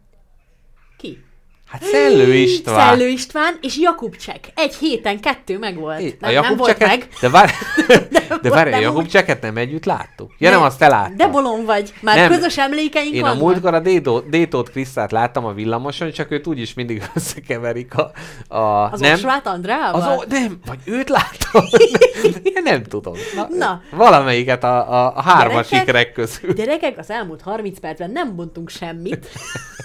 [0.98, 1.24] Ki?
[1.68, 2.88] Hát Szellő István.
[2.96, 4.48] Szellő István és Jakub Csek.
[4.54, 6.00] Egy héten kettő meg volt.
[6.00, 7.08] É, nem, nem volt Cseket- meg.
[7.20, 7.52] De várj,
[8.42, 9.06] de várj, a nem Jakub.
[9.06, 10.32] Cseket nem együtt láttuk.
[10.38, 11.16] Ja, nem, azt te láttad.
[11.16, 11.92] De bolond vagy.
[12.00, 12.30] Már Nem.
[12.30, 13.40] közös emlékeink Én a vannak.
[13.42, 18.10] múltkor a Détó- Détót Krisztát láttam a villamoson, csak őt úgyis mindig összekeverik a...
[18.56, 20.00] a Az nem, Orsvát Andrával?
[20.00, 21.64] az, o- nem, vagy őt láttam.
[22.42, 23.14] Én nem tudom.
[23.36, 23.82] Na, Na.
[23.90, 25.78] Valamelyiket a, a, a hármas Gyerekek?
[25.78, 26.52] sikerek közül.
[26.52, 29.28] Gyerekek, az elmúlt 30 percben nem bontunk semmit,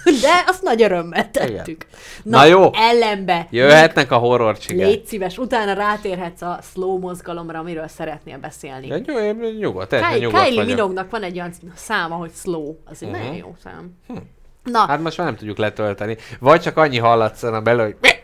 [0.04, 1.71] de azt nagy örömmel tettük.
[2.22, 2.70] Na jó.
[2.74, 3.46] ellenbe.
[3.50, 4.86] Jöhetnek a horror csigák.
[4.86, 8.86] Légy szíves, utána rátérhetsz a slow mozgalomra, amiről szeretnél beszélni.
[8.86, 10.66] Ja, nyugodt, Kylie, nyugodt Kylie vagyok.
[10.66, 12.74] Minognak van egy olyan száma, hogy slow.
[12.84, 13.18] Az egy Mhm.
[13.18, 13.96] nagyon jó szám.
[14.64, 16.16] Na, Hát most már nem tudjuk letölteni.
[16.40, 17.96] Vagy csak annyi hallatszana belőle, hogy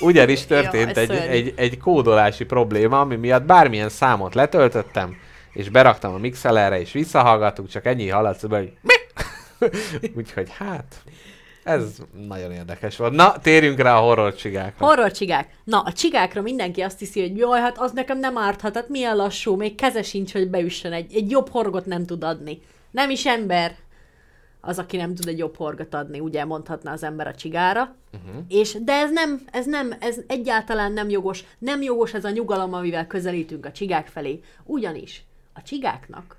[0.00, 5.16] ugyanis történt Jaj, egy, egy, egy kódolási probléma, ami miatt bármilyen számot letöltöttem,
[5.52, 8.72] és beraktam a mixelerre, és visszahallgattuk, csak ennyi hallatsz belőle, hogy
[10.16, 10.94] Úgyhogy hát,
[11.70, 11.96] ez
[12.26, 13.12] nagyon érdekes volt.
[13.12, 14.86] Na, térjünk rá a horror csigákra.
[14.86, 15.48] horror csigák.
[15.64, 19.16] Na, a csigákra mindenki azt hiszi, hogy jaj, hát az nekem nem árthat, hát milyen
[19.16, 22.60] lassú, még keze sincs, hogy beüssön egy, egy jobb horgot nem tud adni.
[22.90, 23.76] Nem is ember
[24.60, 27.94] az, aki nem tud egy jobb horgot adni, ugye mondhatna az ember a csigára.
[28.12, 28.44] Uh-huh.
[28.48, 31.44] És, de ez nem, ez nem, ez egyáltalán nem jogos.
[31.58, 34.40] Nem jogos ez a nyugalom, amivel közelítünk a csigák felé.
[34.64, 36.38] Ugyanis a csigáknak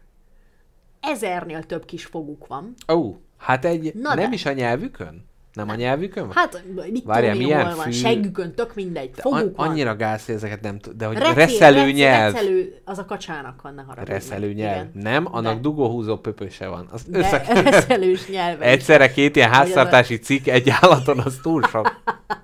[1.01, 2.73] ezernél több kis foguk van.
[2.93, 4.35] Ó, hát egy, Na nem de.
[4.35, 5.29] is a nyelvükön?
[5.53, 6.35] Nem a nyelvükön van?
[6.35, 9.95] Hát, mit Várjál, tudom milyen hol van, fű- seggükön, tök mindegy, De foguk an- annyira
[9.95, 12.33] gáz, hogy ezeket nem tud, de hogy Recél- reszelő rec- nyelv.
[12.33, 14.11] Reszelő, az a kacsának van, ne haragudj.
[14.11, 14.75] Reszelő nyelv.
[14.75, 14.91] Igen.
[15.03, 15.59] Nem, annak De.
[15.61, 16.87] dugóhúzó pöpöse van.
[16.91, 17.43] Az De össze...
[17.71, 18.65] reszelős nyelve.
[18.65, 18.71] is.
[18.71, 22.01] Egyszerre két ilyen háztartási cikk egy állaton, az túl sok.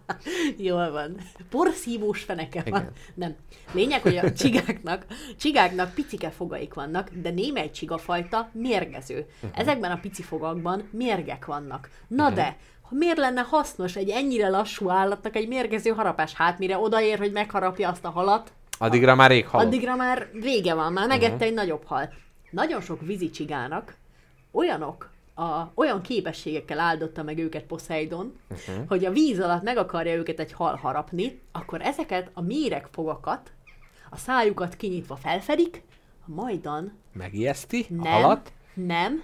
[0.57, 1.17] Jól van.
[1.49, 2.79] Porszívós feneke van.
[2.79, 2.91] Igen.
[3.13, 3.35] Nem.
[3.71, 5.05] Lényeg, hogy a csigáknak,
[5.37, 9.25] csigáknak picike fogaik vannak, de némely csigafajta mérgező.
[9.39, 9.51] Mhm.
[9.55, 11.89] Ezekben a pici fogakban mérgek vannak.
[12.07, 12.57] Na de,
[12.89, 16.33] miért lenne hasznos egy ennyire lassú állatnak egy mérgező harapás?
[16.33, 19.65] Hát mire odaér, hogy megharapja azt a halat, Addigra már rég halott.
[19.65, 22.13] Addigra már vége van, már megette egy nagyobb hal.
[22.49, 23.95] Nagyon sok vízi csigának
[24.51, 28.87] olyanok, a, olyan képességekkel áldotta meg őket Poseidon, uh-huh.
[28.87, 33.51] hogy a víz alatt meg akarja őket egy hal harapni, akkor ezeket a méreg fogakat,
[34.09, 35.83] a szájukat kinyitva felfedik,
[36.25, 38.51] majdan Megijeszti a nem, halat?
[38.73, 39.23] nem,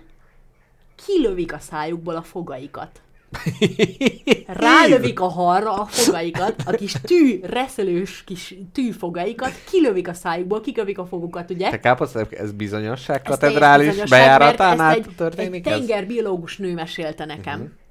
[0.95, 3.01] kilövik a szájukból a fogaikat.
[4.47, 10.97] Rálövik a halra a fogaikat, a kis tű, reszelős kis tűfogaikat, kilövik a szájukból, kikövik
[10.97, 11.69] a fogukat, ugye?
[11.69, 17.59] Te káposztálok, ez bizonyosság katedrális bejáratánál történik egy tengerbiológus nő mesélte nekem.
[17.59, 17.81] Uh-huh.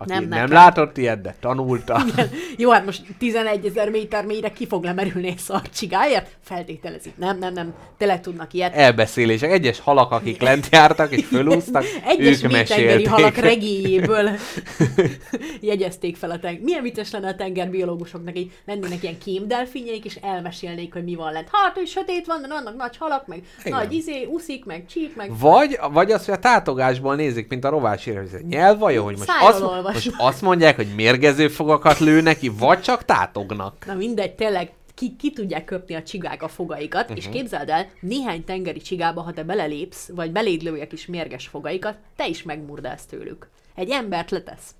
[0.00, 2.04] Aki Nem nem, látott ilyet, de tanulta.
[2.56, 6.36] Jó, hát most 11 ezer méter mélyre ki fog lemerülni egy szarcsigáért?
[6.44, 7.16] Feltételezik.
[7.16, 7.74] Nem, nem, nem.
[7.96, 8.74] Tele tudnak ilyet.
[8.74, 9.50] Elbeszélések.
[9.50, 13.08] Egyes halak, akik lent jártak és fölúztak, Egyes ők mesélték.
[13.08, 14.30] halak regéjéből
[15.60, 16.60] jegyezték fel a tenger.
[16.62, 21.48] Milyen vicces lenne a tengerbiológusoknak, így lennének ilyen kémdelfinjeik, és elmesélnék, hogy mi van lent.
[21.52, 23.78] Hát, hogy sötét van, de vannak nagy halak, meg Igen.
[23.78, 27.68] nagy izé, uszik, meg csíp, meg Vagy, vagy az, hogy a tátogásból nézik, mint a
[27.68, 30.14] rovásére, hogy ez egy nyelvvajon, hogy most azt, olvasnak.
[30.14, 33.84] most azt mondják, hogy mérgező fogakat lő neki, vagy csak tátognak.
[33.86, 37.16] Na mindegy, tényleg ki, ki tudják köpni a csigák a fogaikat, uh-huh.
[37.16, 41.96] és képzeld el, néhány tengeri csigába, ha te belelépsz, vagy beléd lője kis mérges fogaikat,
[42.16, 43.48] te is megmurdálsz tőlük.
[43.74, 44.74] Egy embert letesz.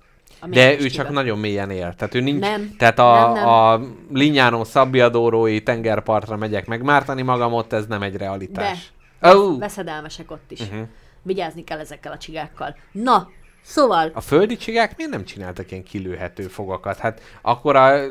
[0.47, 0.89] De ő csiga.
[0.89, 1.93] csak nagyon mélyen él.
[1.97, 2.39] Tehát ő nincs...
[2.39, 2.75] Nem.
[2.77, 3.47] Tehát a, Nem, nem.
[3.47, 3.79] a
[4.11, 8.93] Linyánó szabbiadórói tengerpartra megyek megmártani magam, ott ez nem egy realitás.
[9.19, 9.35] De.
[9.35, 10.59] Ó, Veszedelmesek ott is.
[10.59, 10.73] Mhm.
[10.73, 10.87] Uh-huh.
[11.21, 12.75] Vigyázni kell ezekkel a csigákkal.
[12.91, 13.29] Na,
[13.61, 16.97] szóval, A földi csigák miért nem csináltak ilyen kilőhető fogakat?
[16.97, 18.01] Hát akkor a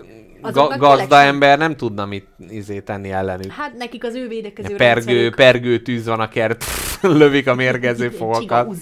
[0.43, 3.53] ga- gazda ember nem tudna mit izé tenni ellenük.
[3.53, 6.65] hát nekik az ő védekező Pergő, rendszerük- pergő tűz van a kert,
[7.03, 8.77] lövik a mérgező fogakat.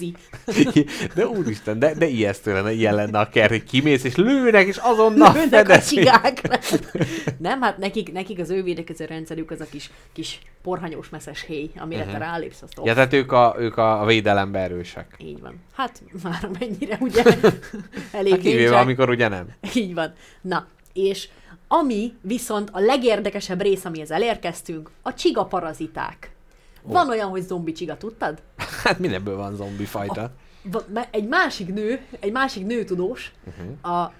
[1.15, 4.77] De úristen, de, de ijesztő lenne, ilyen lenne a kert, hogy kimész és lőnek, és
[4.77, 6.57] azonnal Lőnek a.
[7.37, 11.71] Nem, hát nekik, nekik az ő védekező rendszerük az a kis, kis porhanyós messzes héj,
[11.77, 12.17] amire uh-huh.
[12.17, 15.15] te rálépsz, azt Ja, tehát ők a, ők a védelemben erősek.
[15.17, 15.55] Így van.
[15.75, 17.23] Hát már mennyire, ugye?
[18.11, 19.47] Elég Hát kivéve, amikor ugye nem.
[19.73, 20.13] Így van.
[20.41, 21.29] Na, és
[21.67, 26.31] ami viszont a legérdekesebb rész, amihez elérkeztünk, a csiga paraziták.
[26.83, 28.41] Van olyan, hogy zombi csiga, tudtad?
[28.83, 30.31] Hát mindenből van zombi fajta.
[30.93, 33.95] Me- Egy másik nő, egy másik nőtudós uh-huh.
[33.95, 34.13] a,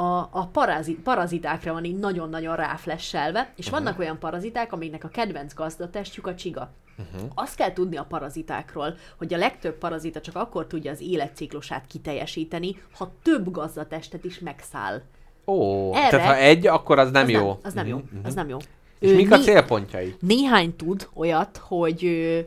[0.00, 3.82] a, a parazi, parazitákra van így nagyon-nagyon ráflesselve, és uh-huh.
[3.82, 6.72] vannak olyan paraziták, amiknek a kedvenc gazdatestjük a csiga.
[6.98, 7.30] Uh-huh.
[7.34, 12.82] Azt kell tudni a parazitákról, hogy a legtöbb parazita csak akkor tudja az életciklusát kiteljesíteni,
[12.98, 15.02] ha több gazdatestet is megszáll.
[15.46, 17.46] Ó, Erre- tehát ha egy, akkor az nem az jó.
[17.46, 18.02] Nem, az nem jó.
[18.24, 18.56] Az nem jó.
[18.98, 20.16] És Ő mik a célpontjai?
[20.20, 22.04] Néhány tud olyat, hogy...
[22.04, 22.38] ö,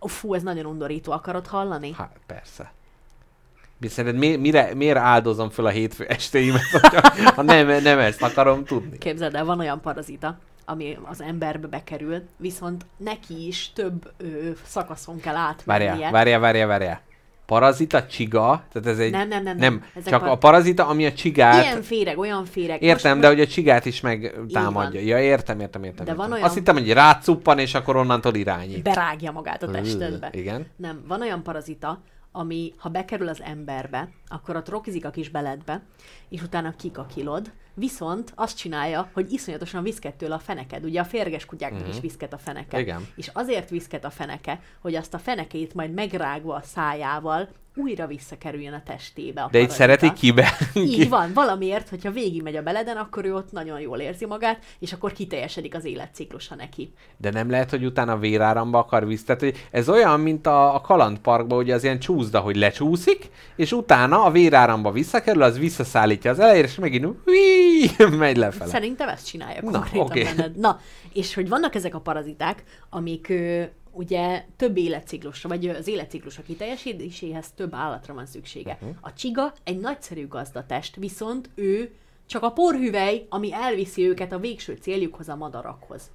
[0.00, 1.92] Fú, ez nagyon undorító, akarod hallani?
[1.98, 2.72] Hát persze.
[3.78, 8.22] Mi szerinted mi, mire, miért áldozom fel a hétfő estéimet, hogyha, ha nem, nem ezt
[8.22, 8.98] akarom tudni?
[8.98, 15.20] Képzeld el, van olyan parazita, ami az emberbe bekerül, viszont neki is több ö, szakaszon
[15.20, 15.88] kell átmennie.
[15.90, 17.00] Várjál, várjál, várjál, várjál.
[17.46, 19.10] Parazita, csiga, tehát ez egy...
[19.10, 19.72] Nem, nem, nem, nem.
[19.74, 19.84] nem.
[19.94, 21.64] Ezek csak a- a parazita, ami a csigát...
[21.64, 22.82] Ilyen féreg, olyan féreg.
[22.82, 25.00] Értem, Most- de hogy a csigát is megtámadja.
[25.00, 26.04] Ja, értem, értem, értem.
[26.04, 26.16] De értem.
[26.16, 28.82] van olyan- Azt hittem, hogy rácuppan, és akkor onnantól irányít.
[28.82, 30.28] berágja magát a testedbe.
[30.32, 30.66] Igen.
[30.76, 32.02] Nem, van olyan parazita,
[32.32, 35.82] ami ha bekerül az emberbe, akkor ott rokizik a kis beledbe,
[36.28, 40.84] és utána kikakilod, viszont azt csinálja, hogy iszonyatosan viszket tőle a feneked.
[40.84, 42.76] Ugye a férges kutyáknak is viszket a feneke.
[42.76, 42.86] Mhm.
[42.86, 43.06] Igen.
[43.16, 48.72] És azért viszket a feneke, hogy azt a fenekét majd megrágva a szájával újra visszakerüljön
[48.72, 49.40] a testébe.
[49.40, 49.74] A De parazita.
[49.74, 50.48] szereti kibe.
[50.74, 54.92] Így van, valamiért, hogyha végigmegy a beleden, akkor ő ott nagyon jól érzi magát, és
[54.92, 56.92] akkor kiteljesedik az életciklusa neki.
[57.16, 59.24] De nem lehet, hogy utána véráramba akar vissza.
[59.24, 63.72] Tehát, hogy ez olyan, mint a, a kalandparkban, hogy az ilyen csúszda, hogy lecsúszik, és
[63.72, 68.70] utána a véráramba visszakerül, az visszaszállítja az elejére, és megint hui, megy lefele.
[68.70, 70.22] Szerintem ezt csinálja Na, konkrétan oké.
[70.22, 70.56] benned.
[70.56, 70.80] Na,
[71.12, 73.32] és hogy vannak ezek a paraziták, amik
[73.96, 78.72] ugye több életciklusra, vagy az életciklusa kiteljesítéséhez több állatra van szüksége.
[78.80, 78.96] Uh-huh.
[79.00, 81.90] A csiga egy nagyszerű gazdatest, viszont ő
[82.26, 86.10] csak a porhüvely, ami elviszi őket a végső céljukhoz, a madarakhoz.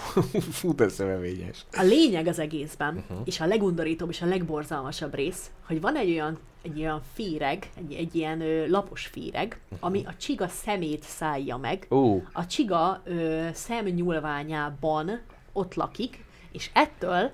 [0.50, 1.64] Fú, de szövevényes.
[1.72, 3.18] A lényeg az egészben, uh-huh.
[3.24, 7.92] és a legundorítóbb és a legborzalmasabb rész, hogy van egy olyan, egy olyan féreg, egy,
[7.92, 9.84] egy ilyen ö, lapos féreg, Mhm.
[9.84, 11.86] ami a csiga szemét szállja meg.
[11.90, 15.20] Ú, A csiga ö, szemnyúlványában
[15.52, 16.21] ott lakik,
[16.52, 17.30] és ettől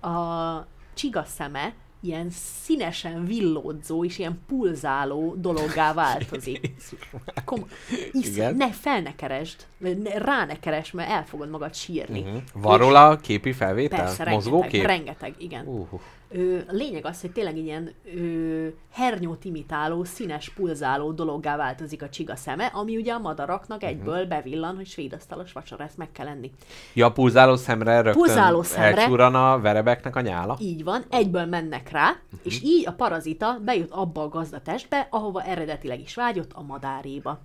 [0.00, 6.74] a csiga szeme ilyen színesen villódzó és ilyen pulzáló dologgá változik.
[7.44, 7.70] Kom-
[8.12, 12.20] isz, ne, fel ne keresd, ne, rá ne keresd, mert el fogod magad sírni.
[12.20, 12.42] uh-huh.
[12.52, 13.98] Van róla képi felvétel?
[13.98, 14.84] Persze, rengeteg, Mozgókép?
[14.84, 15.66] rengeteg, igen.
[15.66, 15.88] Uh,
[16.28, 22.08] Ö, a lényeg az, hogy tényleg ilyen ö, hernyót imitáló, színes, pulzáló dologgá változik a
[22.08, 23.88] csiga szeme, ami ugye a madaraknak Mhm.
[23.90, 26.50] egyből bevillan, hogy svédasztalos vacsora, ezt meg kell enni.
[26.94, 29.00] ja, pulzáló szemre rögtön Pulzáló szemre.
[29.00, 30.56] elcsúran a verebeknek a nyála?
[30.60, 32.40] Így van, egyből mennek rá, Mhm.
[32.42, 37.40] és így a parazita bejut abba a gazdatestbe, ahova eredetileg is vágyott, a madáréba.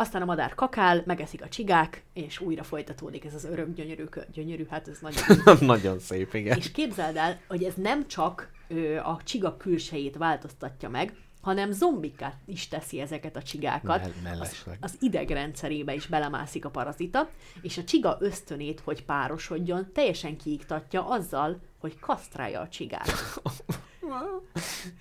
[0.00, 4.66] Aztán a madár kakál, megeszik a csigák, és újra folytatódik ez az örök gyönyörű, gyönyörű,
[4.70, 6.56] hát ez nagyon Nagyon szép, igen.
[6.56, 12.34] És képzeld el, hogy ez nem csak ö, a csiga külsejét változtatja meg, hanem zombikká
[12.46, 14.10] is teszi ezeket a csigákat.
[14.22, 17.30] Mell- Az, az idegrendszerébe is belemászik a parazita,
[17.62, 23.10] és a csiga ösztönét, hogy párosodjon, teljesen kiiktatja azzal, hogy kasztrálja a csigát.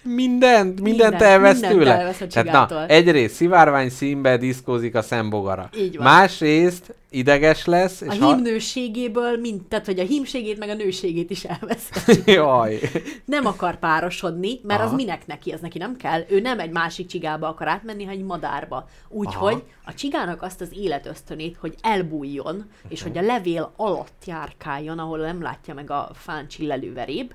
[0.04, 1.98] Mindent, mindent Mindent, elvesz mindent tőle.
[1.98, 5.70] elvesz a Tehát na, egyrészt szivárvány színbe diszkózik a szembogara.
[5.78, 6.06] Így van.
[6.06, 8.28] Másrészt ideges lesz, A és ha...
[8.28, 11.90] hímnőségéből, mind, tehát hogy a hímségét meg a nőségét is elvesz.
[12.26, 12.80] Jaj.
[13.26, 14.90] Nem akar párosodni, mert Aha.
[14.90, 16.24] az minek neki, az neki nem kell.
[16.30, 18.90] Ő nem egy másik csigába akar átmenni, hanem egy madárba.
[19.10, 25.18] Úgyhogy a csigának azt az életösztönét, hogy elbújjon, és hogy a levél alatt járkáljon, ahol
[25.20, 27.34] nem látja meg a fán csillelő veréb,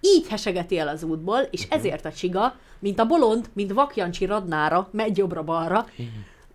[0.00, 4.88] így hesegeti el az útból, és ezért a csiga, mint a bolond, mint vakjancsi radnára,
[4.92, 5.86] megy jobbra-balra,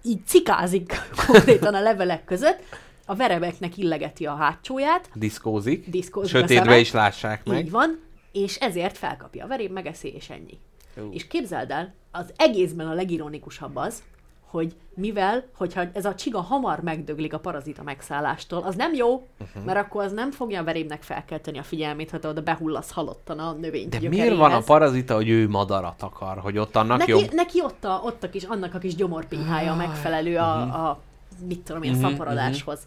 [0.04, 0.94] így cikázik
[1.28, 2.60] konkrétan a levelek között,
[3.06, 5.90] a verebeknek illegeti a hátsóját, Diszkózik.
[5.90, 7.66] Diszkózik Sötétbe is lássák meg.
[7.66, 8.00] így van,
[8.32, 10.60] és ezért felkapja a veréb, megeszi, és ennyi.
[10.98, 11.10] Ú.
[11.12, 14.04] És képzeld el, az egészben a legironikusabb az,
[14.52, 19.64] hogy mivel, hogyha ez a csiga hamar megdöglik a parazita megszállástól, az nem jó, uh-huh.
[19.64, 23.40] mert akkor az nem fogja a verébnek felkelteni a figyelmét, ha te oda behullasz halottan
[23.40, 27.12] a növény De miért van a parazita, hogy ő madarat akar, hogy ott annak neki,
[27.12, 27.32] jobb?
[27.34, 30.74] neki ott a, ott a kis, annak a kis gyomorpinyhája megfelelő a, Mhm.
[30.76, 31.00] a
[31.48, 32.80] mit tudom én, szaporodáshoz.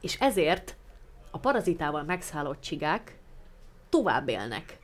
[0.00, 0.76] És ezért
[1.30, 3.18] a parazitával megszállott csigák
[3.88, 4.78] tovább élnek.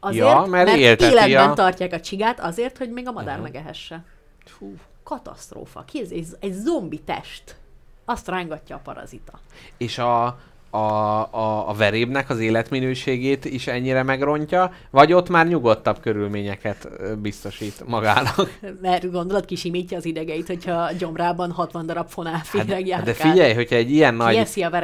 [0.00, 3.42] Azért, Ja, mert élteti életben a- tartják a csigát azért, hogy még a madár Mhm.
[3.42, 4.04] megehesse.
[4.44, 4.74] Fú,
[5.10, 5.84] katasztrófa.
[5.84, 6.10] Ki ez?
[6.10, 7.56] Egy, egy zombi test.
[8.04, 9.38] Azt rángatja a parazita.
[9.76, 10.38] És a,
[10.70, 16.88] a, a, a verébnek az életminőségét is ennyire megrontja, vagy ott már nyugodtabb körülményeket
[17.18, 18.58] biztosít magának?
[18.82, 23.76] Mert gondolod, kisimítja az idegeit, hogyha gyomrában 60 darab fonál féreg Hát, de figyelj, hogyha
[23.76, 24.36] egy ilyen nagy,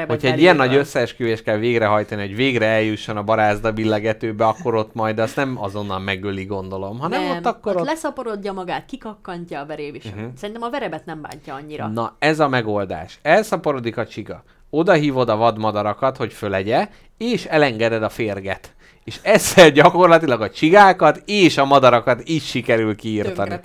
[0.07, 0.85] hogyha egy ilyen nagy beléből.
[0.85, 5.99] összeesküvést kell végrehajtani, hogy végre eljusson a barázda billegetőbe, akkor ott majd azt nem azonnal
[5.99, 7.87] megöli, gondolom, hanem nem, ott akkor ott ott...
[7.87, 10.05] leszaporodja magát, kikakkantja a veréb is.
[10.05, 10.25] Uh-huh.
[10.37, 11.87] Szerintem a verebet nem bántja annyira.
[11.87, 13.19] Na, ez a megoldás.
[13.23, 14.43] Elszaporodik a csiga,
[14.77, 16.89] oda hívod a vadmadarakat, hogy fölegye,
[17.19, 18.75] és elengeded a férget.
[19.05, 23.59] És ezzel gyakorlatilag a csigákat és a madarakat is sikerül kiírtani.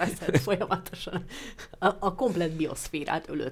[0.43, 1.25] Folyamatosan.
[1.79, 3.51] A, a komplet bioszférát ölöd.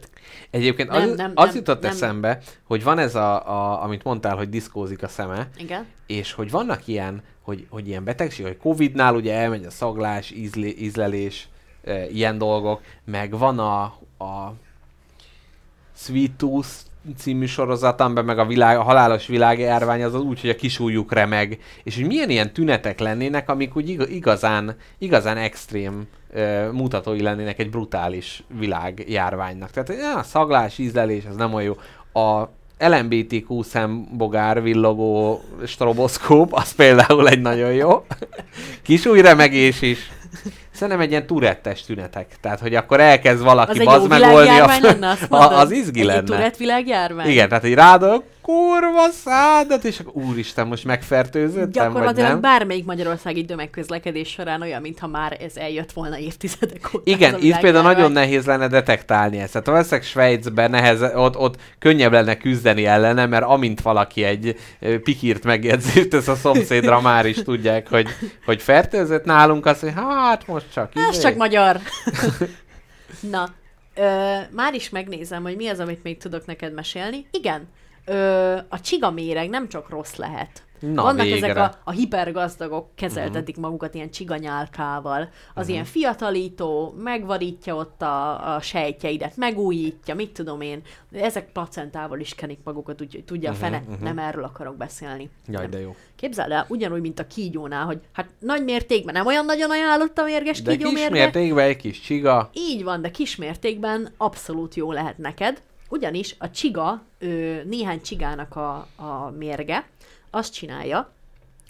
[0.49, 1.91] Egyébként Nem, az, nem, az nem, jutott nem.
[1.91, 5.85] eszembe, hogy van ez a, a, amit mondtál, hogy diszkózik a szeme, Igen?
[6.07, 10.75] és hogy vannak ilyen, hogy, hogy ilyen betegség, hogy Covid-nál ugye elmegy a szaglás, ízlé,
[10.79, 11.49] ízlelés,
[11.83, 13.81] e, ilyen dolgok, meg van a,
[14.23, 14.53] a
[15.95, 16.69] Sweet Tooth
[17.17, 21.59] című sorozatomban, meg a, világ, a halálos világjárvány az, az úgy, hogy a kisújjuk remeg,
[21.83, 27.59] és hogy milyen ilyen tünetek lennének, amik úgy iga- igazán, igazán extrém ö, mutatói lennének
[27.59, 29.71] egy brutális világjárványnak.
[29.71, 31.75] Tehát ja, szaglás, ízlelés, az nem olyan
[32.13, 32.21] jó.
[32.23, 32.49] A
[32.79, 38.05] LMBTQ szembogár villogó stroboszkóp, az például egy nagyon jó.
[38.81, 40.11] Kisújremegés is.
[40.79, 42.27] Szerintem egy ilyen turettes tünetek.
[42.41, 45.17] Tehát, hogy akkor elkezd valaki Az bazd megoldni a, lenne,
[45.61, 46.19] az izgi egy lenne.
[46.19, 47.27] Egy Tourette világjárvány?
[47.27, 52.41] Igen, tehát egy rád a kurva szádat, és akkor úristen, most megfertőzöttem, Gyakorlatilag nem?
[52.41, 57.11] bármelyik magyarországi tömegközlekedés során olyan, mintha már ez eljött volna évtizedek óta.
[57.11, 59.51] Igen, itt például nagyon nehéz lenne detektálni ezt.
[59.51, 64.55] Tehát ha veszek Svájcbe, nehez, ott, ott könnyebb lenne küzdeni ellene, mert amint valaki egy
[65.03, 68.07] pikírt megjegyzést tesz a szomszédra, már is tudják, hogy,
[68.45, 71.21] hogy fertőzött nálunk, azt hogy hát most csak Ez izé.
[71.21, 71.79] csak magyar.
[73.31, 73.49] Na,
[73.95, 77.27] ö, már is megnézem, hogy mi az, amit még tudok neked mesélni.
[77.31, 77.67] Igen,
[78.09, 80.63] ö, a csigaméreg nem csak rossz lehet.
[80.79, 81.47] Na, Vannak végre.
[81.47, 81.57] Mhm.
[81.57, 83.63] ezek a, a hipergazdagok, kezeltetik uh-huh.
[83.63, 85.21] magukat ilyen csiganyálkával.
[85.21, 85.55] Az Mhm.
[85.59, 85.69] uh-huh.
[85.69, 90.81] ilyen fiatalító, megvarítja ott a, a sejtjeidet, megújítja, mit tudom én.
[91.11, 93.91] Ezek placentával is kenik magukat, úgyhogy tudja Mhm, uh-huh, a fene.
[93.91, 94.07] Uh-huh.
[94.07, 95.29] Nem erről akarok beszélni.
[95.47, 95.71] Jaj, Nem.
[95.71, 95.95] de jó.
[96.15, 100.23] Képzeld el, ugyanúgy, mint a kígyónál, hogy hát nagy mértékben nem olyan nagyon ajánlott a
[100.23, 105.17] mérges De kígyó kis mértékben egy kis csiga, Így van, de kismértékben abszolút jó lehet
[105.17, 109.89] neked, ugyanis a csiga, ö, néhány csigának a, a mérge
[110.29, 111.11] azt csinálja,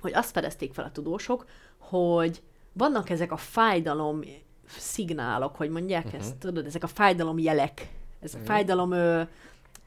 [0.02, 1.46] hogy azt fedezték fel a tudósok,
[1.78, 2.42] hogy
[2.74, 4.22] vannak ezek a fájdalom
[4.78, 6.20] szignálok, hogy mondják uh-huh.
[6.20, 7.88] ezt, tudod, ezek a fájdalom jelek,
[8.22, 9.22] ez a fájdalom, ö,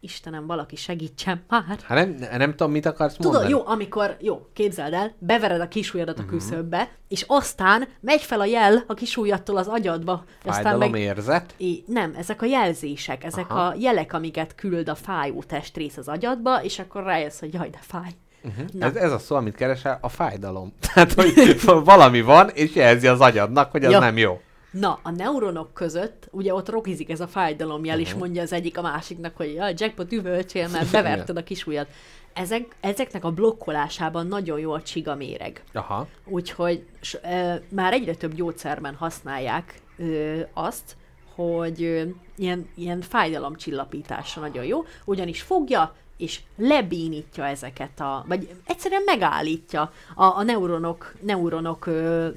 [0.04, 1.78] Istenem, valaki segítsen már.
[1.82, 3.52] hát nem, nem tudom, mit akarsz Tudod, mondani.
[3.52, 8.44] jó, amikor, jó, képzeld el, bevered a kisujjadat a küszöbbe, és aztán megy fel a
[8.44, 10.24] jel a kisujjattól az agyadba.
[10.44, 11.54] Aztán Fájdalom meg, érzet.
[11.56, 13.66] I, nem, ezek a jelzések, ezek Aha.
[13.66, 17.78] a jelek, amiket küld a fájó testrész az agyadba, és akkor rájössz, hogy jaj, de
[17.80, 18.10] fáj.
[18.44, 18.64] Uh-huh.
[18.72, 18.86] Na.
[18.86, 20.72] Ez, ez a szó, amit keresel, a fájdalom.
[20.94, 23.98] Tehát, hogy valami van, és jelzi az agyadnak, hogy az Ja.
[23.98, 24.40] nem jó.
[24.72, 28.04] Na, a neuronok között, ugye ott rokizik ez a fájdalomjel, Mhm.
[28.04, 31.88] és mondja az egyik a másiknak, hogy jaj, jackpot üvöltsél, mert beverted a kisujjat.
[32.32, 35.62] Ezek, ezeknek a blokkolásában nagyon jó a csigaméreg.
[35.72, 36.06] Aha.
[36.24, 40.04] Úgyhogy s, e, már egyre több gyógyszerben használják e,
[40.52, 40.96] azt,
[41.34, 49.02] hogy e, ilyen, ilyen fájdalomcsillapításra nagyon jó, ugyanis fogja, és lebénítja ezeket a, vagy egyszerűen
[49.06, 51.88] megállítja a, a neuronok, neuronok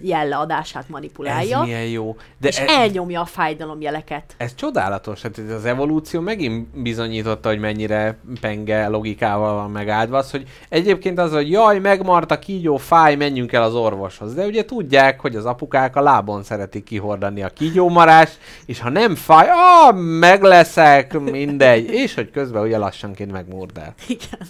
[0.02, 2.16] jelleadását manipulálja, Ez milyen jó.
[2.38, 4.36] De és e- elnyomja a fájdalomjeleket.
[4.38, 10.32] Ez csodálatos, hát ez az evolúció megint bizonyította, hogy mennyire penge logikával van megáldva az,
[10.32, 14.34] hogy egyébként az, hogy jaj, megmart a kígyó, fáj, menjünk el az orvoshoz.
[14.34, 19.16] De ugye tudják, hogy az apukák a lábon szeretik kihordani a kígyómarást, és ha nem
[19.16, 23.32] fáj, ah, megleszek, mindegy, és hogy közben ugye lassanként
[23.76, 23.94] megmurdál.
[24.08, 24.48] Igen.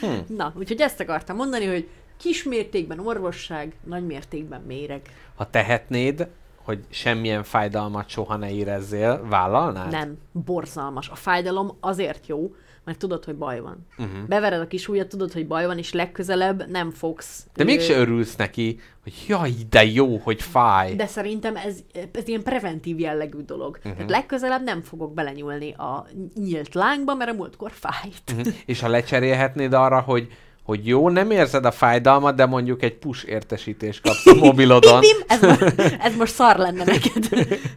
[0.00, 0.34] Hm.
[0.34, 5.02] Na, úgyhogy ezt akartam mondani, hogy kis mértékben orvosság, nagy mértékben méreg.
[5.34, 9.90] Ha tehetnéd, hogy semmilyen fájdalmat soha ne érezzél, vállalnád?
[9.90, 11.08] Nem, borzalmas.
[11.08, 12.54] A fájdalom azért jó,
[12.84, 13.86] mert tudod, hogy baj van.
[13.98, 14.26] Uh-huh.
[14.28, 17.46] Bevered a kis ujjat, tudod, hogy baj van, és legközelebb nem fogsz...
[17.54, 20.94] De ö, mégse örülsz neki, hogy jaj, de jó, hogy fáj.
[20.94, 21.78] De szerintem ez,
[22.12, 23.76] ez ilyen preventív jellegű dolog.
[23.76, 23.92] Uh-huh.
[23.92, 28.34] Tehát legközelebb nem fogok belenyúlni a nyílt lángba, mert a múltkor fájt.
[28.36, 28.48] Mhm.
[28.66, 30.28] És ha lecserélhetnéd arra, hogy,
[30.70, 35.00] hogy jó, nem érzed a fájdalmat, de mondjuk egy push értesítést kapsz a mobilodon.
[35.10, 37.28] Bim, ez, most, ez most szar lenne neked,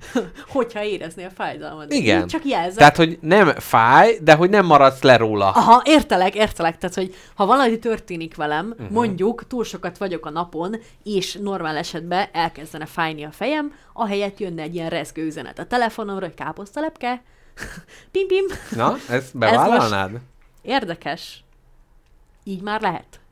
[0.55, 1.93] hogyha éreznél fájdalmat.
[1.93, 2.27] Igen.
[2.27, 2.77] Csak jelzek.
[2.77, 5.49] Tehát, hogy nem fáj, de hogy nem maradsz le róla.
[5.49, 6.77] Aha, értelek, értelek.
[6.77, 8.89] Tehát, hogy ha valami történik velem, uh-huh.
[8.89, 14.61] mondjuk túl sokat vagyok a napon, és normál esetben elkezdene fájni a fejem, ahelyett jönne
[14.61, 17.23] egy ilyen rezgő üzenet a telefonomra, hogy káposztalepke,
[18.11, 18.45] pim pim.
[18.75, 20.11] Na, ezt bevállalnád?
[20.61, 21.42] Érdekes.
[22.43, 23.22] Így már lehet.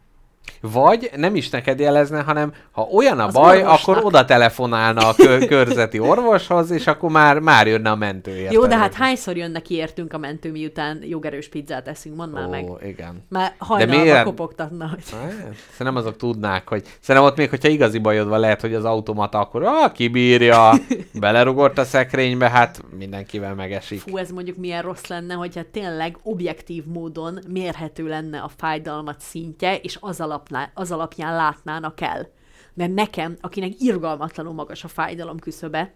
[0.61, 3.79] Vagy nem is neked jelezne, hanem ha olyan a Az baj, orvosnak.
[3.87, 8.35] akkor oda telefonálna a kö- körzeti orvoshoz, és akkor már, már jönne a mentő.
[8.35, 8.69] Jó, érted?
[8.69, 12.69] de hát hányszor jönnek értünk a mentő, miután jogerős pizzát eszünk, mondd már meg.
[12.69, 13.23] Ó, igen.
[13.29, 14.23] Már De hajnalban miért?
[14.23, 15.03] kopogtatna, hogy...
[15.11, 15.33] Hát,
[15.71, 16.83] Szerintem azok tudnák, hogy...
[16.99, 20.71] Szerintem ott még, hogyha igazi bajod van, lehet, hogy az automata akkor ah, kibírja,
[21.19, 23.99] belerugott a szekrénybe, hát mindenkivel megesik.
[23.99, 29.75] Fú, ez mondjuk milyen rossz lenne, hogyha tényleg objektív módon mérhető lenne a fájdalmat szintje,
[29.77, 30.19] és az,
[30.51, 32.29] alapná, az alapján látnának el.
[32.73, 35.93] Mert nekem, akinek irgalmatlanul magas a fájdalom küszöbe,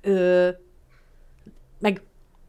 [0.00, 0.48] ö,
[1.78, 2.02] meg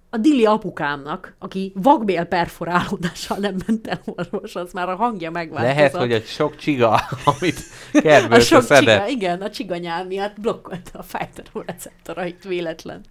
[0.10, 5.76] a Dili apukámnak, aki vakbél perforálódással nem ment el orvoshoz, már a hangja megváltozott.
[5.76, 7.02] Lehet, hogy egy sok csiga,
[7.40, 7.60] amit
[7.92, 9.10] kertből a sok csiga, szedett.
[9.10, 13.02] igen, a csiganyál miatt blokkolta a fájdalom receptorait véletlen.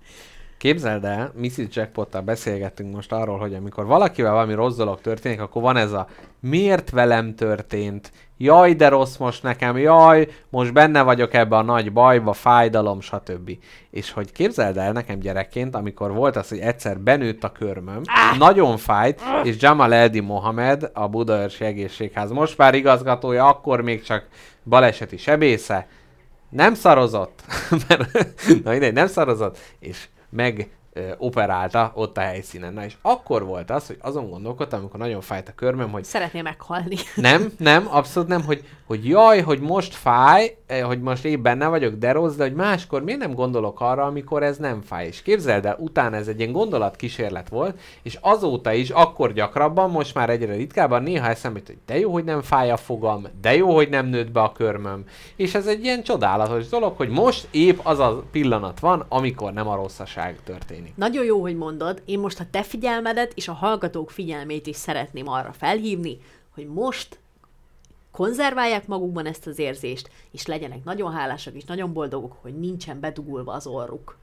[0.59, 1.66] Képzeld el, Mrs.
[1.70, 6.07] Jackpottal beszélgettünk most arról, hogy amikor valakivel valami rossz dolog történik, akkor van ez a
[6.41, 11.93] miért velem történt, jaj, de rossz most nekem, jaj, most benne vagyok ebbe a nagy
[11.93, 13.51] bajba, fájdalom, stb.
[13.91, 18.03] És hogy képzeld el nekem gyerekként, amikor volt az, hogy egyszer benőtt a körmöm,
[18.39, 24.27] nagyon fájt, és Jamal Eldi Mohamed, a Budaörsi Egészségház most már igazgatója, akkor még csak
[24.65, 25.87] baleseti sebésze,
[26.49, 27.43] nem szarozott,
[27.89, 28.12] mert,
[28.65, 30.70] na mindegy, nem szarozott, és meg
[31.18, 32.73] operálta ott a helyszínen.
[32.73, 36.43] Na és akkor volt az, hogy azon gondolkodtam, amikor nagyon fájt a körmöm, hogy Szeretném
[36.43, 36.97] meghalni.
[37.14, 41.94] nem, nem, abszolút nem, hogy, hogy jaj, hogy most fáj, hogy most épp benne vagyok,
[41.94, 45.06] de rossz, de hogy máskor miért nem gondolok arra, amikor ez nem fáj.
[45.06, 50.14] És képzeld el, utána ez egy ilyen gondolatkísérlet volt, és azóta is, akkor gyakrabban, most
[50.14, 53.56] már egyre ritkábban, néha eszembe jut, hogy de jó, hogy nem fáj a fogam, de
[53.56, 55.05] jó, hogy nem nőtt be a körmöm.
[55.36, 59.68] És ez egy ilyen csodálatos dolog, hogy most épp az a pillanat van, amikor nem
[59.68, 60.85] a rosszaság történik.
[60.94, 62.02] Nagyon jó, hogy mondod.
[62.04, 66.18] Én most a te figyelmedet és a hallgatók figyelmét is szeretném arra felhívni,
[66.54, 67.18] hogy most
[68.12, 73.52] konzerválják magukban ezt az érzést, és legyenek nagyon hálásak és nagyon boldogok, hogy nincsen bedugulva
[73.52, 74.16] az orruk.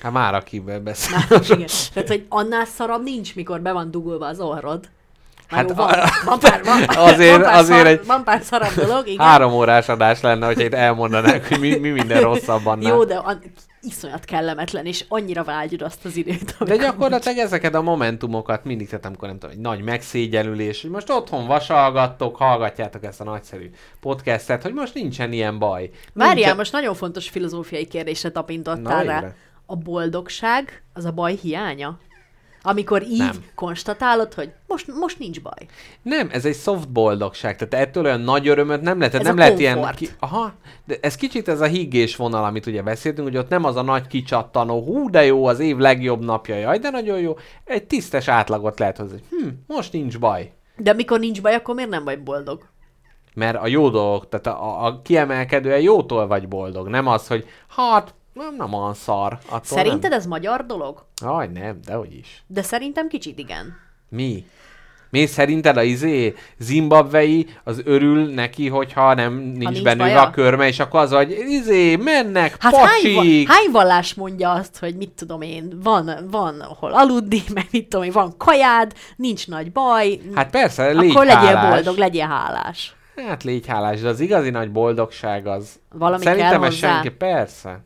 [0.00, 1.18] Hát már akivel beszél.
[1.48, 1.68] Igen.
[1.92, 4.88] Tehát, hogy annál szarabb nincs, mikor be van dugulva az orrod.
[5.46, 8.06] Hát, Hát jó, van, a- van, pár, van, pár, azért- van, pár azért szar, egy-
[8.06, 9.26] van pár szarabb dolog, igen.
[9.26, 12.92] Három órás adás lenne, hogyha itt elmondanák, hogy mi, mi minden rosszabb annál.
[12.92, 13.42] Jó, de an-
[13.84, 16.56] iszonyat kellemetlen, és annyira vágyod azt az időt.
[16.58, 21.10] De gyakorlatilag ezeket a momentumokat mindig, tehát amikor nem tudom, egy nagy megszégyenülés, hogy most
[21.10, 23.70] otthon vasalgattok, hallgatjátok ezt a nagyszerű
[24.00, 25.90] podcastet, hogy most nincsen ilyen baj.
[26.12, 26.56] Várjál, Nincsen...
[26.56, 29.12] most nagyon fontos filozófiai kérdésre Na, tapintottál rá.
[29.12, 29.36] végre.
[29.66, 31.98] A boldogság az a baj hiánya?
[32.66, 33.44] Amikor így Nem.
[33.54, 35.66] konstatálod, hogy most, most nincs baj.
[36.02, 39.58] Nem, ez egy soft boldogság, tehát ettől olyan nagy örömöt nem lehet, Ez nem lehet
[39.58, 39.94] ilyen...
[39.96, 40.08] Ki...
[40.18, 40.52] Aha,
[40.84, 43.82] de ez kicsit ez a higgés vonal, amit ugye beszéltünk, hogy ott nem az a
[43.82, 47.36] nagy kicsattanó, hú, de jó, az év legjobb napja, jaj, de nagyon jó.
[47.64, 50.52] Egy tisztes átlagot lehet hozni, hm, most nincs baj.
[50.76, 52.68] De amikor nincs baj, akkor miért nem vagy boldog?
[53.34, 57.46] Mert a jó dolgok, tehát a, a, a kiemelkedően jótól vagy boldog, nem az, hogy
[57.68, 59.38] hát nem, nem olyan szar.
[59.46, 61.04] Attól Szerinted ez magyar dolog?
[61.20, 61.34] Nem.
[61.34, 62.44] Aj, nem, dehogy is.
[62.46, 63.76] De szerintem kicsit igen.
[64.08, 64.44] Mi?
[65.10, 70.22] Mi szerinted a izé zimbabvei az örül neki, hogyha nem nincs, nincs benne baja?
[70.22, 73.14] a körme, és akkor az, hogy izé, mennek, Hát hány, pacsik.
[73.46, 77.88] va- hány vallás mondja azt, hogy mit tudom én, van, van hol aludni, meg mit
[77.88, 81.72] tudom én, van kajád, nincs nagy baj, Hát persze, légy akkor legyél hálás.
[81.74, 82.94] boldog, legyél hálás.
[83.28, 85.80] Hát légy hálás, de az igazi nagy boldogság az...
[85.92, 86.92] Valami Szerintem kell hozzá.
[86.92, 87.84] Senki, persze.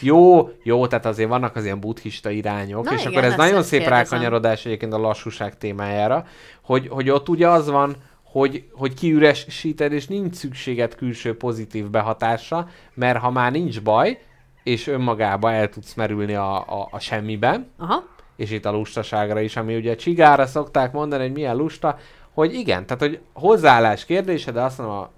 [0.00, 3.38] Jó, jó, tehát azért vannak az ilyen buddhista irányok, Na és igen, akkor ez ezt
[3.38, 4.04] nagyon szép kérdezem.
[4.04, 6.26] rákanyarodás egyébként a lassúság témájára,
[6.62, 12.68] hogy, hogy ott ugye az van, hogy, hogy kiüresíted, és nincs szükséged külső pozitív behatásra,
[12.94, 14.18] mert ha már nincs baj,
[14.62, 18.04] és önmagába el tudsz merülni a, a, a semmiben, Aha.
[18.36, 21.98] és itt a lustaságra is, ami ugye csigára szokták mondani, hogy milyen lusta,
[22.34, 25.10] hogy igen, tehát hogy hozzáállás kérdése, de azt mondom, a-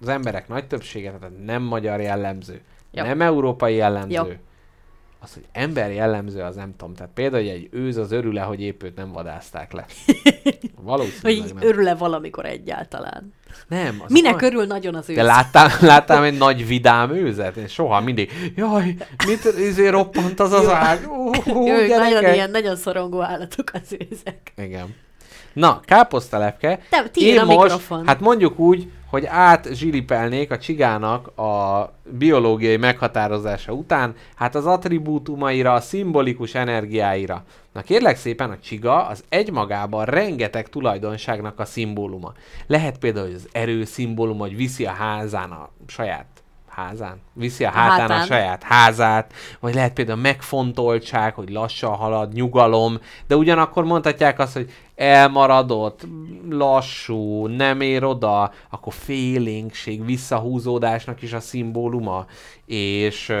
[0.00, 2.60] az emberek nagy többsége, tehát nem magyar jellemző,
[3.02, 3.08] Jó.
[3.08, 4.22] nem európai jellemző, Jó.
[5.20, 6.94] az, hogy ember jellemző, az nem tudom.
[6.94, 9.84] Tehát például, hogy egy őz az örül hogy épp őt nem vadázták le.
[10.82, 11.68] Valószínűleg Hogy nem.
[11.68, 13.32] örül-e valamikor egyáltalán.
[13.68, 15.16] nem az Minek van- örül nagyon az ősz?
[15.16, 17.56] De láttál, láttál egy nagy vidám őzet?
[17.56, 18.94] Én soha mindig, jaj,
[19.26, 21.06] mit izé roppant az az ág?
[21.88, 24.52] Nagyon ilyen, nagyon szorongó állatok az őzek.
[24.56, 24.94] Igen.
[25.52, 26.78] Na, káposztalepke.
[26.90, 28.06] Te- tiéd a most, mikrofon.
[28.06, 35.80] hát mondjuk úgy, hogy átzsilipelnék a csigának a biológiai meghatározása után, hát az attribútumaira, a
[35.80, 37.44] szimbolikus energiáira.
[37.72, 42.32] Na kérlek szépen, a csiga az egymagában rengeteg tulajdonságnak a szimbóluma.
[42.66, 46.26] Lehet például, hogy az erő szimbóluma, hogy viszi a házán a saját
[46.76, 48.26] házán, viszi a hátán, a hátán.
[48.26, 54.70] saját házát, vagy lehet például megfontoltság, hogy lassan halad, nyugalom, de ugyanakkor mondhatják azt, hogy
[54.96, 56.06] elmaradott,
[56.50, 62.26] lassú, nem ér oda, akkor félénkség, visszahúzódásnak is a szimbóluma,
[62.66, 63.32] és,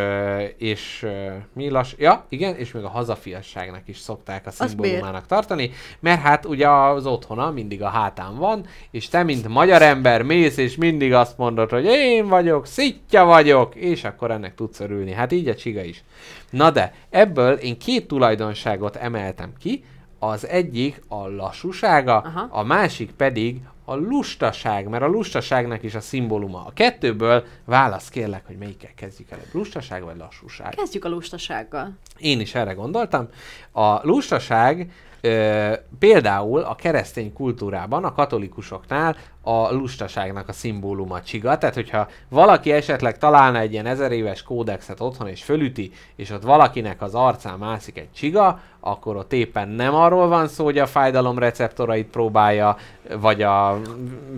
[0.56, 1.06] és
[1.52, 1.94] mi lass...
[1.98, 5.70] Ja, igen, és még a hazafiasságnak is szokták a szimbólumának tartani,
[6.00, 10.56] mert hát ugye az otthona mindig a hátán van, és te, mint magyar ember mész,
[10.56, 15.12] és mindig azt mondod, hogy én vagyok, szitja vagyok, és akkor ennek tudsz örülni.
[15.12, 16.04] Hát így a csiga is.
[16.50, 19.84] Na de, ebből én két tulajdonságot emeltem ki,
[20.18, 22.48] az egyik a lassúsága, Aha.
[22.50, 26.64] a másik pedig a lustaság, mert a lustaságnak is a szimbóluma.
[26.66, 30.74] A kettőből válasz kérlek, hogy melyikkel kezdjük el, lustaság vagy lassúság.
[30.74, 31.92] Kezdjük a lustasággal.
[32.18, 33.28] Én is erre gondoltam.
[33.72, 41.58] A lustaság ö, például a keresztény kultúrában, a katolikusoknál a lustaságnak a szimbóluma csiga.
[41.58, 46.42] Tehát, hogyha valaki esetleg találna egy ilyen ezer éves kódexet otthon és fölüti, és ott
[46.42, 50.86] valakinek az arcán mászik egy csiga, akkor ott éppen nem arról van szó, hogy a
[50.86, 52.76] fájdalom receptorait próbálja,
[53.20, 53.80] vagy a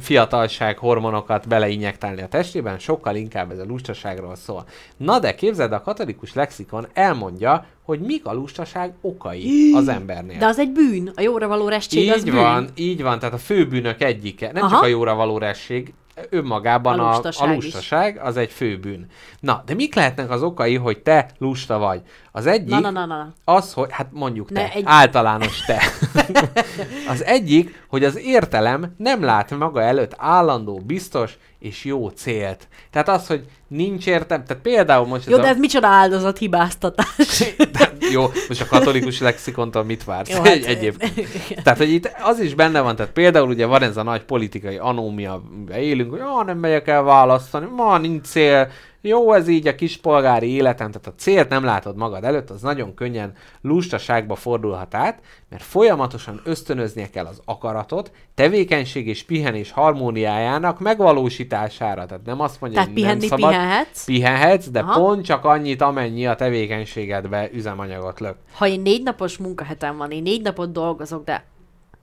[0.00, 4.64] fiatalság hormonokat beleinjektálni a testében, sokkal inkább ez a lustaságról szól.
[4.96, 10.38] Na de képzeld, a katolikus lexikon elmondja, hogy mik a lustaság okai az embernél.
[10.38, 11.10] De az egy bűn.
[11.14, 12.34] A jóra való restség az így bűn.
[12.34, 14.52] van, így van, tehát a főbűnök egyike.
[14.52, 14.74] Nem Aha.
[14.74, 15.92] csak a jóra való resség,
[16.30, 17.64] önmagában A a, a, lustaság a is.
[17.64, 19.06] lustaság az egy főbűn.
[19.40, 22.02] Na, de mik lehetnek az okai, hogy te lusta vagy?
[22.32, 25.82] Az egyik Na, na, na, na, az, hogy, hát mondjuk te, Ne, egy- általános te.
[27.12, 32.68] az egyik, hogy az értelem nem lát maga előtt állandó, biztos és jó célt.
[32.90, 35.50] Tehát az, hogy nincs értem, tehát például most Jó, ez de a...
[35.50, 37.44] ez micsoda áldozat hibáztatás.
[37.72, 40.30] De, jó, most a katolikus lexikontól mit vársz?
[40.30, 41.28] Jó, hát, egy, egyébként.
[41.64, 44.76] Tehát, hogy itt az is benne van, tehát például ugye van ez a nagy politikai
[44.76, 45.42] anómia,
[45.76, 48.70] élünk, hogy ah, nem megyek el választani, ma nincs cél,
[49.00, 52.94] jó ez így a kispolgári életem, tehát a célt nem látod magad előtt, az nagyon
[52.94, 62.06] könnyen lustaságba fordulhat át, mert folyamatosan ösztönöznie kell az akaratot, tevékenység és pihenés harmóniájának megvalósítására.
[62.06, 64.04] Tehát nem azt mondja, Tehát hogy nem pihenni szabad, pihenhetsz.
[64.04, 65.00] pihenhetsz, de Aha.
[65.00, 68.36] pont csak annyit, amennyi a tevékenységedbe üzemanyagot lök.
[68.52, 71.44] Ha én négy napos munkahetem van, én négy napot dolgozok, de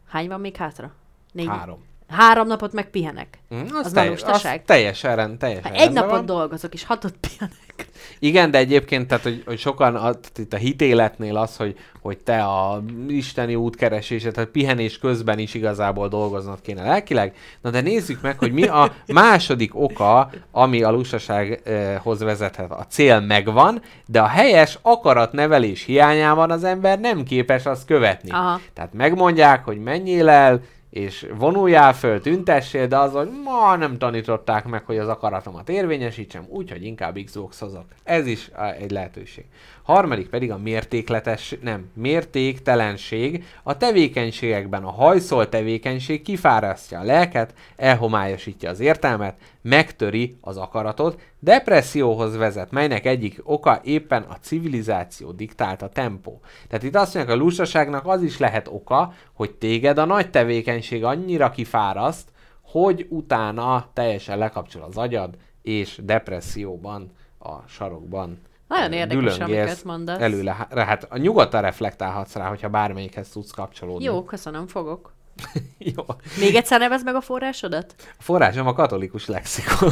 [0.08, 0.92] hány van még hátra?
[1.32, 1.48] Négy.
[1.48, 1.84] Három.
[2.10, 3.40] Három napot meg pihenek.
[3.56, 6.26] Mm, Az az, már teljes, az teljesen, rend, teljesen egy napot van.
[6.26, 7.88] dolgozok, és hatot pihenek.
[8.20, 12.44] Igen, de egyébként, tehát, hogy, hogy sokan a, itt a hitéletnél az, hogy, hogy te
[12.44, 17.36] a isteni útkeresésed, tehát pihenés közben is igazából dolgoznod kéne lelkileg.
[17.62, 22.72] Na de nézzük meg, hogy mi a második oka, ami a lustasághoz vezethet.
[22.72, 28.30] A cél megvan, de a helyes akaratnevelés hiányában az ember nem képes azt követni.
[28.32, 28.60] Aha.
[28.74, 30.62] Tehát megmondják, hogy menjél el,
[30.96, 36.46] és vonuljál föl, tüntessél, de az, hogy ma nem tanították meg, hogy az akaratomat érvényesítsem,
[36.50, 37.86] úgyhogy inkább Xbox-hozok.
[38.04, 38.50] Ez is
[38.80, 39.46] egy lehetőség.
[39.86, 43.46] Harmadik pedig a mértékletes, nem, mértéktelenség.
[43.64, 52.36] A tevékenységekben a hajszol tevékenység kifárasztja a lelket, elhomályosítja az értelmet, megtöri az akaratot, depresszióhoz
[52.38, 56.40] vezet, melynek egyik oka éppen a civilizáció diktálta tempó.
[56.68, 61.04] Tehát itt azt mondják, a lustaságnak az is lehet oka, hogy téged a nagy tevékenység
[61.04, 62.30] annyira kifáraszt,
[62.62, 70.20] hogy utána teljesen lekapcsol az agyad, és depresszióban, a sarokban Nagyon érdekes, amiket mondasz.
[70.22, 74.04] Előle, hát a nyugodtan reflektálhatsz rá, hogyha bármelyikhez tudsz kapcsolódni.
[74.04, 75.14] Jó, köszönöm, fogok.
[75.96, 76.04] Jó.
[76.40, 77.96] Még egyszer nevezd meg a forrásodat?
[78.00, 79.92] A forrásom a katolikus lexikon.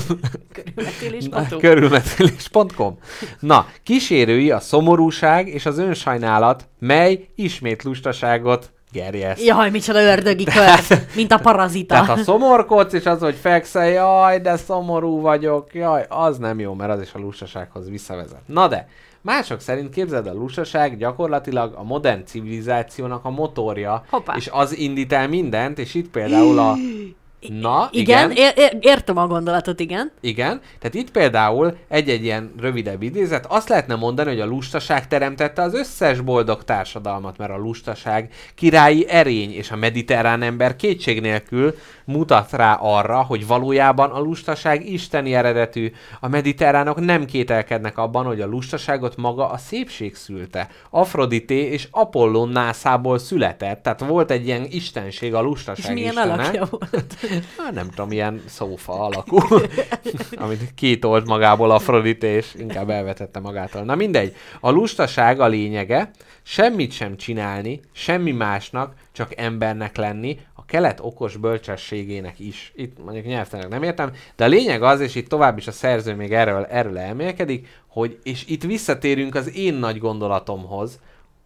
[0.52, 1.58] Körülmetélés.hu.
[1.58, 2.98] Körülmetélés.com.
[3.40, 9.46] Na, kísérői a szomorúság és az önsajnálat, mely ismét lustaságot gerjeszt.
[9.46, 11.94] Jaj, micsoda ördögi kör, mint a parazita.
[11.94, 16.74] Tehát ha szomorkodsz, és az, hogy fekszel, jaj, de szomorú vagyok, jaj, az nem jó,
[16.74, 18.42] mert az is a lustasághoz visszavezet.
[18.46, 18.88] Na de,
[19.22, 24.36] mások szerint képzeld, a lustaság gyakorlatilag a modern civilizációnak a motorja, Hoppá.
[24.36, 26.76] és az indít el mindent, és itt például a...
[27.50, 30.12] Na, igen, igen, ér- értem a gondolatot, igen.
[30.22, 30.62] igen.
[30.80, 35.74] Tehát itt például egy-egy ilyen rövidebb idézet, azt lehetne mondani, hogy a lustaság teremtette az
[35.74, 41.76] összes boldog társadalmat, mert a lustaság királyi erény és a mediterrán ember kétség nélkül
[42.06, 45.92] mutat rá arra, hogy valójában a lustaság isteni eredetű.
[46.20, 50.68] A mediterránok nem kételkednek abban, hogy a lustaságot maga a szépség szülte.
[50.90, 56.34] Afrodité és Apollon nászából született, tehát volt egy ilyen istenség a És lustaság milyen istene.
[56.34, 57.16] alakja volt.
[57.58, 59.38] Hát nem tudom, ilyen szófa alakú,
[60.44, 63.84] amit kitolt magából Afrodite, és inkább elvetette magától.
[63.84, 66.12] Na mindegy, a lustaság a lényege,
[66.44, 72.72] semmit sem csinálni, semmi másnak, csak embernek lenni, a kelet okos bölcsességének is.
[72.76, 76.16] Itt mondjuk nyelvtanak nem értem, de a lényeg az, és itt tovább is a szerző
[76.16, 81.00] még erről, erről elmélkedik, hogy, és itt visszatérünk az én nagy gondolatomhoz,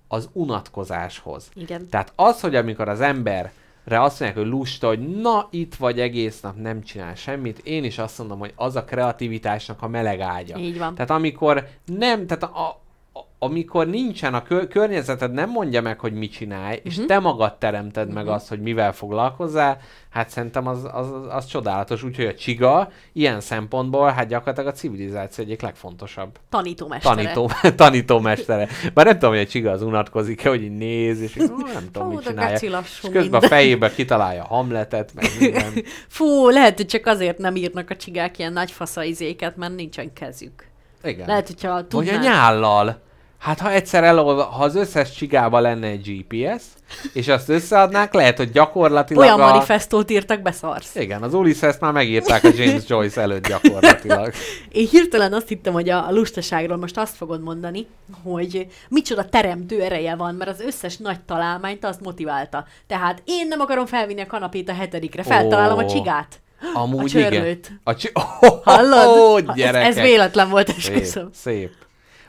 [0.08, 1.50] az unatkozáshoz.
[1.54, 1.90] Igen.
[1.90, 3.02] Tehát az, hogy amikor az
[3.88, 7.84] emberre azt mondják, hogy lusta, hogy na itt vagy egész nap, nem csinál semmit, én
[7.84, 10.58] is azt mondom, hogy az a kreativitásnak a meleg ágya.
[10.58, 10.96] Így van.
[10.96, 12.82] Tehát amikor nem, tehát a,
[13.40, 16.86] amikor nincsen a kö- környezeted, nem mondja meg, hogy mit csinálj, uh-huh.
[16.86, 18.24] és te magad teremted uh-huh.
[18.24, 19.78] meg azt, hogy mivel foglalkozzál,
[20.10, 22.04] hát szerintem az, az, az, az csodálatos.
[22.04, 27.16] Úgyhogy a csiga ilyen szempontból, hát gyakorlatilag a civilizáció egyik legfontosabb Tanítómestere.
[27.16, 27.52] tanító,
[27.84, 28.68] tanítómestere.
[28.94, 32.10] Bár nem tudom, hogy egy csiga az unatkozik-e, hogy így néz, és így, nem tudom,
[32.10, 32.80] Fú, mit csinálja.
[32.84, 33.42] És közben a minden.
[33.42, 35.74] fejébe kitalálja Hamletet, meg minden.
[36.08, 40.66] Fú, lehet, hogy csak azért nem írnak a csigák ilyen nagy faszaizéket, mert nincsen kezük.
[41.04, 41.28] Igen.
[41.28, 43.06] Lehet, hogyha Vagy a nyállal.
[43.38, 46.64] Hát ha egyszer elolva, ha az összes csigába lenne egy GPS,
[47.14, 49.48] és azt összeadnák, lehet, hogy gyakorlatilag Olyan a...
[49.48, 50.96] manifestót írtak, beszarsz.
[50.96, 54.34] Igen, az Ulysses már megírták a James Joyce előtt gyakorlatilag.
[54.70, 57.88] Én hirtelen azt hittem, hogy a lustaságról most azt fogod mondani,
[58.24, 62.66] hogy micsoda teremtő ereje van, mert az összes nagy találmányt azt motiválta.
[62.88, 65.88] Tehát én nem akarom felvinni a kanapét a hetedikre, feltalálom a Ó.
[65.88, 66.40] csigát.
[66.74, 67.66] Amúgy a csörlőt.
[67.66, 67.82] igen.
[67.84, 68.10] A csi...
[68.14, 69.18] oh, Hallod?
[69.48, 69.88] Oh, gyerekek.
[69.88, 71.30] ez, ez véletlen volt, Szép, esküszöm.
[71.34, 71.72] szép.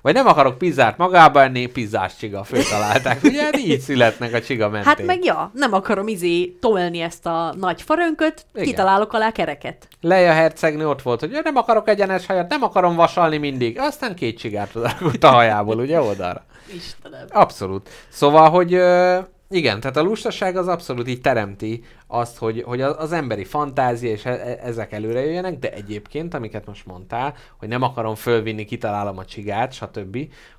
[0.03, 3.23] Vagy nem akarok pizzát magába enni, pizzás csiga, föltalálták.
[3.23, 4.89] Ugye hát így születnek a csiga mentén.
[4.89, 8.67] Hát meg ja, nem akarom izé tolni ezt a nagy farönköt, Igen.
[8.67, 9.89] kitalálok alá kereket.
[10.01, 13.79] Leia hercegnő ott volt, hogy "Ja, nem akarok egyenes hajat, nem akarom vasalni mindig.
[13.79, 16.45] Aztán két csigát odarakott a hajából, ugye oldalra.
[16.75, 17.27] Istenem.
[17.31, 17.89] Abszolút.
[18.09, 19.19] Szóval, hogy ö,
[19.51, 24.25] igen, tehát a lustaság az abszolút így teremti azt, hogy, hogy az, emberi fantázia és
[24.25, 29.19] e- e- ezek előre jöjjenek, de egyébként, amiket most mondtál, hogy nem akarom fölvinni, kitalálom
[29.19, 30.19] a csigát, stb.,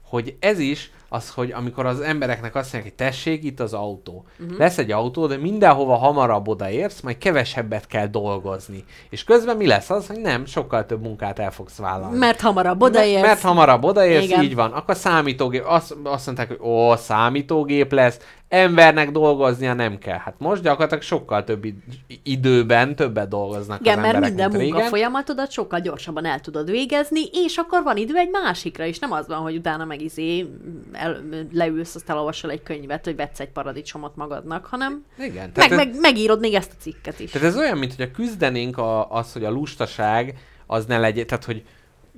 [0.09, 4.25] hogy ez is az, hogy amikor az embereknek azt mondják, hogy tessék, itt az autó.
[4.39, 4.57] Uh-huh.
[4.57, 8.83] Lesz egy autó, de mindenhova hamarabb odaérsz, majd kevesebbet kell dolgozni.
[9.09, 12.17] És közben mi lesz az, hogy nem, sokkal több munkát el fogsz vállalni.
[12.17, 13.21] Mert hamarabb odaérsz.
[13.21, 14.43] Mert hamarabb odaérsz, Igen.
[14.43, 14.71] így van.
[14.71, 18.19] Akkor számítógép, azt, azt mondták, hogy ó, számítógép lesz,
[18.49, 20.17] embernek dolgoznia nem kell.
[20.17, 21.83] Hát most gyakorlatilag sokkal több id-
[22.23, 24.75] időben többet dolgoznak Igen, az mert emberek, minden mint régen.
[24.75, 28.99] munkafolyamatodat sokkal gyorsabban el tudod végezni, és akkor van idő egy másikra is.
[28.99, 30.45] Nem az van, hogy utána meg izé
[30.91, 31.21] el,
[31.51, 35.95] leülsz, azt elolvasol egy könyvet, hogy vetsz egy paradicsomot magadnak, hanem Igen, meg, ez, meg,
[35.99, 37.31] megírod még ezt a cikket is.
[37.31, 41.27] tehát ez olyan, mint hogy a küzdenénk a, az, hogy a lustaság az ne legyen,
[41.27, 41.63] tehát hogy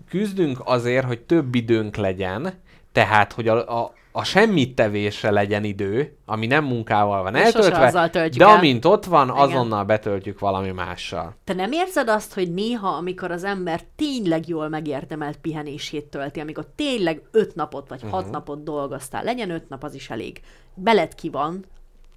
[0.10, 2.54] küzdünk azért, hogy több időnk legyen,
[2.92, 8.46] tehát, hogy a, a, a semmit tevésre legyen idő, ami nem munkával van eltöltve, de
[8.46, 8.58] el.
[8.58, 9.38] amint ott van, Igen.
[9.40, 11.36] azonnal betöltjük valami mással.
[11.44, 16.66] Te nem érzed azt, hogy néha, amikor az ember tényleg jól megérdemelt pihenését tölti, amikor
[16.76, 18.32] tényleg öt napot vagy hat Mhm.
[18.32, 20.42] napot dolgoztál, legyen öt nap, az is elég.
[20.74, 21.66] Beled ki van,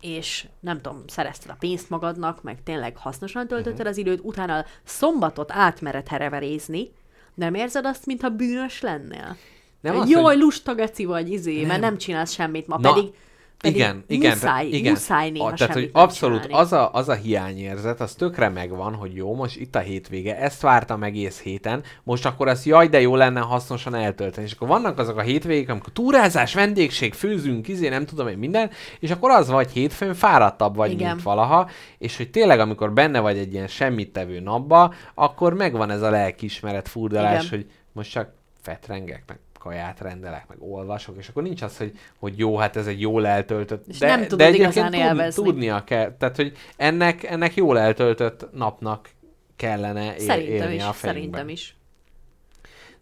[0.01, 3.89] és nem tudom, szerezted a pénzt magadnak, meg tényleg hasznosan töltötted Mhm.
[3.89, 6.93] az időt, utána szombatot átmered hereverézni,
[7.35, 9.37] nem érzed azt, mintha bűnös lennél?
[9.85, 11.67] Nem az, Jaj, hogy- lusta geci vagy, izé, nem.
[11.67, 11.97] mert Nem.
[11.99, 13.11] csinálsz semmit ma, Na, pedig
[13.59, 14.93] Pedig igen, igen, muszáj, igen.
[14.93, 19.15] muszáj néha a, tehát, hogy abszolút az a, az a hiányérzet, az tökre megvan, hogy
[19.15, 23.17] jó, most itt a hétvége, ezt vártam egész héten, most akkor az jaj, de jó
[23.17, 24.47] lenne hasznosan eltölteni.
[24.47, 28.71] És akkor vannak azok a hétvégék, amikor túrázás, vendégség, főzünk, izé, nem tudom én minden,
[29.01, 31.09] és akkor az vagy hétfőn fáradtabb vagy, Igen.
[31.11, 35.91] mint valaha, és hogy tényleg, amikor benne vagy egy ilyen semmit tevő napba, akkor megvan
[35.91, 37.59] ez a lelkiismeret furdalás, Igen.
[37.59, 38.33] hogy most csak
[38.63, 42.87] fetrengek, meg kaját rendelek, meg olvasok, és akkor nincs az, hogy, hogy jó, hát ez
[42.87, 43.87] egy jól eltöltött.
[43.87, 45.43] És de, nem tudod de egyébként igazán tud- élvezni.
[45.43, 46.17] tudnia kell.
[46.17, 49.11] Tehát, hogy ennek, ennek jól eltöltött napnak
[49.57, 51.03] kellene él, Szerintem élni is, a fejünkben.
[51.03, 51.77] szerintem is.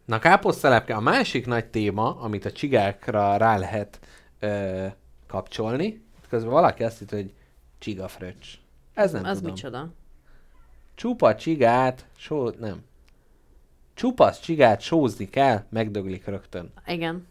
[0.05, 3.99] Na, káposztelepke, a másik nagy téma, amit a csigákra rá lehet
[4.41, 4.87] ö,
[5.27, 7.33] kapcsolni, közben valaki azt hitt, hogy
[7.79, 8.47] csigafröccs.
[8.95, 9.53] Ez nem az tudom.
[9.53, 9.89] micsoda?
[10.95, 12.85] Csupa csigát, só, nem.
[14.03, 16.73] Csupasz csigát sózni kell, megdöglik rögtön.
[16.87, 17.27] Igen.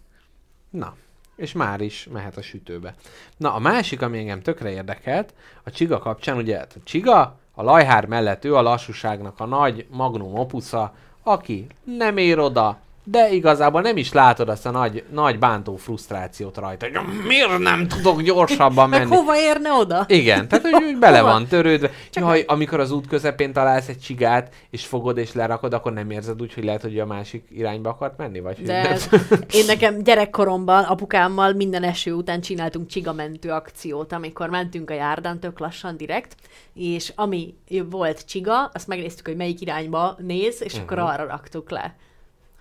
[0.70, 0.96] Na,
[1.36, 2.96] és már is mehet a sütőbe.
[3.38, 5.34] Na, a másik, ami engem tökre érdekelt,
[5.64, 10.36] a csiga kapcsán, ugye a csiga, a lajhár mellett ő a lassúságnak a nagy magnum
[10.36, 15.76] opusza, aki nem ér oda, de igazából nem is látod azt a nagy, nagy bántó
[15.76, 19.16] frusztrációt rajta, hogy miért nem tudok gyorsabban Meg menni.
[19.16, 20.06] hova érne oda?
[20.08, 21.90] Igen, tehát hogy úgy bele van törődve.
[22.10, 26.10] Csak Jaj, amikor az út közepén találsz egy csigát, és fogod és lerakod, akkor nem
[26.12, 28.40] érzed úgy, hogy lehet, hogy a másik irányba akart menni?
[28.40, 29.22] Vagy De nem?
[29.54, 35.60] én nekem gyerekkoromban apukámmal minden eső után csináltunk csigamentő akciót, amikor mentünk a járdán tök
[35.60, 36.36] lassan direkt,
[36.74, 37.54] és ami
[37.90, 41.06] volt csiga, azt megnéztük, hogy melyik irányba néz, és akkor Mhm.
[41.06, 41.96] arra raktuk le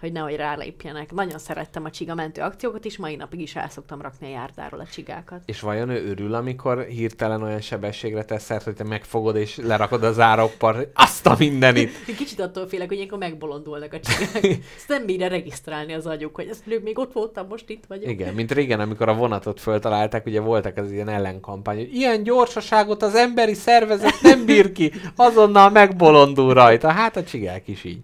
[0.00, 1.12] hogy nehogy rálépjenek.
[1.12, 4.86] Nagyon szerettem a csigamentő akciókat, és mai napig is el szoktam rakni a járdáról a
[4.92, 5.42] csigákat.
[5.44, 10.04] És vajon ő örül, amikor hirtelen olyan sebességre tesz szert, hogy te megfogod és lerakod
[10.04, 12.04] az ároppar, hogy azt a mindenit.
[12.16, 14.44] Kicsit attól félek, hogy ilyenkor megbolondulnak a csigák.
[14.76, 18.10] Ezt nem bírja regisztrálni az agyuk, hogy ezt még ott voltam, most itt vagyok.
[18.10, 23.02] Igen, mint régen, amikor a vonatot föltalálták, ugye voltak az ilyen ellenkampány, hogy ilyen gyorsaságot
[23.02, 26.90] az emberi szervezet nem bír ki, azonnal megbolondul rajta.
[26.90, 28.00] Hát a csigák is így.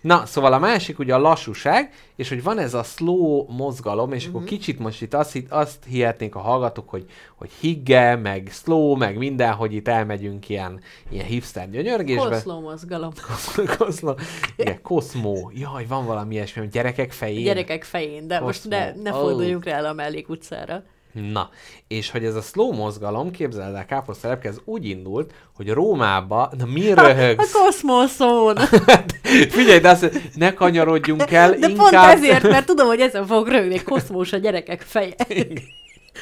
[0.00, 4.26] Na, szóval a másik ugye a lassúság, és hogy van ez a slow mozgalom, és
[4.26, 4.34] Mhm.
[4.36, 7.04] akkor kicsit most itt azt, azt hihetnénk a hallgatók, hogy,
[7.36, 10.80] hogy higge, meg slow, meg minden, hogy itt elmegyünk ilyen,
[11.10, 12.28] ilyen hipster gyönyörgésbe.
[12.28, 13.12] Koszló mozgalom.
[13.78, 14.16] Koszló.
[14.56, 15.50] Igen, koszmó.
[15.54, 17.44] Jaj, van valami ilyesmi, gyerekek fején.
[17.44, 19.02] Gyerekek fején, de most ne, Koszmó.
[19.02, 20.82] ne forduljunk rá el a mellékutcára.
[21.14, 21.50] Na,
[21.88, 26.64] és hogy ez a slow mozgalom, képzeld el, káposztelepke, ez úgy indult, hogy Rómába, na
[26.66, 27.52] mi A röhögsz?
[27.52, 28.56] koszmoszón!
[29.48, 31.76] Figyelj, de azt, ne kanyarodjunk el, De inkább...
[31.76, 35.14] pont ezért, mert tudom, hogy ezen fog rögni koszmós a gyerekek feje.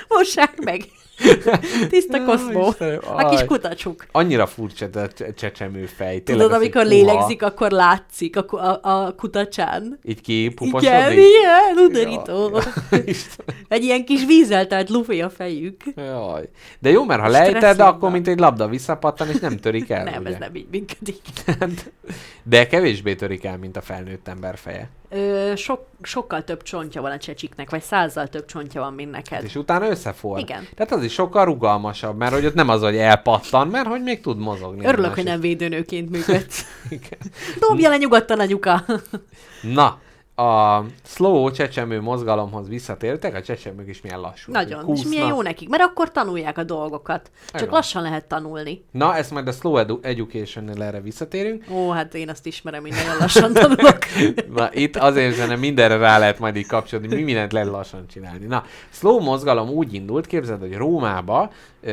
[0.09, 0.85] Mossák meg!
[1.91, 2.75] Tiszta koszmó.
[3.17, 4.07] A kis kutacsuk.
[4.13, 6.21] Annyira furcsa a cse- csecsemő fej.
[6.21, 9.99] Tényleg Tudod, amikor lélegzik, akkor látszik a, a, a kutacsán.
[10.03, 11.19] Így Igen, kipuposodik.
[11.19, 12.51] ilyen, undorító.
[12.91, 15.83] Jaj, Istenem, Egy ilyen kis vízzel telt lufi a fejük.
[15.97, 16.49] Jaj.
[16.79, 20.05] De jó, mert ha lejted, akkor mint egy labda visszapattan, és nem törik el.
[20.11, 20.31] nem, ugye?
[20.31, 21.21] ez nem így működik.
[22.43, 24.91] De kevésbé törik el, mint a felnőtt ember feje.
[25.15, 29.45] Ö, sok, sokkal több csontja van a csecsiknek, vagy százzal több csontja van, mint neked.
[29.45, 30.39] És utána összefor.
[30.39, 30.69] Igen.
[30.75, 34.21] Tehát az is sokkal rugalmasabb, mert hogy ott nem az, hogy elpattan, mert hogy még
[34.21, 34.87] tud mozogni.
[34.87, 36.65] Örülök, hogy nem védőnőként működsz.
[37.69, 38.85] Dobja le nyugodtan anyuka.
[39.63, 39.99] Na,
[40.35, 44.53] a slow csecsemő mozgalomhoz visszatértek, a csecsemők is milyen lassú.
[44.53, 44.89] Nagyon.
[44.95, 47.31] És milyen jó nekik, mert akkor tanulják a dolgokat.
[47.47, 47.75] Csak Igen.
[47.75, 48.85] lassan lehet tanulni.
[48.91, 51.65] Na, ezt majd a slow edu- education-nél erre visszatérünk.
[51.71, 53.99] Ó, hát én azt ismerem, hogy nagyon lassan tanulok.
[54.57, 58.47] Na, itt azért szerintem mindenre rá lehet majd így kapcsolni, mi mindent lehet lassan csinálni.
[58.47, 61.51] Na, slow mozgalom úgy indult, képzeld, hogy Rómába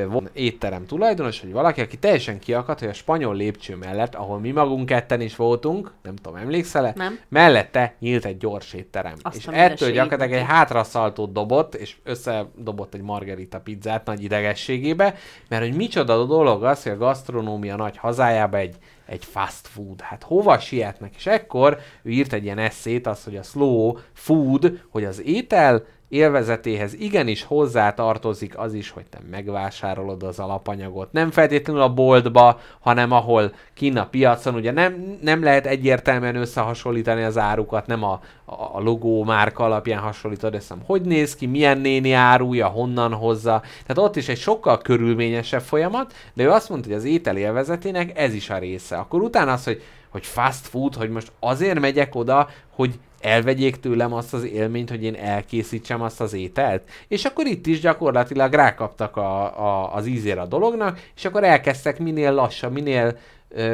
[0.10, 4.52] volt étterem tulajdonos, hogy valaki, aki teljesen kiakadt, hogy a spanyol lépcső mellett, ahol mi
[4.52, 6.94] magunk ketten is voltunk, nem tudom, emlékszel-e?
[6.96, 7.20] Nem.
[7.30, 9.14] Mellette nyílt egy gyors étterem.
[9.22, 15.16] Azt és ettől gyakorlatilag egy hátraszaltót dobott, és összedobott egy margarita pizzát nagy idegességébe,
[15.48, 18.76] mert hogy micsoda dolog az, hogy a gasztronómia nagy hazájába egy,
[19.06, 20.02] egy fast food.
[20.02, 21.16] Hát hova sietnek?
[21.16, 25.84] És ekkor ő írt egy ilyen eszét, az, hogy a slow food, hogy az étel
[26.10, 31.12] élvezetéhez igenis hozzá tartozik az is, hogy te megvásárolod az alapanyagot.
[31.12, 37.24] Nem feltétlenül a boltba, hanem ahol kín a piacon, ugye nem, nem lehet egyértelműen összehasonlítani
[37.24, 41.78] az árukat, nem a, a, a logó márka alapján hasonlítod össze, hogy néz ki, milyen
[41.78, 43.62] néni árulja, honnan hozza.
[43.86, 48.18] Tehát ott is egy sokkal körülményesebb folyamat, de ő azt mondta, hogy az étel élvezetének
[48.18, 48.98] ez is a része.
[48.98, 54.14] Akkor utána az, hogy, hogy fast food, hogy most azért megyek oda, hogy elvegyék tőlem
[54.14, 56.90] azt az élményt, hogy én elkészítsem azt az ételt.
[57.08, 62.00] És akkor itt is gyakorlatilag rákaptak a, a, az ízére a dolognak, és akkor elkezdtek
[62.00, 63.18] minél lassabb, minél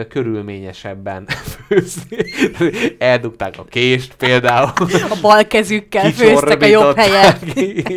[0.10, 1.28] körülményesebben
[1.68, 2.18] főzni.
[2.98, 4.72] Eldugták a kést például.
[5.10, 7.38] A bal kezükkel főztek a jobb helyen.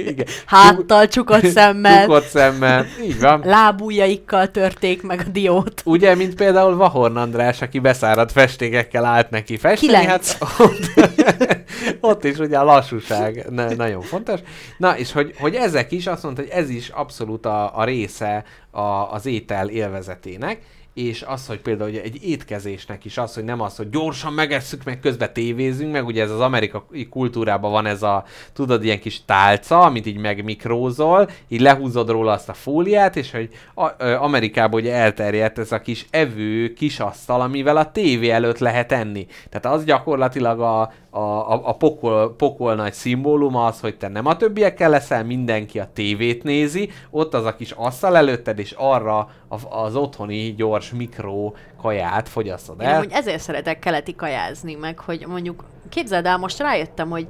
[0.09, 0.27] Igen.
[0.47, 2.87] Háttal, csukott szemmel, Csukott szemmel.
[3.03, 3.43] Így van.
[3.45, 5.83] lábujjaikkal törték meg a diót.
[5.85, 10.33] Ugye, mint például Vahorn András, aki beszáradt festékekkel állt neki festeni, Kilenc.
[10.39, 10.91] hát ott,
[12.11, 14.41] ott is ugye a lassúság na, nagyon fontos.
[14.79, 18.45] Na, és hogy, hogy ezek is, azt mondta, hogy ez is abszolút a, a része
[18.71, 20.59] a, az étel élvezetének,
[20.99, 24.85] és az, hogy például ugye egy étkezésnek is az, hogy nem az, hogy gyorsan megesszük,
[24.85, 29.25] meg közben tévézünk, meg ugye ez az amerikai kultúrában van ez a, tudod, ilyen kis
[29.25, 34.81] tálca, amit így megmikrózol, így lehúzod róla azt a fóliát, és hogy a, ö, Amerikában
[34.81, 39.27] ugye elterjedt ez a kis evő, kis asztal, amivel a tévé előtt lehet enni.
[39.49, 44.27] Tehát az gyakorlatilag a, a, a, a pokol, pokol nagy szimbóluma az, hogy te nem
[44.27, 49.31] a többiekkel leszel, mindenki a tévét nézi, ott az a kis asztal előtted, és arra
[49.69, 52.97] az otthoni gyors mikro kaját fogyasztod Én el.
[52.97, 57.27] amúgy ezért szeretek keleti kajázni, meg hogy mondjuk, képzeld el, most rájöttem, hogy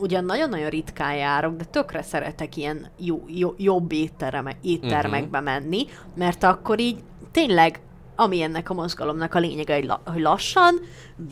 [0.00, 6.44] ugyan nagyon-nagyon ritkán járok, de tökre szeretek ilyen jó, jó, jobb étterme, éttermekbe menni, mert
[6.44, 7.80] akkor így tényleg,
[8.20, 10.80] ami ennek a mozgalomnak a lényege, hogy, la, hogy lassan,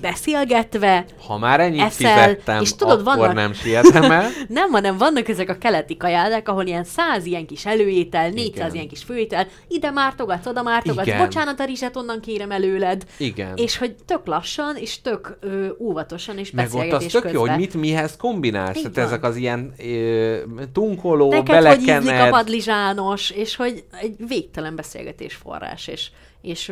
[0.01, 4.29] beszélgetve, Ha már ennyit eszel, fizettem, és tudod, akkor vannak- nem sietem el.
[4.49, 8.75] nem, hanem vannak ezek a keleti kajádák, ahol ilyen száz ilyen kis előétel, 400 Igen.
[8.75, 11.19] ilyen kis főétel, ide mártogatsz, oda mártogatsz, Igen.
[11.19, 13.05] bocsánat, a rizset onnan kérem előled.
[13.19, 13.53] Igen.
[13.57, 17.33] És hogy tök lassan, és tök ö, óvatosan, és Meg ott az tök közben.
[17.33, 18.77] jó, hogy mit mihez kombinálsz.
[18.81, 19.05] Tehát van.
[19.05, 20.37] ezek az ilyen ö,
[20.73, 22.31] tunkoló, Neked hogy ízlik a belekened.
[22.31, 26.11] padlizsános, és hogy egy végtelen beszélgetés forrás, és,
[26.47, 26.69] és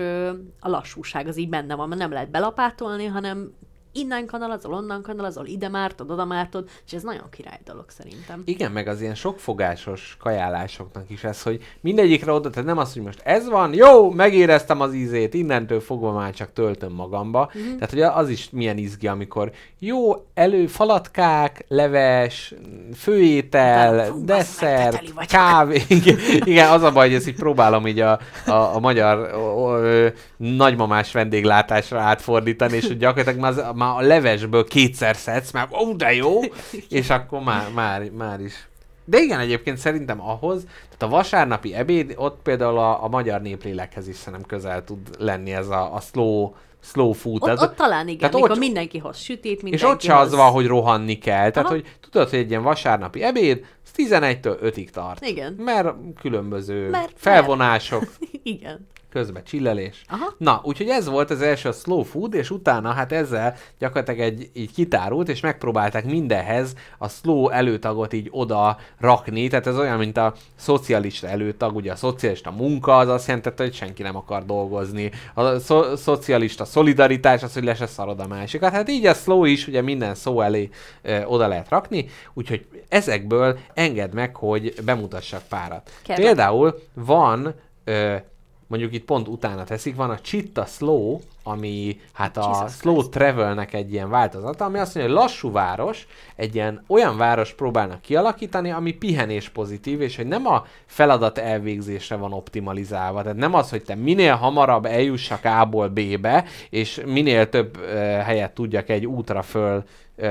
[0.61, 3.53] a lassúság az így benne van, mert nem lehet belapátolni, hanem
[3.95, 8.43] innen kanalazol, onnan kanalazol, ide mártod, oda mártod, és ez nagyon király dolog szerintem.
[8.45, 13.03] Igen, meg az ilyen sokfogásos kajálásoknak is ez, hogy mindegyikre oda, tehát nem az, hogy
[13.03, 17.51] most ez van, jó, megéreztem az ízét, innentől fogva már csak töltöm magamba.
[17.53, 17.63] Mhm.
[17.65, 17.75] Mm-hmm.
[17.75, 22.55] Tehát, hogy az is milyen izgi, amikor jó, elő falatkák, leves,
[22.95, 25.83] főétel, fú, desszert, kávé.
[25.89, 29.77] Igen, igen, az a baj, hogy ezt így próbálom így a, a, a magyar o,
[29.77, 35.93] ö, nagymamás vendéglátásra átfordítani, és hogy gyakorlatilag már, már a levesből kétszer szedsz, már ó,
[35.93, 36.41] de jó,
[36.89, 38.69] és akkor már, már, már is.
[39.05, 44.09] De igen, egyébként szerintem ahhoz, tehát a vasárnapi ebéd, ott például a, a magyar néplélekhez
[44.09, 47.35] is szerintem közel tud lenni ez a, a slow, slow food.
[47.35, 50.17] Ott, tehát, ott talán igen, tehát mikor ott- mindenki hoz sütít, és mindenki ott se
[50.17, 51.51] az van, hogy rohanni kell.
[51.51, 51.69] Tehát, Aha.
[51.69, 55.25] hogy tudod, hogy egy ilyen vasárnapi ebéd, az 11-től 5-ig tart.
[55.27, 55.53] Igen.
[55.59, 55.89] Mert
[56.21, 58.05] különböző Mert- felvonások,
[58.43, 58.89] igen.
[59.15, 60.05] Közben csillelés.
[60.09, 60.35] Aha.
[60.39, 64.51] Na, úgyhogy ez volt az első a slow food, és utána hát ezzel gyakorlatilag egy,
[64.53, 70.17] így kitárult, és megpróbálták mindenhez a slow előtagot így oda rakni, tehát ez olyan, mint
[70.17, 75.11] a szocialista előtag, ugye a szocialista munka, az azt jelentette, hogy senki nem akar dolgozni.
[75.35, 78.73] A szo- szocialista szolidaritás az, hogy le se szarod a másikat.
[78.73, 80.69] Hát így a slow is, ugye minden szó elé
[81.03, 85.91] ö, oda lehet rakni, úgyhogy ezekből engedd meg, hogy bemutassak párat.
[86.03, 86.25] Kérlek.
[86.25, 87.55] Például van
[87.85, 88.17] ö,
[88.75, 93.73] mondjuk itt pont utána teszik, van a Chitta Slow, ami hát a Jesus Slow Travelnek
[93.73, 96.07] egy ilyen változata, ami azt mondja, hogy lassú város,
[96.37, 102.17] egy ilyen olyan város próbálnak kialakítani, ami pihenés pozitív, és hogy nem a feladat elvégzésre
[102.17, 103.23] van optimalizálva.
[103.23, 107.85] Tehát nem az, hogy te minél hamarabb eljussak A-ból B-be, és minél több uh,
[108.19, 109.85] helyet tudjak egy útra föl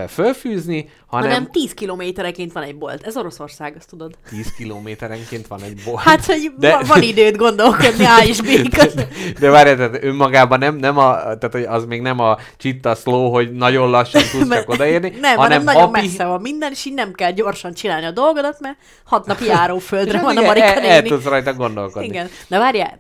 [0.08, 3.04] fölfűzni, hanem, Hanem 10 kilométereként van egy bolt.
[3.08, 4.14] Ez Oroszország, azt tudod.
[4.30, 6.00] 10 kilométerenként van egy bolt.
[6.02, 6.84] Hát, hogy De- De...
[6.88, 9.08] van időt gondolkodni A és B között.
[9.40, 13.30] De várjál, tehát önmagában nem, nem a, tehát hogy az még nem a csitta slow,
[13.30, 16.94] hogy nagyon lassan tudsz csak odaérni, Nem, hanem nagyon hapi- messze van minden, és így
[16.94, 20.86] nem kell gyorsan csinálni a dolgodat, mert hat napi járóföldre van a Igen, Marika el,
[20.86, 22.08] el tudsz rajta gondolkodni.
[22.08, 22.30] Igen.
[22.48, 22.98] De várjál,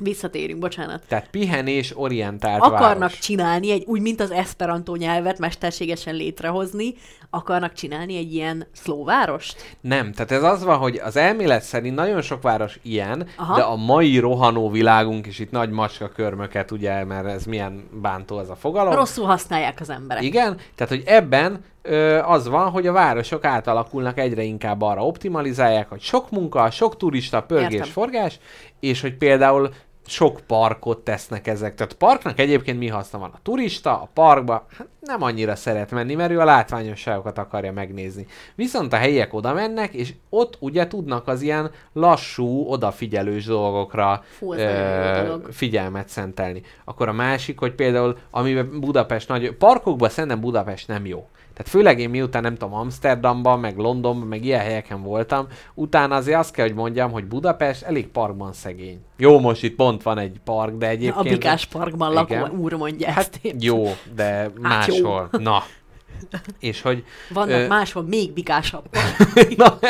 [0.00, 1.02] visszatérünk, bocsánat.
[1.08, 3.18] Tehát pihenés orientált Akarnak város.
[3.18, 6.94] csinálni egy, úgy, mint az esperanto nyelvet mesterségesen létrehozni,
[7.30, 9.76] akarnak csinálni egy ilyen szlóvárost?
[9.80, 13.54] Nem, tehát ez az van, hogy az elmélet szerint nagyon sok város ilyen, Aha.
[13.54, 18.38] de a mai rohanó világunk, és itt nagy macska körmöket, ugye, mert ez milyen bántó
[18.38, 18.94] ez a fogalom.
[18.94, 20.22] Rosszul használják az emberek.
[20.22, 25.88] Igen, tehát hogy ebben ö, az van, hogy a városok átalakulnak egyre inkább arra optimalizálják,
[25.88, 27.90] hogy sok munka, sok turista, pörgés, Értem.
[27.90, 28.38] forgás,
[28.80, 29.70] és hogy például
[30.10, 31.74] sok parkot tesznek ezek.
[31.74, 33.30] Tehát parknak egyébként mi haszna van?
[33.34, 38.26] A turista a parkba hát nem annyira szeret menni, mert ő a látványosságokat akarja megnézni.
[38.54, 44.52] Viszont a helyiek oda mennek, és ott ugye tudnak az ilyen lassú, odafigyelős dolgokra Fú,
[44.52, 44.66] jó
[45.24, 45.48] dolog.
[45.52, 46.62] figyelmet szentelni.
[46.84, 49.52] Akkor a másik, hogy például, amiben Budapest nagy...
[49.52, 51.28] Parkokban szerintem Budapest nem jó.
[51.60, 56.38] Tehát főleg én miután nem tudom, Amsterdamban, meg Londonban, meg ilyen helyeken voltam, utána azért
[56.38, 58.98] azt kell, hogy mondjam, hogy Budapest elég parkban szegény.
[59.16, 61.26] Jó, most itt pont van egy park, de egyébként...
[61.26, 62.50] A Bikás Parkban lakó Igen.
[62.50, 63.38] úr mondja Hát ezt.
[63.42, 63.56] én.
[63.60, 63.84] jó,
[64.14, 65.28] de Hát máshol.
[65.30, 65.62] Na.
[66.60, 67.04] És hogy...
[67.28, 68.84] Vannak ö, máshol még bikásabb.
[69.56, 69.78] Na.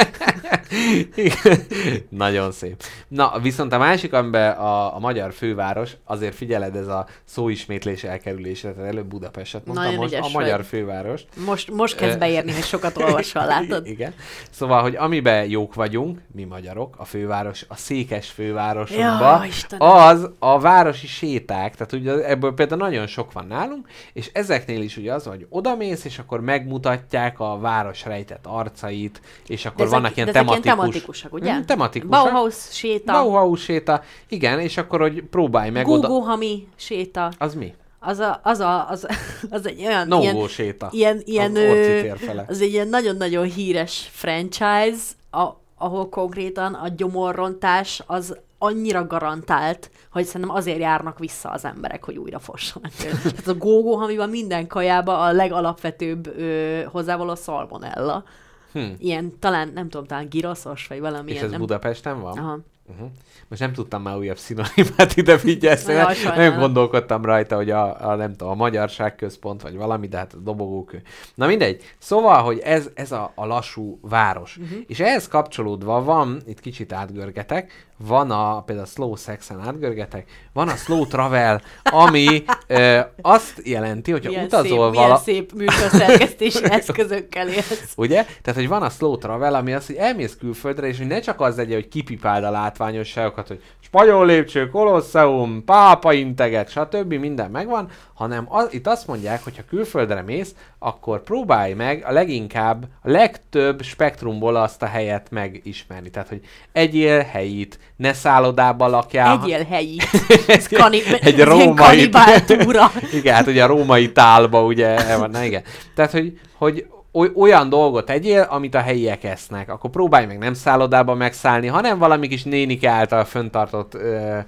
[2.09, 2.82] Nagyon szép.
[3.09, 8.73] Na, viszont a másik, amiben a, a magyar főváros, azért figyeled ez a szóismétlés elkerülésre,
[8.73, 10.66] tehát előbb Budapestet mondtam, Nagyon most a magyar vagy.
[10.66, 11.23] főváros.
[11.47, 13.86] Most, most kezd beérni, hogy sokat olvasol, látod?
[13.86, 14.15] Igen.
[14.51, 19.89] Szóval, hogy amiben jók vagyunk, mi magyarok, a főváros, a székes Ja, Istenem.
[19.89, 24.97] az a városi séták, tehát ugye ebből például nagyon sok van nálunk, és ezeknél is
[24.97, 30.16] ugye az, hogy odamész, és akkor megmutatják a város rejtett arcait, és akkor ezek- vannak
[30.16, 30.92] ilyen de ezek ilyen tematikus...
[30.92, 31.59] tematikusak, ugye?
[31.59, 32.24] Mm, tematikusak.
[32.24, 36.09] Bauhaus séta, Bauhaus séta, igen, és akkor, hogy próbálj meg oda...
[36.09, 37.32] Gugóhami séta.
[37.38, 37.74] Az mi?
[37.98, 39.06] Az, a, az, a, az,
[39.51, 40.09] az egy olyan...
[40.09, 40.88] No ilyen, séta.
[40.92, 45.48] ilyen, ilyen, az az egy ilyen nagyon-nagyon híres franchise, a,
[45.78, 52.16] ahol konkrétan a gyomorrontás az annyira garantált, hogy szerintem azért járnak vissza az emberek, hogy
[52.16, 52.91] újra fossanak.
[52.93, 58.24] Tehát a gógó, amiben minden kajába a legalapvetőbb ö, hozzávaló szalmonella.
[58.73, 58.85] Hm.
[58.99, 61.61] Ilyen talán, nem tudom, talán giroszos, vagy valami És ez nem...
[61.61, 62.39] Budapesten van?
[62.39, 62.59] Aha.
[62.91, 63.09] Uh-huh.
[63.49, 66.45] Most nem tudtam már újabb szinonimát ide figyelni, Jaj, mert sajnálom.
[66.45, 70.32] nagyon gondolkodtam rajta, hogy a, a, nem tudom, a magyarság központ, vagy valami, de hát
[70.32, 71.03] a dobogókő.
[71.35, 71.82] Na mindegy.
[71.99, 74.57] Szóval, hogy ez, ez a, a lassú város.
[74.57, 74.78] Uh-huh.
[74.87, 80.68] És ehhez kapcsolódva van, itt kicsit átgörgetek, van a, például a slow sexen átgörgetek, van
[80.68, 84.90] a slow travel, ami ö, azt jelenti, hogyha Milyen utazol szép, vala...
[84.90, 87.93] milyen szép műsorszerkesztési eszközökkel élsz.
[87.97, 88.24] Ugye?
[88.43, 91.40] Tehát, hogy van a slow travel, ami az, hogy elmész külföldre, és hogy ne csak
[91.40, 97.12] az legyen, hogy kipipáld a látványosságokat, hogy spanyol lépcső, kolosseum, pápa integet, stb.
[97.12, 102.12] minden megvan, hanem az, itt azt mondják, hogy ha külföldre mész, akkor próbálj meg a
[102.12, 106.10] leginkább, a legtöbb spektrumból azt a helyet megismerni.
[106.10, 106.40] Tehát, hogy
[106.72, 109.40] egyél helyit, ne szállodában lakjál.
[109.43, 109.97] Egyél helyi.
[110.47, 112.09] Ez kani- egy ilyen római...
[112.47, 112.90] túra.
[113.18, 115.62] igen, hát ugye a római tálba ugye van, na igen.
[115.94, 119.70] Tehát, hogy, hogy oly- olyan dolgot tegyél, amit a helyiek esznek.
[119.70, 124.39] Akkor próbálj meg nem szállodába megszállni, hanem valami kis nénike által föntartott ö,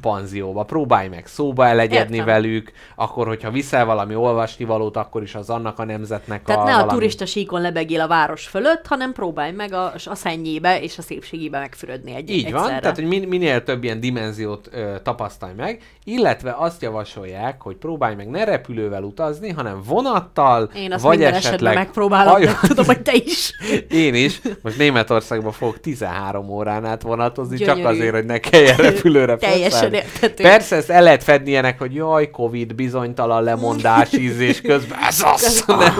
[0.00, 0.62] panzióba.
[0.62, 2.26] Próbálj meg szóba elegyedni Értem.
[2.34, 6.72] velük, akkor, hogyha viszel valami olvasnivalót, akkor is az annak a nemzetnek Tehát a ne
[6.72, 6.92] a valami...
[6.92, 11.58] turista síkon lebegél a város fölött, hanem próbálj meg a, a szennyébe és a szépségébe
[11.58, 12.58] megfürödni egy Így egyszerre.
[12.58, 17.76] van, tehát hogy min- minél több ilyen dimenziót ö, tapasztalj meg, illetve azt javasolják, hogy
[17.76, 23.02] próbálj meg ne repülővel utazni, hanem vonattal, Én azt vagy esetleg megpróbálom, hajó- tudom, hogy
[23.02, 23.52] te is.
[24.04, 24.40] Én is.
[24.62, 27.94] Most Németországban fogok 13 órán át vonatozni, csak Gyönyörű.
[27.96, 30.42] azért, hogy ne kelljen repülőre Teljesen érthető.
[30.42, 34.98] Persze, ezt el lehet fedni ilyenek, hogy jaj, Covid, bizonytalan lemondás, ízés közben.
[34.98, 35.64] Ez az!
[35.66, 35.94] Nem.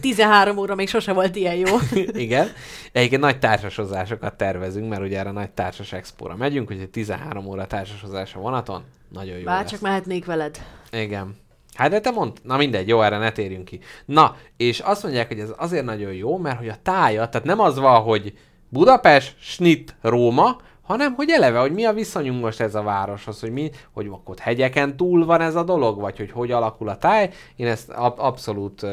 [0.00, 1.76] 13 óra még sose volt ilyen jó.
[2.26, 2.52] Igen.
[2.92, 7.66] Egyébként nagy társasozásokat tervezünk, mert ugye erre nagy társas expóra megyünk, hogy egy 13 óra
[7.66, 8.84] társasozás a vonaton.
[9.12, 9.70] Nagyon jó Bár lesz.
[9.70, 10.60] csak mehetnék veled.
[10.90, 11.36] Igen.
[11.74, 13.80] Hát de te mond, na mindegy, jó, erre ne térjünk ki.
[14.04, 17.60] Na, és azt mondják, hogy ez azért nagyon jó, mert hogy a tája, tehát nem
[17.60, 18.32] az van, hogy
[18.68, 20.56] Budapest, Snit, Róma,
[20.90, 24.38] hanem hogy eleve, hogy mi a viszonyunk most ez a városhoz, hogy mi, hogy akkor
[24.38, 27.30] hegyeken túl van ez a dolog, vagy hogy hogy alakul a táj.
[27.56, 28.86] Én ezt ab- abszolút,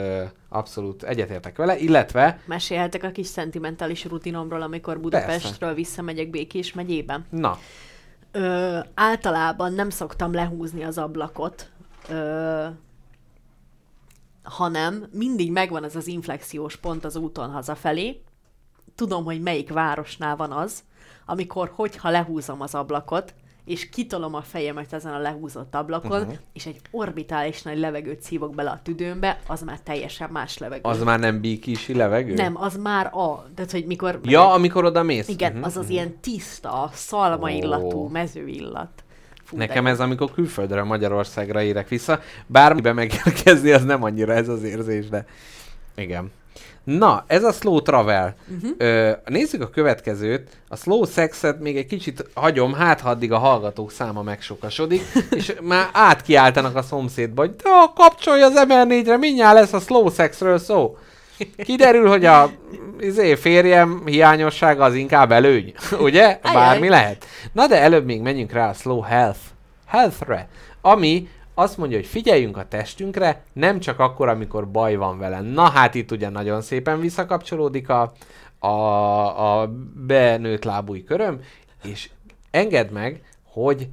[0.49, 7.25] abszolút egyetértek vele, illetve, Mesélhetek a kis szentimentális rutinomról, amikor Budapestről visszamegyek Békés megyében.
[7.29, 7.57] na,
[8.31, 11.69] Ö, általában nem szoktam lehúzni az ablakot,
[12.09, 12.65] ö,
[14.43, 18.21] hanem mindig megvan ez az inflexiós pont az úton hazafelé.
[18.95, 20.83] Tudom, hogy melyik városnál van az,
[21.29, 23.33] amikor, hogyha lehúzom az ablakot,
[23.65, 26.35] és kitolom a fejemet ezen a lehúzott ablakon, uh-huh.
[26.53, 30.81] és egy orbitális nagy levegőt szívok bele a tüdőmbe, az már teljesen más levegő.
[30.83, 32.33] az már nem bíkisi levegő?
[32.33, 34.19] Nem, az már a, tehát hogy mikor...
[34.23, 35.27] Ja, amikor oda mész?
[35.27, 35.63] Igen, Mhm.
[35.63, 38.07] az az ilyen tiszta, szalma illatú Ó.
[38.07, 39.03] mezőillat.
[39.43, 44.49] Fú, Nekem de ez, amikor külföldre Magyarországra érek vissza, bármibe megérkezni, az nem annyira ez
[44.49, 45.25] az érzés, de
[45.95, 46.31] igen.
[46.87, 48.35] Na, ez a slow travel.
[48.55, 48.71] Uh-huh.
[48.77, 50.49] Ö, nézzük a következőt.
[50.67, 55.01] A slow sexet még egy kicsit hagyom, hát ha addig a hallgatók száma megsokasodik,
[55.37, 60.57] és már átkiáltanak a szomszédba, hogy de kapcsolja az MR4-re, mindjárt lesz a slow sexről
[60.57, 60.97] szó.
[61.57, 62.51] Kiderül, hogy a
[62.99, 66.39] izé, férjem hiányossága az inkább előny, ugye?
[66.53, 67.25] Bármi lehet.
[67.51, 69.39] Na de előbb még menjünk rá a slow health.
[69.85, 70.47] Healthre.
[70.81, 71.27] Ami
[71.59, 75.41] azt mondja, hogy figyeljünk a testünkre, nem csak akkor, amikor baj van vele.
[75.41, 78.13] Na hát itt ugye nagyon szépen visszakapcsolódik a,
[78.59, 79.67] a, a
[80.07, 81.39] benőtt lábúj köröm,
[81.83, 82.09] és
[82.51, 83.87] engedd meg, hogy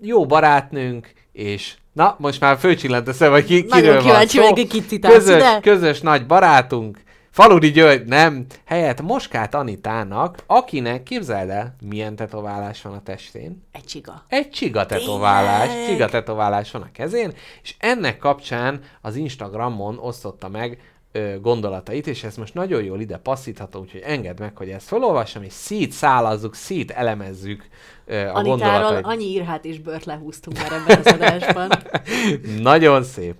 [0.00, 4.40] jó barátnőnk, és na, most már fölcsillant a szem, hogy ki, kiről van szó.
[4.40, 4.54] vagyok,
[5.00, 5.60] közös, ide.
[5.60, 6.98] közös nagy barátunk,
[7.38, 13.62] Faludi György, nem, helyett Moskát Anitának, akinek, képzeld el, milyen tetoválás van a testén?
[13.72, 14.24] Egy csiga.
[14.28, 15.88] Egy csiga tetoválás, Tényleg?
[15.88, 17.32] csiga tetoválás van a kezén,
[17.62, 20.78] és ennek kapcsán az Instagramon osztotta meg
[21.12, 25.42] ö, gondolatait, és ez most nagyon jól ide passzítható, úgyhogy engedd meg, hogy ezt felolvassam,
[25.42, 27.68] és szétszálazzuk, szételemezzük
[28.06, 29.04] ö, a Anitáról gondolatait.
[29.04, 31.70] annyi írhát és bört lehúztunk már ebben az adásban.
[32.72, 33.34] Nagyon szép.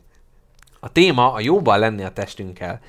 [0.80, 2.80] A téma a jóban lenni a testünkkel.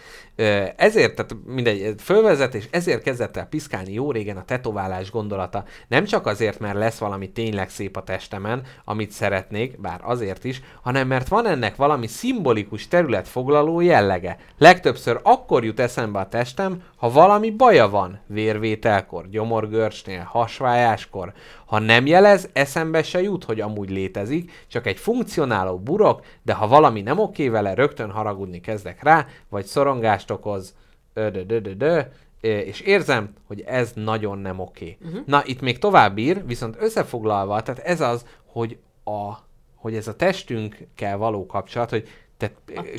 [0.75, 5.63] Ezért, tehát mindegy, fölvezet, és ezért kezdett el piszkálni jó régen a tetoválás gondolata.
[5.87, 10.61] Nem csak azért, mert lesz valami tényleg szép a testemen, amit szeretnék, bár azért is,
[10.81, 14.37] hanem mert van ennek valami szimbolikus területfoglaló jellege.
[14.57, 21.33] Legtöbbször akkor jut eszembe a testem, ha valami baja van, vérvételkor, gyomorgörcsnél, hasvájáskor.
[21.65, 26.67] Ha nem jelez, eszembe se jut, hogy amúgy létezik, csak egy funkcionáló burok, de ha
[26.67, 30.73] valami nem oké vele, rögtön haragudni kezdek rá, vagy szorongást okoz,
[31.13, 31.99] ödödödödö,
[32.41, 34.97] és érzem, hogy ez nagyon nem oké.
[35.05, 35.19] Uh-huh.
[35.25, 39.33] Na, itt még tovább ír, viszont összefoglalva, tehát ez az, hogy, a,
[39.75, 42.07] hogy ez a testünkkel való kapcsolat, hogy
[42.37, 42.51] te,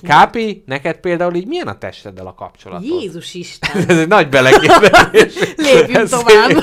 [0.03, 2.85] Kápi, neked például így milyen a testeddel a kapcsolatod?
[2.87, 3.71] Jézus Isten!
[3.89, 5.35] Ez egy nagy belekérdezés.
[5.57, 6.63] Lépjünk tovább.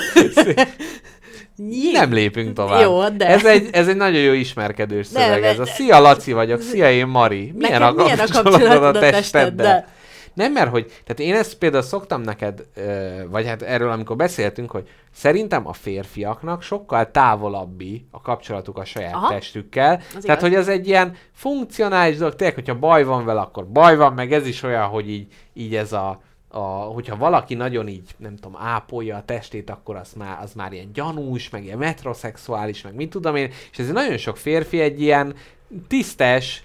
[1.57, 2.81] Jé- Nem lépünk tovább.
[2.81, 5.43] Jó, de- Ez egy, ez egy nagyon jó ismerkedős szöveg.
[5.43, 7.53] Ez a de- Szia Laci vagyok, szia én Mari.
[7.55, 9.87] Milyen, a, milyen a kapcsolatod a testeddel?
[10.37, 12.65] Nem, mert hogy, tehát én ezt például szoktam neked,
[13.29, 19.13] vagy hát erről, amikor beszéltünk, hogy szerintem a férfiaknak sokkal távolabbi a kapcsolatuk a saját
[19.13, 19.29] Aha.
[19.29, 19.93] Testükkel.
[19.93, 20.41] Az Tehát, igaz.
[20.41, 24.33] hogy az egy ilyen funkcionális dolog, tényleg, hogyha baj van vele, akkor baj van, meg
[24.33, 28.61] ez is olyan, hogy így, így ez a, a, hogyha valaki nagyon így, nem tudom,
[28.61, 33.09] ápolja a testét, akkor az már, az már ilyen gyanús, meg ilyen metrosexuális, meg mit
[33.09, 35.35] tudom én, és ez nagyon sok férfi egy ilyen
[35.87, 36.63] tisztes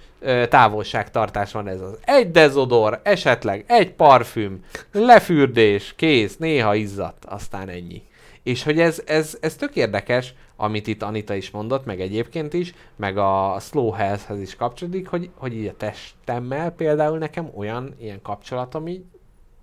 [0.49, 1.99] távolságtartás van ez az.
[2.05, 8.03] Egy dezodor, esetleg egy parfüm, lefürdés, kész, néha izzat, aztán ennyi.
[8.43, 12.75] És hogy ez, ez, ez tök érdekes, amit itt Anita is mondott, meg egyébként is,
[12.97, 18.23] meg a slow health-hez is kapcsolódik, hogy, hogy így a testemmel például nekem olyan ilyen
[18.23, 19.05] kapcsolatom így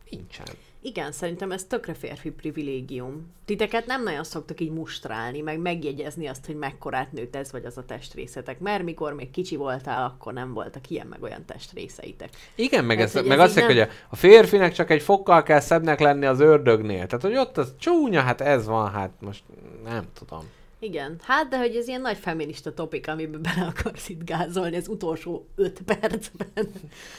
[0.10, 0.48] nincsen.
[0.82, 3.32] Igen, szerintem ez tökre férfi privilégium.
[3.46, 7.78] Titeket nem nagyon szoktak így mustrálni, meg megjegyezni azt, hogy mekkorát nőtt ez vagy az
[7.78, 8.60] a testrészetek.
[8.60, 12.30] Mert mikor még kicsi voltál, akkor nem voltak ilyen meg olyan testrészeitek.
[12.56, 15.44] Igen, meg, ez, hogy meg ez azt mondják, hogy a, a férfinek csak egy fokkal
[15.44, 17.06] kell szebbnek lenni az ördögnél.
[17.06, 19.44] Tehát, hogy ott az csúnya, hát ez van, hát most
[19.84, 20.50] nem tudom.
[20.82, 24.88] Igen, hát de hogy ez ilyen nagy feminista topik, amiben bele akarsz itt gázolni az
[24.88, 26.72] utolsó öt percben.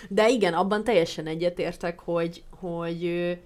[0.09, 3.39] De igen, abban teljesen egyetértek, hogy, hogy,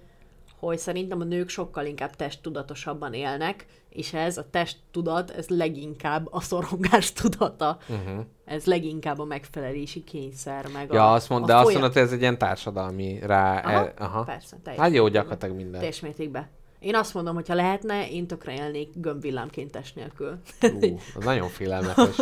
[0.59, 6.39] hogy szerintem a nők sokkal inkább testtudatosabban élnek, és ez a testtudat, ez leginkább a
[6.41, 7.77] szorongás tudata.
[7.89, 8.25] Uh-huh.
[8.45, 11.97] Ez leginkább a megfelelési kényszer, meg Ja, a, azt mond, a de azt folyam- mondod,
[11.97, 13.59] hogy ez egy ilyen társadalmi rá...
[13.59, 14.23] Aha, el- aha.
[14.23, 15.79] persze, Hát jó, gyakorlatilag minden.
[15.79, 16.47] Teljes mértékben.
[16.85, 20.37] Én azt mondom, hogy ha lehetne, én tökre élnék gömbvillámként test nélkül.
[20.61, 22.15] Ú, az nagyon félelmetes.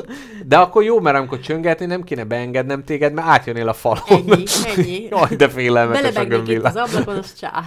[0.45, 4.01] De akkor jó, mert amikor csöngetni, nem kéne beengednem téged, mert átjönnél a falon.
[4.07, 4.43] Ennyi,
[4.75, 5.03] ennyi.
[5.11, 6.75] Jaj, de félelmetes a gömbvillám.
[6.75, 7.63] az ablakon, az csá.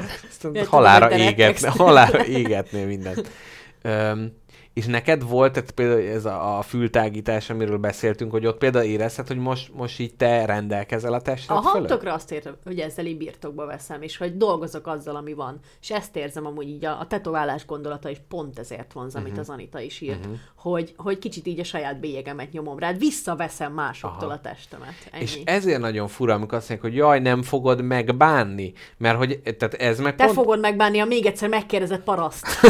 [0.67, 3.31] Halára égetne, halára égetné mindent.
[3.83, 4.33] Öm,
[4.77, 9.27] és neked volt tehát például ez a, a fültágítás, amiről beszéltünk, hogy ott például érezted,
[9.27, 11.89] hogy most, most így te rendelkezel a tested Aha, fölött?
[11.89, 15.59] tökre azt értem, hogy ezzel így birtokba veszem, és hogy dolgozok azzal, ami van.
[15.83, 19.41] És ezt érzem amúgy így a, a tetoválás gondolata is pont ezért vonz, amit Mhm.
[19.41, 24.29] az Anita is írt, hogy, hogy kicsit így a saját bélyegemet nyomom rád, visszaveszem másoktól
[24.29, 24.39] Aha.
[24.39, 24.95] a testemet.
[25.13, 25.23] Ennyi.
[25.23, 28.73] És ezért nagyon fura, amikor azt mondják, hogy jaj, nem fogod megbánni.
[28.99, 30.37] Mert hogy, tehát ez meg Te pont...
[30.37, 32.47] fogod megbánni, ha még egyszer megkérdezett paraszt.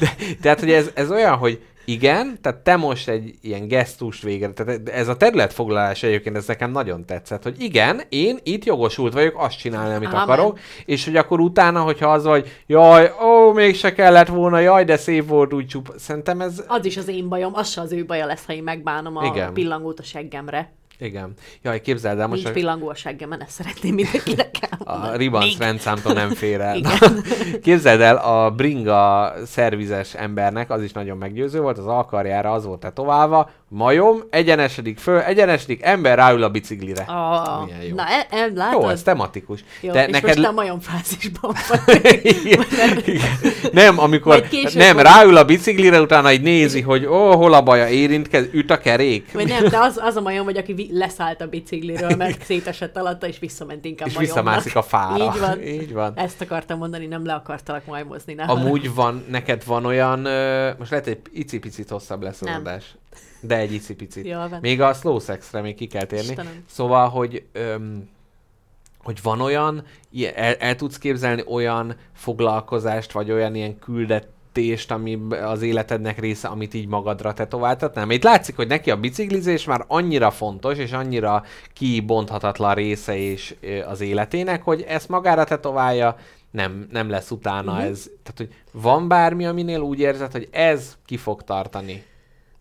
[0.00, 0.16] De,
[0.54, 4.88] tehát, hogy ez, ez olyan, hogy igen, tehát te most egy ilyen gesztust végre, tehát
[4.88, 9.58] ez a területfoglalás egyébként, ez nekem nagyon tetszett, hogy igen, én itt jogosult vagyok azt
[9.58, 10.20] csinálni, amit Amen.
[10.20, 14.96] akarok, és hogy akkor utána, hogyha az vagy, jaj, ó, mégse kellett volna, jaj, de
[14.96, 15.92] szép volt úgy csupa.
[15.98, 18.62] Szerintem ez, Az is az én bajom, az se az ő baja lesz, ha én
[18.62, 19.52] megbánom a Igen.
[19.52, 20.72] pillangót a seggemre.
[20.98, 21.32] igen.
[21.62, 24.50] Jaj, képzeld el, most Nincs a, pillangó a seggemen, ezt szeretném mindenkinek.
[24.92, 26.80] A ribanc rendszámtól nem fér el.
[27.62, 32.80] Képzeld el, a bringa szervizes embernek az is nagyon meggyőző volt, az alkarjára az volt
[32.80, 37.06] tetoválva, majom, egyenesedik föl, egyenesedik, ember ráül a biciklire.
[37.64, 37.94] Milyen jó.
[37.94, 38.82] na, e, e, látod?
[38.82, 39.64] Jó, ez tematikus.
[39.80, 40.36] Jó, De és neked...
[40.36, 42.20] most a majom fázisban vagy.
[42.32, 42.64] Igen,
[43.72, 48.46] nem, amikor nem, ráül a biciklire, utána így nézi, hogy ó, hol a baja, érintkez,
[48.52, 49.32] üt a kerék.
[49.32, 53.26] Vagy nem, de az, az a majom, hogy aki leszállt a bicikliről, mert szétesett alatta,
[53.26, 54.36] és visszament inkább és majomnak.
[54.36, 55.24] visszamászik a fára.
[55.24, 55.62] Így van.
[55.82, 56.12] Így van.
[56.14, 58.34] Ezt akartam mondani, nem le akartalak majmozni.
[58.34, 60.18] Ne Amúgy van, neked van olyan,
[60.78, 62.60] most lehet egy icipicit hosszabb lesz az Nem.
[62.60, 62.84] adás.
[63.42, 64.26] De egy icipicit.
[64.26, 64.58] Jól van.
[64.60, 66.28] Még a slow sexre még ki kell térni.
[66.28, 66.64] Istenem.
[66.68, 68.08] Szóval, hogy, öm,
[69.02, 69.84] hogy van olyan,
[70.34, 76.74] el, el tudsz képzelni olyan foglalkozást, vagy olyan ilyen küldetést, ami az életednek része, amit
[76.74, 78.06] így magadra tetováltatnál?
[78.06, 83.54] Mert itt látszik, hogy neki a biciklizés már annyira fontos, és annyira kibonthatatlan része és
[83.60, 86.16] ö, az életének, hogy ezt magára tetoválja,
[86.50, 87.80] nem, nem lesz utána Mhm.
[87.80, 88.02] ez.
[88.22, 92.04] Tehát, hogy van bármi, aminél úgy érzed, hogy ez ki fog tartani.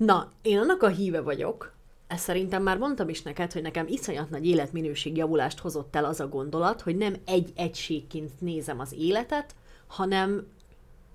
[0.05, 1.73] Na, én annak a híve vagyok,
[2.07, 6.19] ezt szerintem már mondtam is neked, hogy nekem iszonyat nagy életminőség javulást hozott el az
[6.19, 9.55] a gondolat, hogy nem egy egységként nézem az életet,
[9.87, 10.47] hanem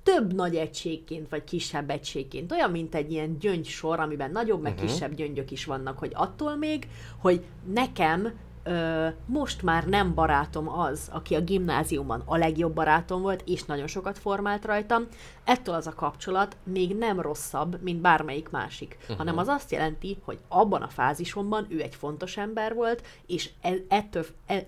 [0.03, 2.53] több nagy egységként, vagy kisebb egységként.
[2.53, 4.89] Olyan, mint egy ilyen gyöngysor, amiben nagyobb, meg uh-huh.
[4.89, 6.89] kisebb gyöngyök is vannak, hogy attól még,
[7.19, 8.33] hogy nekem
[8.66, 13.86] ö, most már nem barátom az, aki a gimnáziumban a legjobb barátom volt, és nagyon
[13.86, 15.06] sokat formált rajtam,
[15.44, 19.16] ettől az a kapcsolat még nem rosszabb, mint bármelyik másik, uh-huh.
[19.16, 23.84] hanem az azt jelenti, hogy abban a fázisomban ő egy fontos ember volt, és e-
[23.88, 24.66] ettől, e-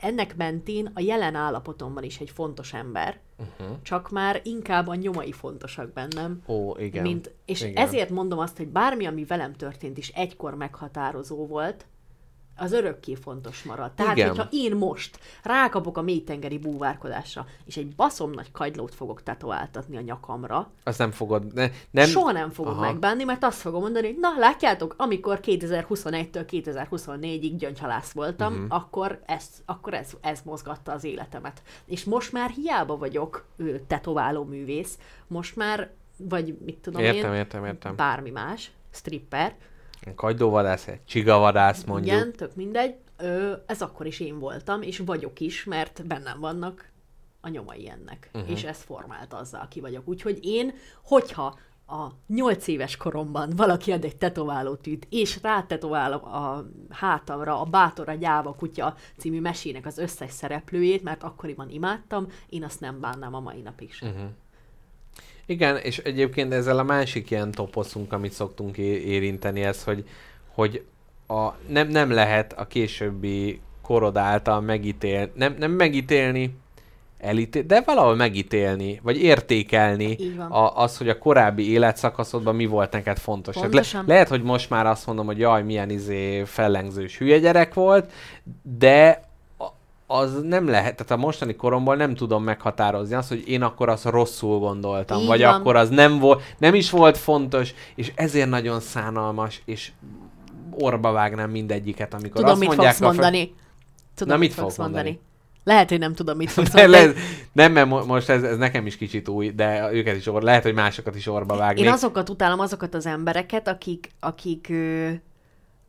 [0.00, 3.76] ennek mentén a jelen állapotomban is egy fontos ember, uh-huh.
[3.82, 6.42] csak már inkább a nyomai fontosak bennem.
[6.46, 7.02] Ó, igen.
[7.02, 7.72] Mint, és igen.
[7.72, 7.84] Igen.
[7.84, 11.86] ezért mondom azt, hogy bármi, ami velem történt is egykor meghatározó volt,
[12.58, 13.92] az örökké fontos marad.
[13.92, 14.28] Tehát, Igen.
[14.28, 20.00] hogyha én most rákapok a mélytengeri búvárkodásra, és egy baszom nagy kagylót fogok tetováltatni a
[20.00, 21.54] nyakamra, Azt nem fogod...
[21.54, 22.80] Ne, nem, soha nem fogom Aha.
[22.80, 28.66] Megbánni, mert azt fogom mondani, hogy na, látjátok, amikor 2021-től 2024-ig gyöngyhalász voltam, uh-huh.
[28.68, 31.62] akkor, ez, akkor ez, ez mozgatta az életemet.
[31.86, 37.38] És most már hiába vagyok ő, tetováló művész, most már, vagy mit tudom Értem, én,
[37.38, 37.96] értem, értem.
[37.96, 39.56] bármi más, stripper,
[40.14, 42.16] Kagylóvadász, egy csigavadász mondjuk.
[42.16, 46.90] igen, tök mindegy, ö, ez akkor is én voltam, és vagyok is, mert bennem vannak
[47.40, 48.50] a nyomai ennek, uh-huh.
[48.50, 50.08] és ez formált azzal, ki vagyok.
[50.08, 57.60] Úgyhogy én, hogyha a nyolc éves koromban valaki ad egy tetoválótűt, és rátetoválom a hátamra
[57.60, 62.80] a Bátor a gyáva kutya című mesének az összes szereplőjét, mert akkoriban imádtam, én azt
[62.80, 64.08] nem bánnám a mai napig sem.
[64.08, 64.28] Uh-huh.
[65.48, 70.04] Igen, és egyébként ezzel a másik ilyen toposzunk, amit szoktunk érinteni, ez, hogy,
[70.54, 70.82] hogy
[71.26, 76.56] a, nem, nem lehet a későbbi korod által megítélni, nem, nem megítélni,
[77.18, 80.50] elítél, de valahol megítélni, vagy értékelni van.
[80.50, 83.56] a, az, hogy a korábbi életszakaszodban mi volt neked fontos.
[83.70, 88.12] Le, lehet, hogy most már azt mondom, hogy jaj, milyen izé fellengzős hülye gyerek volt,
[88.62, 89.27] de
[90.10, 94.04] az nem lehet, tehát a mostani koromból nem tudom meghatározni azt, hogy én akkor azt
[94.04, 95.54] rosszul gondoltam, Így vagy van.
[95.54, 99.90] akkor az nem volt, nem is volt fontos, és ezért nagyon szánalmas, és
[100.70, 103.54] orba vágnám mindegyiket, amikor Tudom, azt mit mondják fogsz a mondani.
[104.14, 105.20] Tudom, Na, mit fogsz fogok mondani?
[105.64, 107.06] Lehet, hogy nem tudom, mit fogsz mondani.
[107.06, 107.12] le,
[107.52, 110.62] nem, mert mo- most ez, ez nekem is kicsit új, de őket is or, lehet,
[110.62, 111.80] hogy másokat is orba vágni.
[111.82, 114.72] Én azokat utálom, azokat az embereket, akik, akik,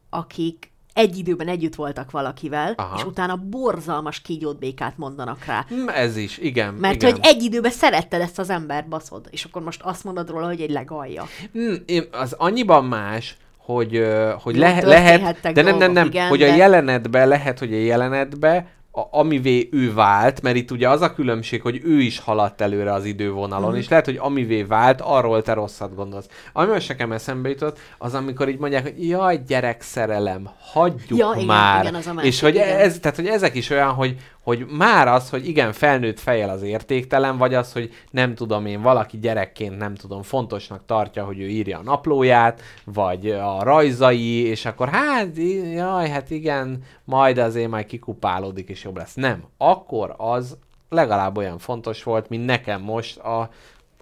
[0.10, 2.96] akik egy időben együtt voltak valakivel, Aha.
[2.98, 5.66] És utána borzalmas kígyót békát mondanak rá.
[5.68, 6.74] Hm, Ez is, igen.
[6.74, 7.12] Mert igen.
[7.12, 10.62] hogy egy időben szeretted ezt az embert, baszod, és akkor most azt mondod róla, hogy
[10.62, 11.28] egy legalja.
[11.58, 11.74] Mm,
[12.12, 14.06] az annyiban más, hogy,
[14.42, 17.78] hogy le, lehet, de nem, nem, nem, igen, hogy a de- jelenetben lehet, hogy a
[17.78, 22.62] jelenetben a, amivé ő vált, mert itt ugye az a különbség, hogy ő is haladt
[22.62, 23.78] előre az idővonalon, Mhm.
[23.80, 26.28] és lehet, hogy amivé vált, arról te rosszat gondolsz.
[26.54, 31.32] Ami most nekem eszembe jutott, az amikor így mondják, hogy jaj, gyerek szerelem, hagyjuk Ja,
[31.36, 31.82] igen, már.
[31.84, 32.78] igen, az a másik, és hogy igen.
[32.78, 34.16] ez, tehát, hogy ezek is olyan, hogy,
[34.50, 38.82] hogy már az, hogy igen, felnőtt fejjel az értéktelen, vagy az, hogy nem tudom én,
[38.82, 44.66] valaki gyerekként nem tudom, fontosnak tartja, hogy ő írja a naplóját, vagy a rajzai, és
[44.66, 45.28] akkor hát,
[45.74, 49.14] jaj, hát igen, majd azért majd kikupálódik, és jobb lesz.
[49.14, 49.44] Nem.
[49.58, 50.58] Akkor az
[50.90, 53.50] legalább olyan fontos volt, mint nekem most a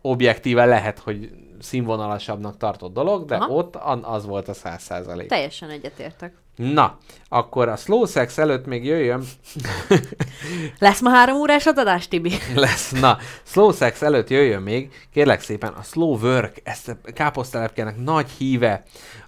[0.02, 1.30] objektíve lehet, hogy
[1.60, 3.53] színvonalasabbnak tartott dolog, de Aha.
[3.53, 5.28] ott az volt a száz százalék.
[5.28, 6.34] Teljesen egyetértek.
[6.57, 6.97] Na,
[7.29, 9.23] akkor a slow sex előtt még jöjjön,
[10.79, 12.34] Lesz ma három órás adás, Tibi?
[12.55, 17.97] lesz, na, slow sex előtt jöjjön még, kérlek szépen, a slow work, ezt a káposztelepkének
[17.97, 18.84] nagy híve.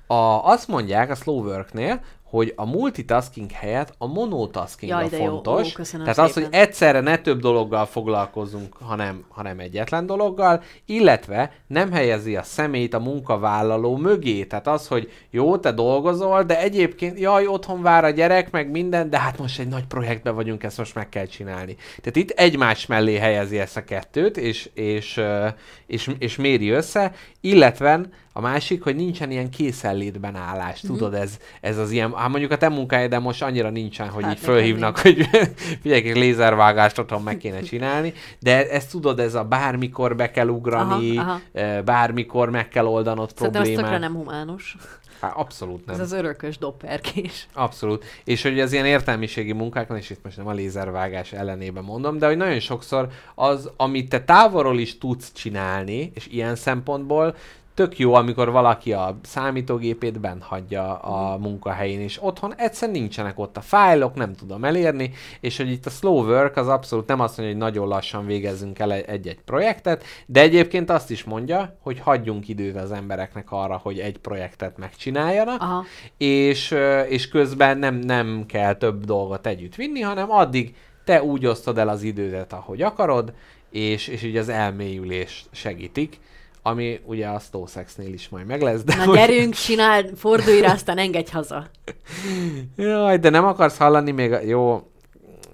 [0.07, 5.26] A, azt mondják a slow worknél, hogy a multitasking helyett a monotasking Jaj, a jó.
[5.26, 5.68] fontos.
[5.68, 6.60] Ó, köszönöm Tehát az, hogy szépen.
[6.60, 12.99] egyszerre ne több dologgal foglalkozunk, hanem, hanem egyetlen dologgal, illetve nem helyezi a szemét a
[12.99, 14.43] munkavállaló mögé.
[14.43, 19.10] Tehát az, hogy jó, te dolgozol, de egyébként, jaj, otthon vár a gyerek, meg minden,
[19.10, 21.76] de hát most egy nagy projektben vagyunk, ezt most meg kell csinálni.
[21.76, 25.22] Tehát itt egymás mellé helyezi ezt a kettőt, és, és,
[25.85, 27.11] és, és méri össze,
[27.41, 28.01] illetve
[28.40, 30.91] A másik, hogy nincsen ilyen készenlétben állás, Mhm.
[30.91, 34.32] tudod, ez, ez az ilyen, hát mondjuk a te munkáid, most annyira nincsen, hogy Hát
[34.34, 35.28] így fölhívnak, hogy
[35.82, 40.48] figyelj, egy lézervágást otthon meg kéne csinálni, de ezt tudod, ez a bármikor be kell
[40.48, 41.82] ugrani, Aha, aha.
[41.84, 43.99] bármikor meg kell oldanod Szerintem problémát.
[43.99, 44.78] nem humánus.
[45.22, 45.95] Hát abszolút nem.
[45.95, 47.48] Ez az örökös dopperkés.
[47.53, 48.06] Abszolút.
[48.24, 52.28] És hogy az ilyen értelmiségi munkákon, és itt most nem a lézervágás ellenében mondom, de
[52.28, 57.36] hogy nagyon sokszor az, amit te távolról is tudsz csinálni, és ilyen szempontból
[57.80, 63.57] tök jó, amikor valaki a számítógépét bent hagyja a munkahelyén, és otthon egyszerűen nincsenek ott
[63.57, 67.38] a fájlok, nem tudom elérni, és hogy itt a slow work az abszolút nem azt
[67.38, 72.47] mondja, hogy nagyon lassan végezzünk el egy-egy projektet, de egyébként azt is mondja, hogy hagyjunk
[72.47, 75.84] időt az embereknek arra, hogy egy projektet megcsináljanak, Aha.
[76.18, 76.76] és,
[77.10, 80.76] és közben nem, nem kell több dolgot együtt vinni, hanem addig
[81.06, 83.34] te úgy osztod el az idődet, ahogy akarod,
[83.72, 86.19] és, és így az elmélyülést segítik,
[86.61, 88.84] ami ugye a Stowsexnél is majd meg lesz.
[88.84, 91.68] De Na hogy- gyerünk, csinál, fordulj rá, aztán engedj haza.
[92.76, 94.40] Jaj, de nem akarsz hallani még, a...
[94.41, 94.90] jó,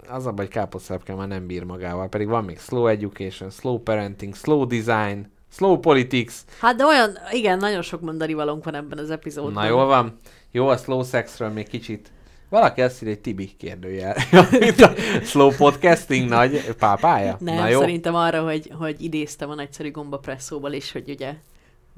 [0.10, 4.36] az a baj, káposztelepke már nem bír magával, pedig van még slow education, slow parenting,
[4.36, 9.10] slow design, slow politics, Hát de olyan, igen, nagyon sok mondani valónk van ebben az
[9.10, 9.54] epizódban.
[9.54, 10.18] Na jól van.
[10.52, 12.12] Jó, a slow sexről még kicsit.
[12.50, 14.16] Valaki azt írja, hogy Tibi kérdőjel.
[14.60, 14.94] Mint a
[15.24, 17.38] slow podcasting nagy pápája?
[17.40, 17.80] Nem, Na jó.
[17.80, 21.34] szerintem arra, hogy, hogy idéztem a nagyszerű gombapresszóból is, hogy ugye,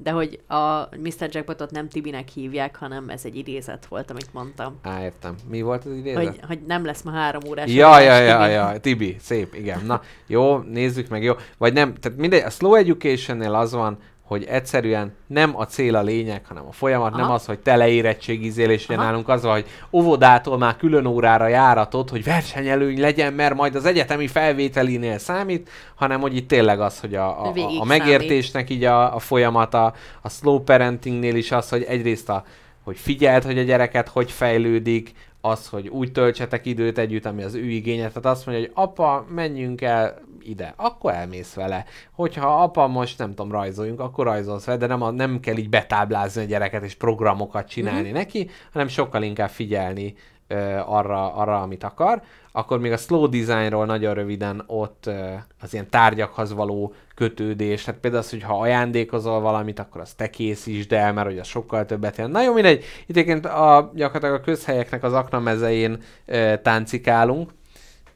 [0.00, 1.28] de hogy a Mr.
[1.30, 4.78] Jackpotot nem Tibinek hívják, hanem ez egy idézet volt, amit mondtam.
[4.82, 5.34] Á, értem.
[5.48, 6.24] Mi volt az idézet?
[6.24, 7.70] Hogy, hogy nem lesz ma három órás.
[7.70, 8.52] Ja, ja, ja, Tibi.
[8.52, 9.80] ja, Tibi, szép, igen.
[9.86, 11.34] Na, jó, nézzük meg, jó.
[11.58, 16.02] Vagy nem, tehát mindegy, a slow education az van, hogy egyszerűen nem a cél a
[16.02, 17.20] lényeg, hanem a folyamat, Aha.
[17.20, 19.02] nem az, hogy te leérettségizél, és Aha.
[19.02, 24.26] nálunk az hogy óvodától már külön órára járatod, hogy versenyelőny legyen, mert majd az egyetemi
[24.26, 29.14] felvételinél számít, hanem hogy itt tényleg az, hogy a, a, Végig a megértésnek így a,
[29.14, 32.44] a folyamata, a slow parentingnél is az, hogy egyrészt a,
[32.84, 37.54] hogy figyeld, hogy a gyereket hogy fejlődik, az, hogy úgy töltsetek időt együtt, ami az
[37.54, 38.08] ő igénye.
[38.08, 41.84] Tehát azt mondja, hogy apa, menjünk el ide, akkor elmész vele.
[42.12, 46.42] Hogyha apa most nem tudom, rajzoljunk, akkor rajzolsz vele, de nem, nem kell így betáblázni
[46.42, 48.16] a gyereket és programokat csinálni uh-huh.
[48.16, 50.14] neki, hanem sokkal inkább figyelni
[50.48, 52.22] ö, arra, arra, amit akar.
[52.52, 58.00] Akkor még a slow designról nagyon röviden ott ö, az ilyen tárgyakhoz való kötődés, tehát
[58.00, 61.84] például az, hogy ha ajándékozol valamit, akkor azt te készítsd el, mert hogy az sokkal
[61.84, 62.34] többet jelent.
[62.34, 67.50] Na jó, mindegy, itt egyébként a, gyakorlatilag a közhelyeknek az aknamezején ö, táncikálunk,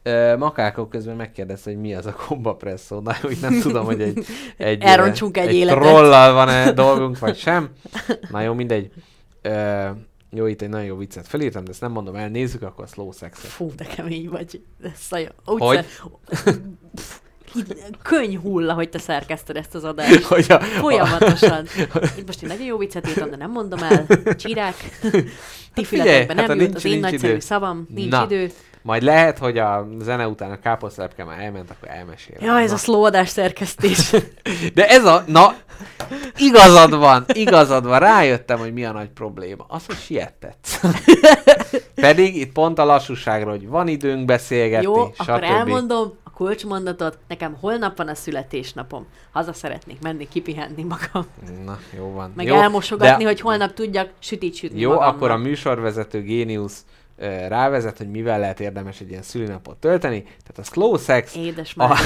[0.02, 3.00] Ö, Makákok közben megkérdezte, hogy mi az a komba presszó.
[3.00, 4.24] Na itt nem tudom, hogy egy,
[4.56, 5.80] egy, Elrontsunk egy egy életet.
[5.80, 7.68] trollal van-e dolgunk, vagy sem.
[8.30, 8.90] Na jó, mindegy.
[9.42, 9.86] Ö,
[10.30, 12.28] jó, itt egy nagyon jó viccet felírtam, de ezt nem mondom el.
[12.28, 13.50] Nézzük akkor a slow sexet.
[13.50, 14.60] Fú, de kemény vagy.
[15.44, 15.86] Úgy Hogy?
[16.26, 16.60] sze-
[17.56, 20.22] Így Könyv hulla, hogy te szerkezted ezt az adást.
[20.34, 21.66] Hogy a, Folyamatosan.
[22.18, 24.06] Itt most egy nagyon jó viccet írtam, de nem mondom el.
[24.36, 24.74] Csirák.
[25.74, 27.40] Ti figyelj, hát nem ha jut az én nagyszerű idő.
[27.40, 27.86] szavam.
[27.94, 28.24] Nincs Na.
[28.24, 28.50] idő.
[28.82, 32.36] Majd lehet, hogy a zene után a káposztelepke már elment, akkor elmesél.
[32.40, 34.10] Ja, ez a slow adás szerkesztés.
[34.74, 35.24] De ez a...
[35.26, 35.54] Na,
[36.36, 37.98] igazad van, igazad van.
[37.98, 39.64] Rájöttem, hogy mi a nagy probléma.
[39.68, 40.80] Az, hogy siettetsz.
[41.94, 45.28] Pedig itt pont a lassúságról, hogy van időnk beszélgetni, Jó, stb.
[45.28, 47.18] akkor elmondom a kulcsmondatot.
[47.28, 49.06] Nekem holnap van a születésnapom.
[49.32, 51.26] Haza szeretnék menni, kipihenni magam.
[51.64, 52.32] Na, jó van.
[52.36, 55.14] Meg jó, elmosogatni, de- hogy holnap tudjak sütit sütni Jó, magamnak.
[55.14, 56.84] akkor a műsorvezető géniusz
[57.48, 60.22] rávezet, hogy mivel lehet érdemes egy ilyen szülinapot tölteni.
[60.22, 61.98] Tehát a slow sex Édes a,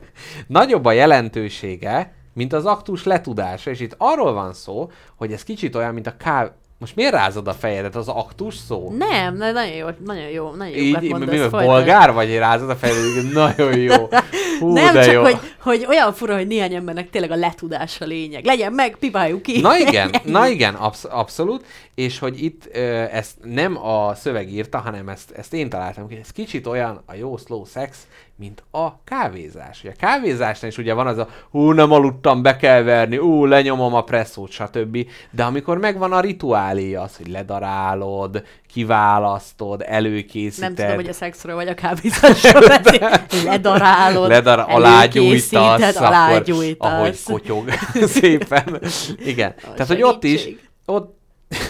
[0.46, 5.74] nagyobb a jelentősége, mint az aktus letudása, és itt arról van szó, hogy ez kicsit
[5.74, 6.50] olyan, mint a káv...
[6.84, 7.96] Most miért rázod a fejedet?
[7.96, 8.94] Az aktus szó?
[8.98, 11.30] Nem, na, nagyon jó, nagyon jó, nagyon jókat így mondasz.
[11.30, 13.32] mi, mi, bolgár vagy rázod a fejedet?
[13.32, 14.08] Nagyon jó.
[14.60, 15.22] Hú, nem, de csak jó.
[15.22, 18.44] hogy, hogy olyan fura, hogy néhány embernek tényleg a letudás a lényeg.
[18.44, 19.60] Legyen meg, pipáljuk ki.
[19.60, 22.80] Na igen, na igen, absz- abszolút, és hogy itt ö,
[23.10, 27.14] ezt nem a szöveg írta, hanem ezt, ezt én találtam ki, ez kicsit olyan a
[27.14, 28.06] jó slow sex,
[28.36, 29.80] mint a kávézás.
[29.82, 33.44] Ugye a kávézásnál is ugye van az a hú, nem aludtam, be kell verni, ú,
[33.44, 35.06] lenyomom a presszót, stb.
[35.30, 41.54] De amikor megvan a rituáléja, az, hogy ledarálod, kiválasztod, előkészíted, Nem tudom, hogy a szexről
[41.54, 42.62] vagy a kávézásról.
[43.44, 46.92] Ledarálod, ledar, alágyújtasz, alágyújtasz.
[46.92, 47.70] ahogy kotyog
[48.20, 48.80] szépen.
[49.24, 49.54] Igen.
[49.54, 50.68] Tehát, hogy ott is, segítség.
[50.84, 51.18] ott,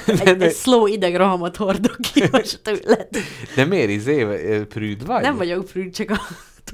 [0.07, 3.09] Egy, egy slow idegrohamot hordok ki most tőled.
[3.55, 4.24] De miért izé,
[4.69, 5.23] prűd vagy?
[5.23, 6.20] Nem vagyok prűd, csak a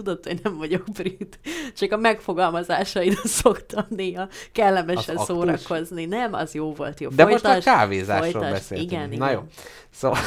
[0.02, 1.38] tudod, hogy nem vagyok brit.
[1.76, 5.36] Csak a megfogalmazásaid szoktam néha kellemesen Az aktus?
[5.36, 6.04] szórakozni.
[6.04, 7.08] Nem, az jó volt, jó.
[7.08, 8.90] De most a kávézásról beszéltünk.
[8.90, 9.30] Igen, Na igen.
[9.32, 9.42] jó.
[9.90, 10.18] Szóval,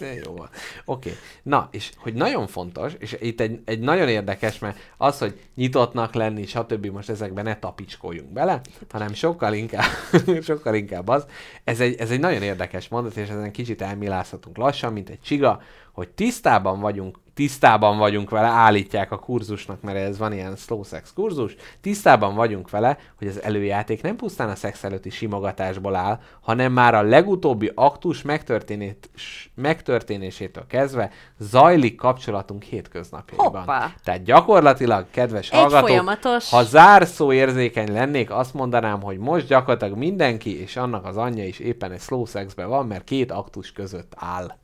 [0.24, 0.48] jó van.
[0.84, 1.16] Oké.
[1.42, 6.14] Na, és hogy nagyon fontos, és itt egy, egy nagyon érdekes, mert az, hogy nyitottnak
[6.14, 6.86] lenni, stb.
[6.86, 8.60] most ezekben ne tapicskoljunk bele,
[8.90, 9.90] hanem sokkal inkább,
[10.42, 11.26] sokkal inkább az.
[11.64, 15.62] Ez egy, ez egy nagyon érdekes mondat, és ezen kicsit elmilázhatunk lassan, mint egy csiga,
[15.92, 21.12] hogy tisztában vagyunk, tisztában vagyunk vele, állítják a kurzusnak, mert ez van ilyen slow sex
[21.14, 26.72] kurzus, tisztában vagyunk vele, hogy az előjáték nem pusztán a szex előtti simogatásból áll, hanem
[26.72, 33.60] már a legutóbbi aktus megtörténés, megtörténésétől kezdve zajlik kapcsolatunk hétköznapjaiban.
[33.60, 33.94] Hoppá.
[34.04, 39.96] Tehát gyakorlatilag, kedves Egy hallgatók, folyamatos- ha zárszó érzékeny lennék, azt mondanám, hogy most gyakorlatilag
[39.98, 44.12] mindenki, és annak az anyja is éppen egy slow sexben van, mert két aktus között
[44.16, 44.56] áll.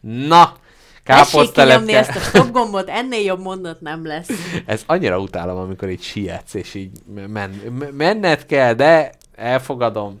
[0.00, 0.52] Na!
[1.10, 1.98] Káposztelepke.
[1.98, 4.28] ezt a stop gombot, ennél jobb mondat nem lesz.
[4.66, 6.90] Ez annyira utálom, amikor így sietsz, és így
[7.28, 7.50] men,
[7.92, 10.20] menned kell, de elfogadom.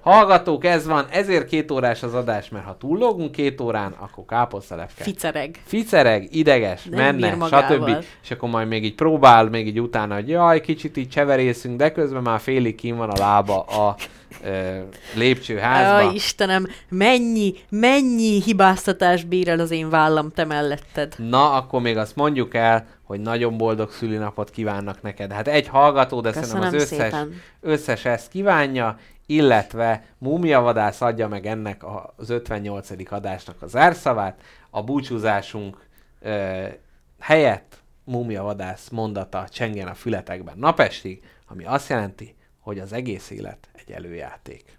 [0.00, 5.02] Hallgatók, ez van, ezért két órás az adás, mert ha túllógunk két órán, akkor káposztelepke.
[5.02, 5.62] Ficereg.
[5.64, 8.04] Ficereg, ideges, Nem menne, stb.
[8.22, 11.92] És akkor majd még így próbál, még így utána, hogy jaj, kicsit így cseverészünk, de
[11.92, 13.96] közben már félig kín van a lába a
[14.42, 14.78] ö,
[15.14, 16.08] lépcsőházba.
[16.08, 21.14] Aj, Istenem, mennyi, mennyi hibáztatás bír el az én vállam te melletted.
[21.16, 25.32] Na, akkor még azt mondjuk el, hogy nagyon boldog szülinapot kívánnak neked.
[25.32, 27.40] Hát egy hallgató, de Köszönöm szerintem az összes, szépen.
[27.60, 31.82] összes ezt kívánja, illetve Múmiavadász adja meg ennek
[32.16, 33.12] az 58.
[33.12, 34.40] adásnak a zárszavát.
[34.70, 35.86] A búcsúzásunk
[36.20, 36.64] ö,
[37.20, 43.92] helyett Múmiavadász mondata csengjen a fületekben napestig, ami azt jelenti, hogy az egész élet egy
[43.94, 44.78] előjáték.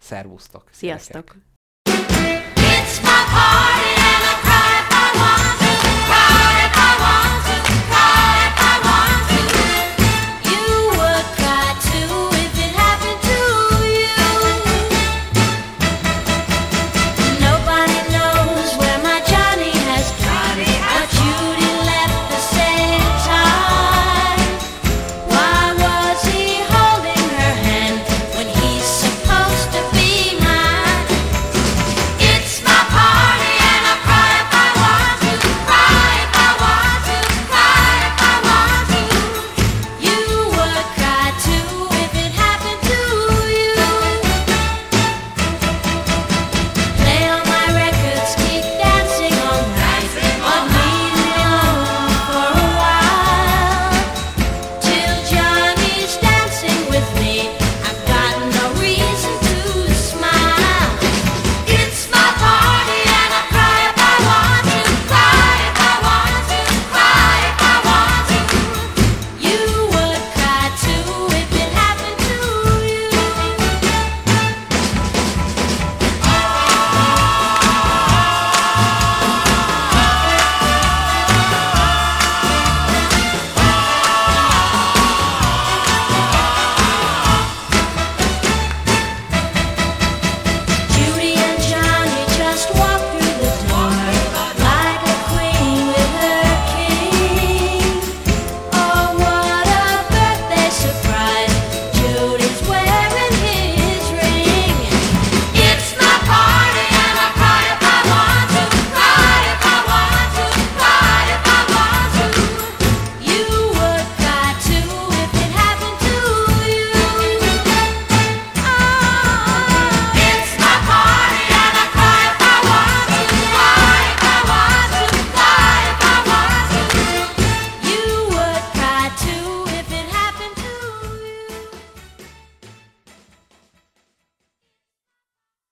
[0.00, 0.68] Szervusztok!
[0.72, 1.36] Sziasztok!
[1.84, 2.41] Gyerekek.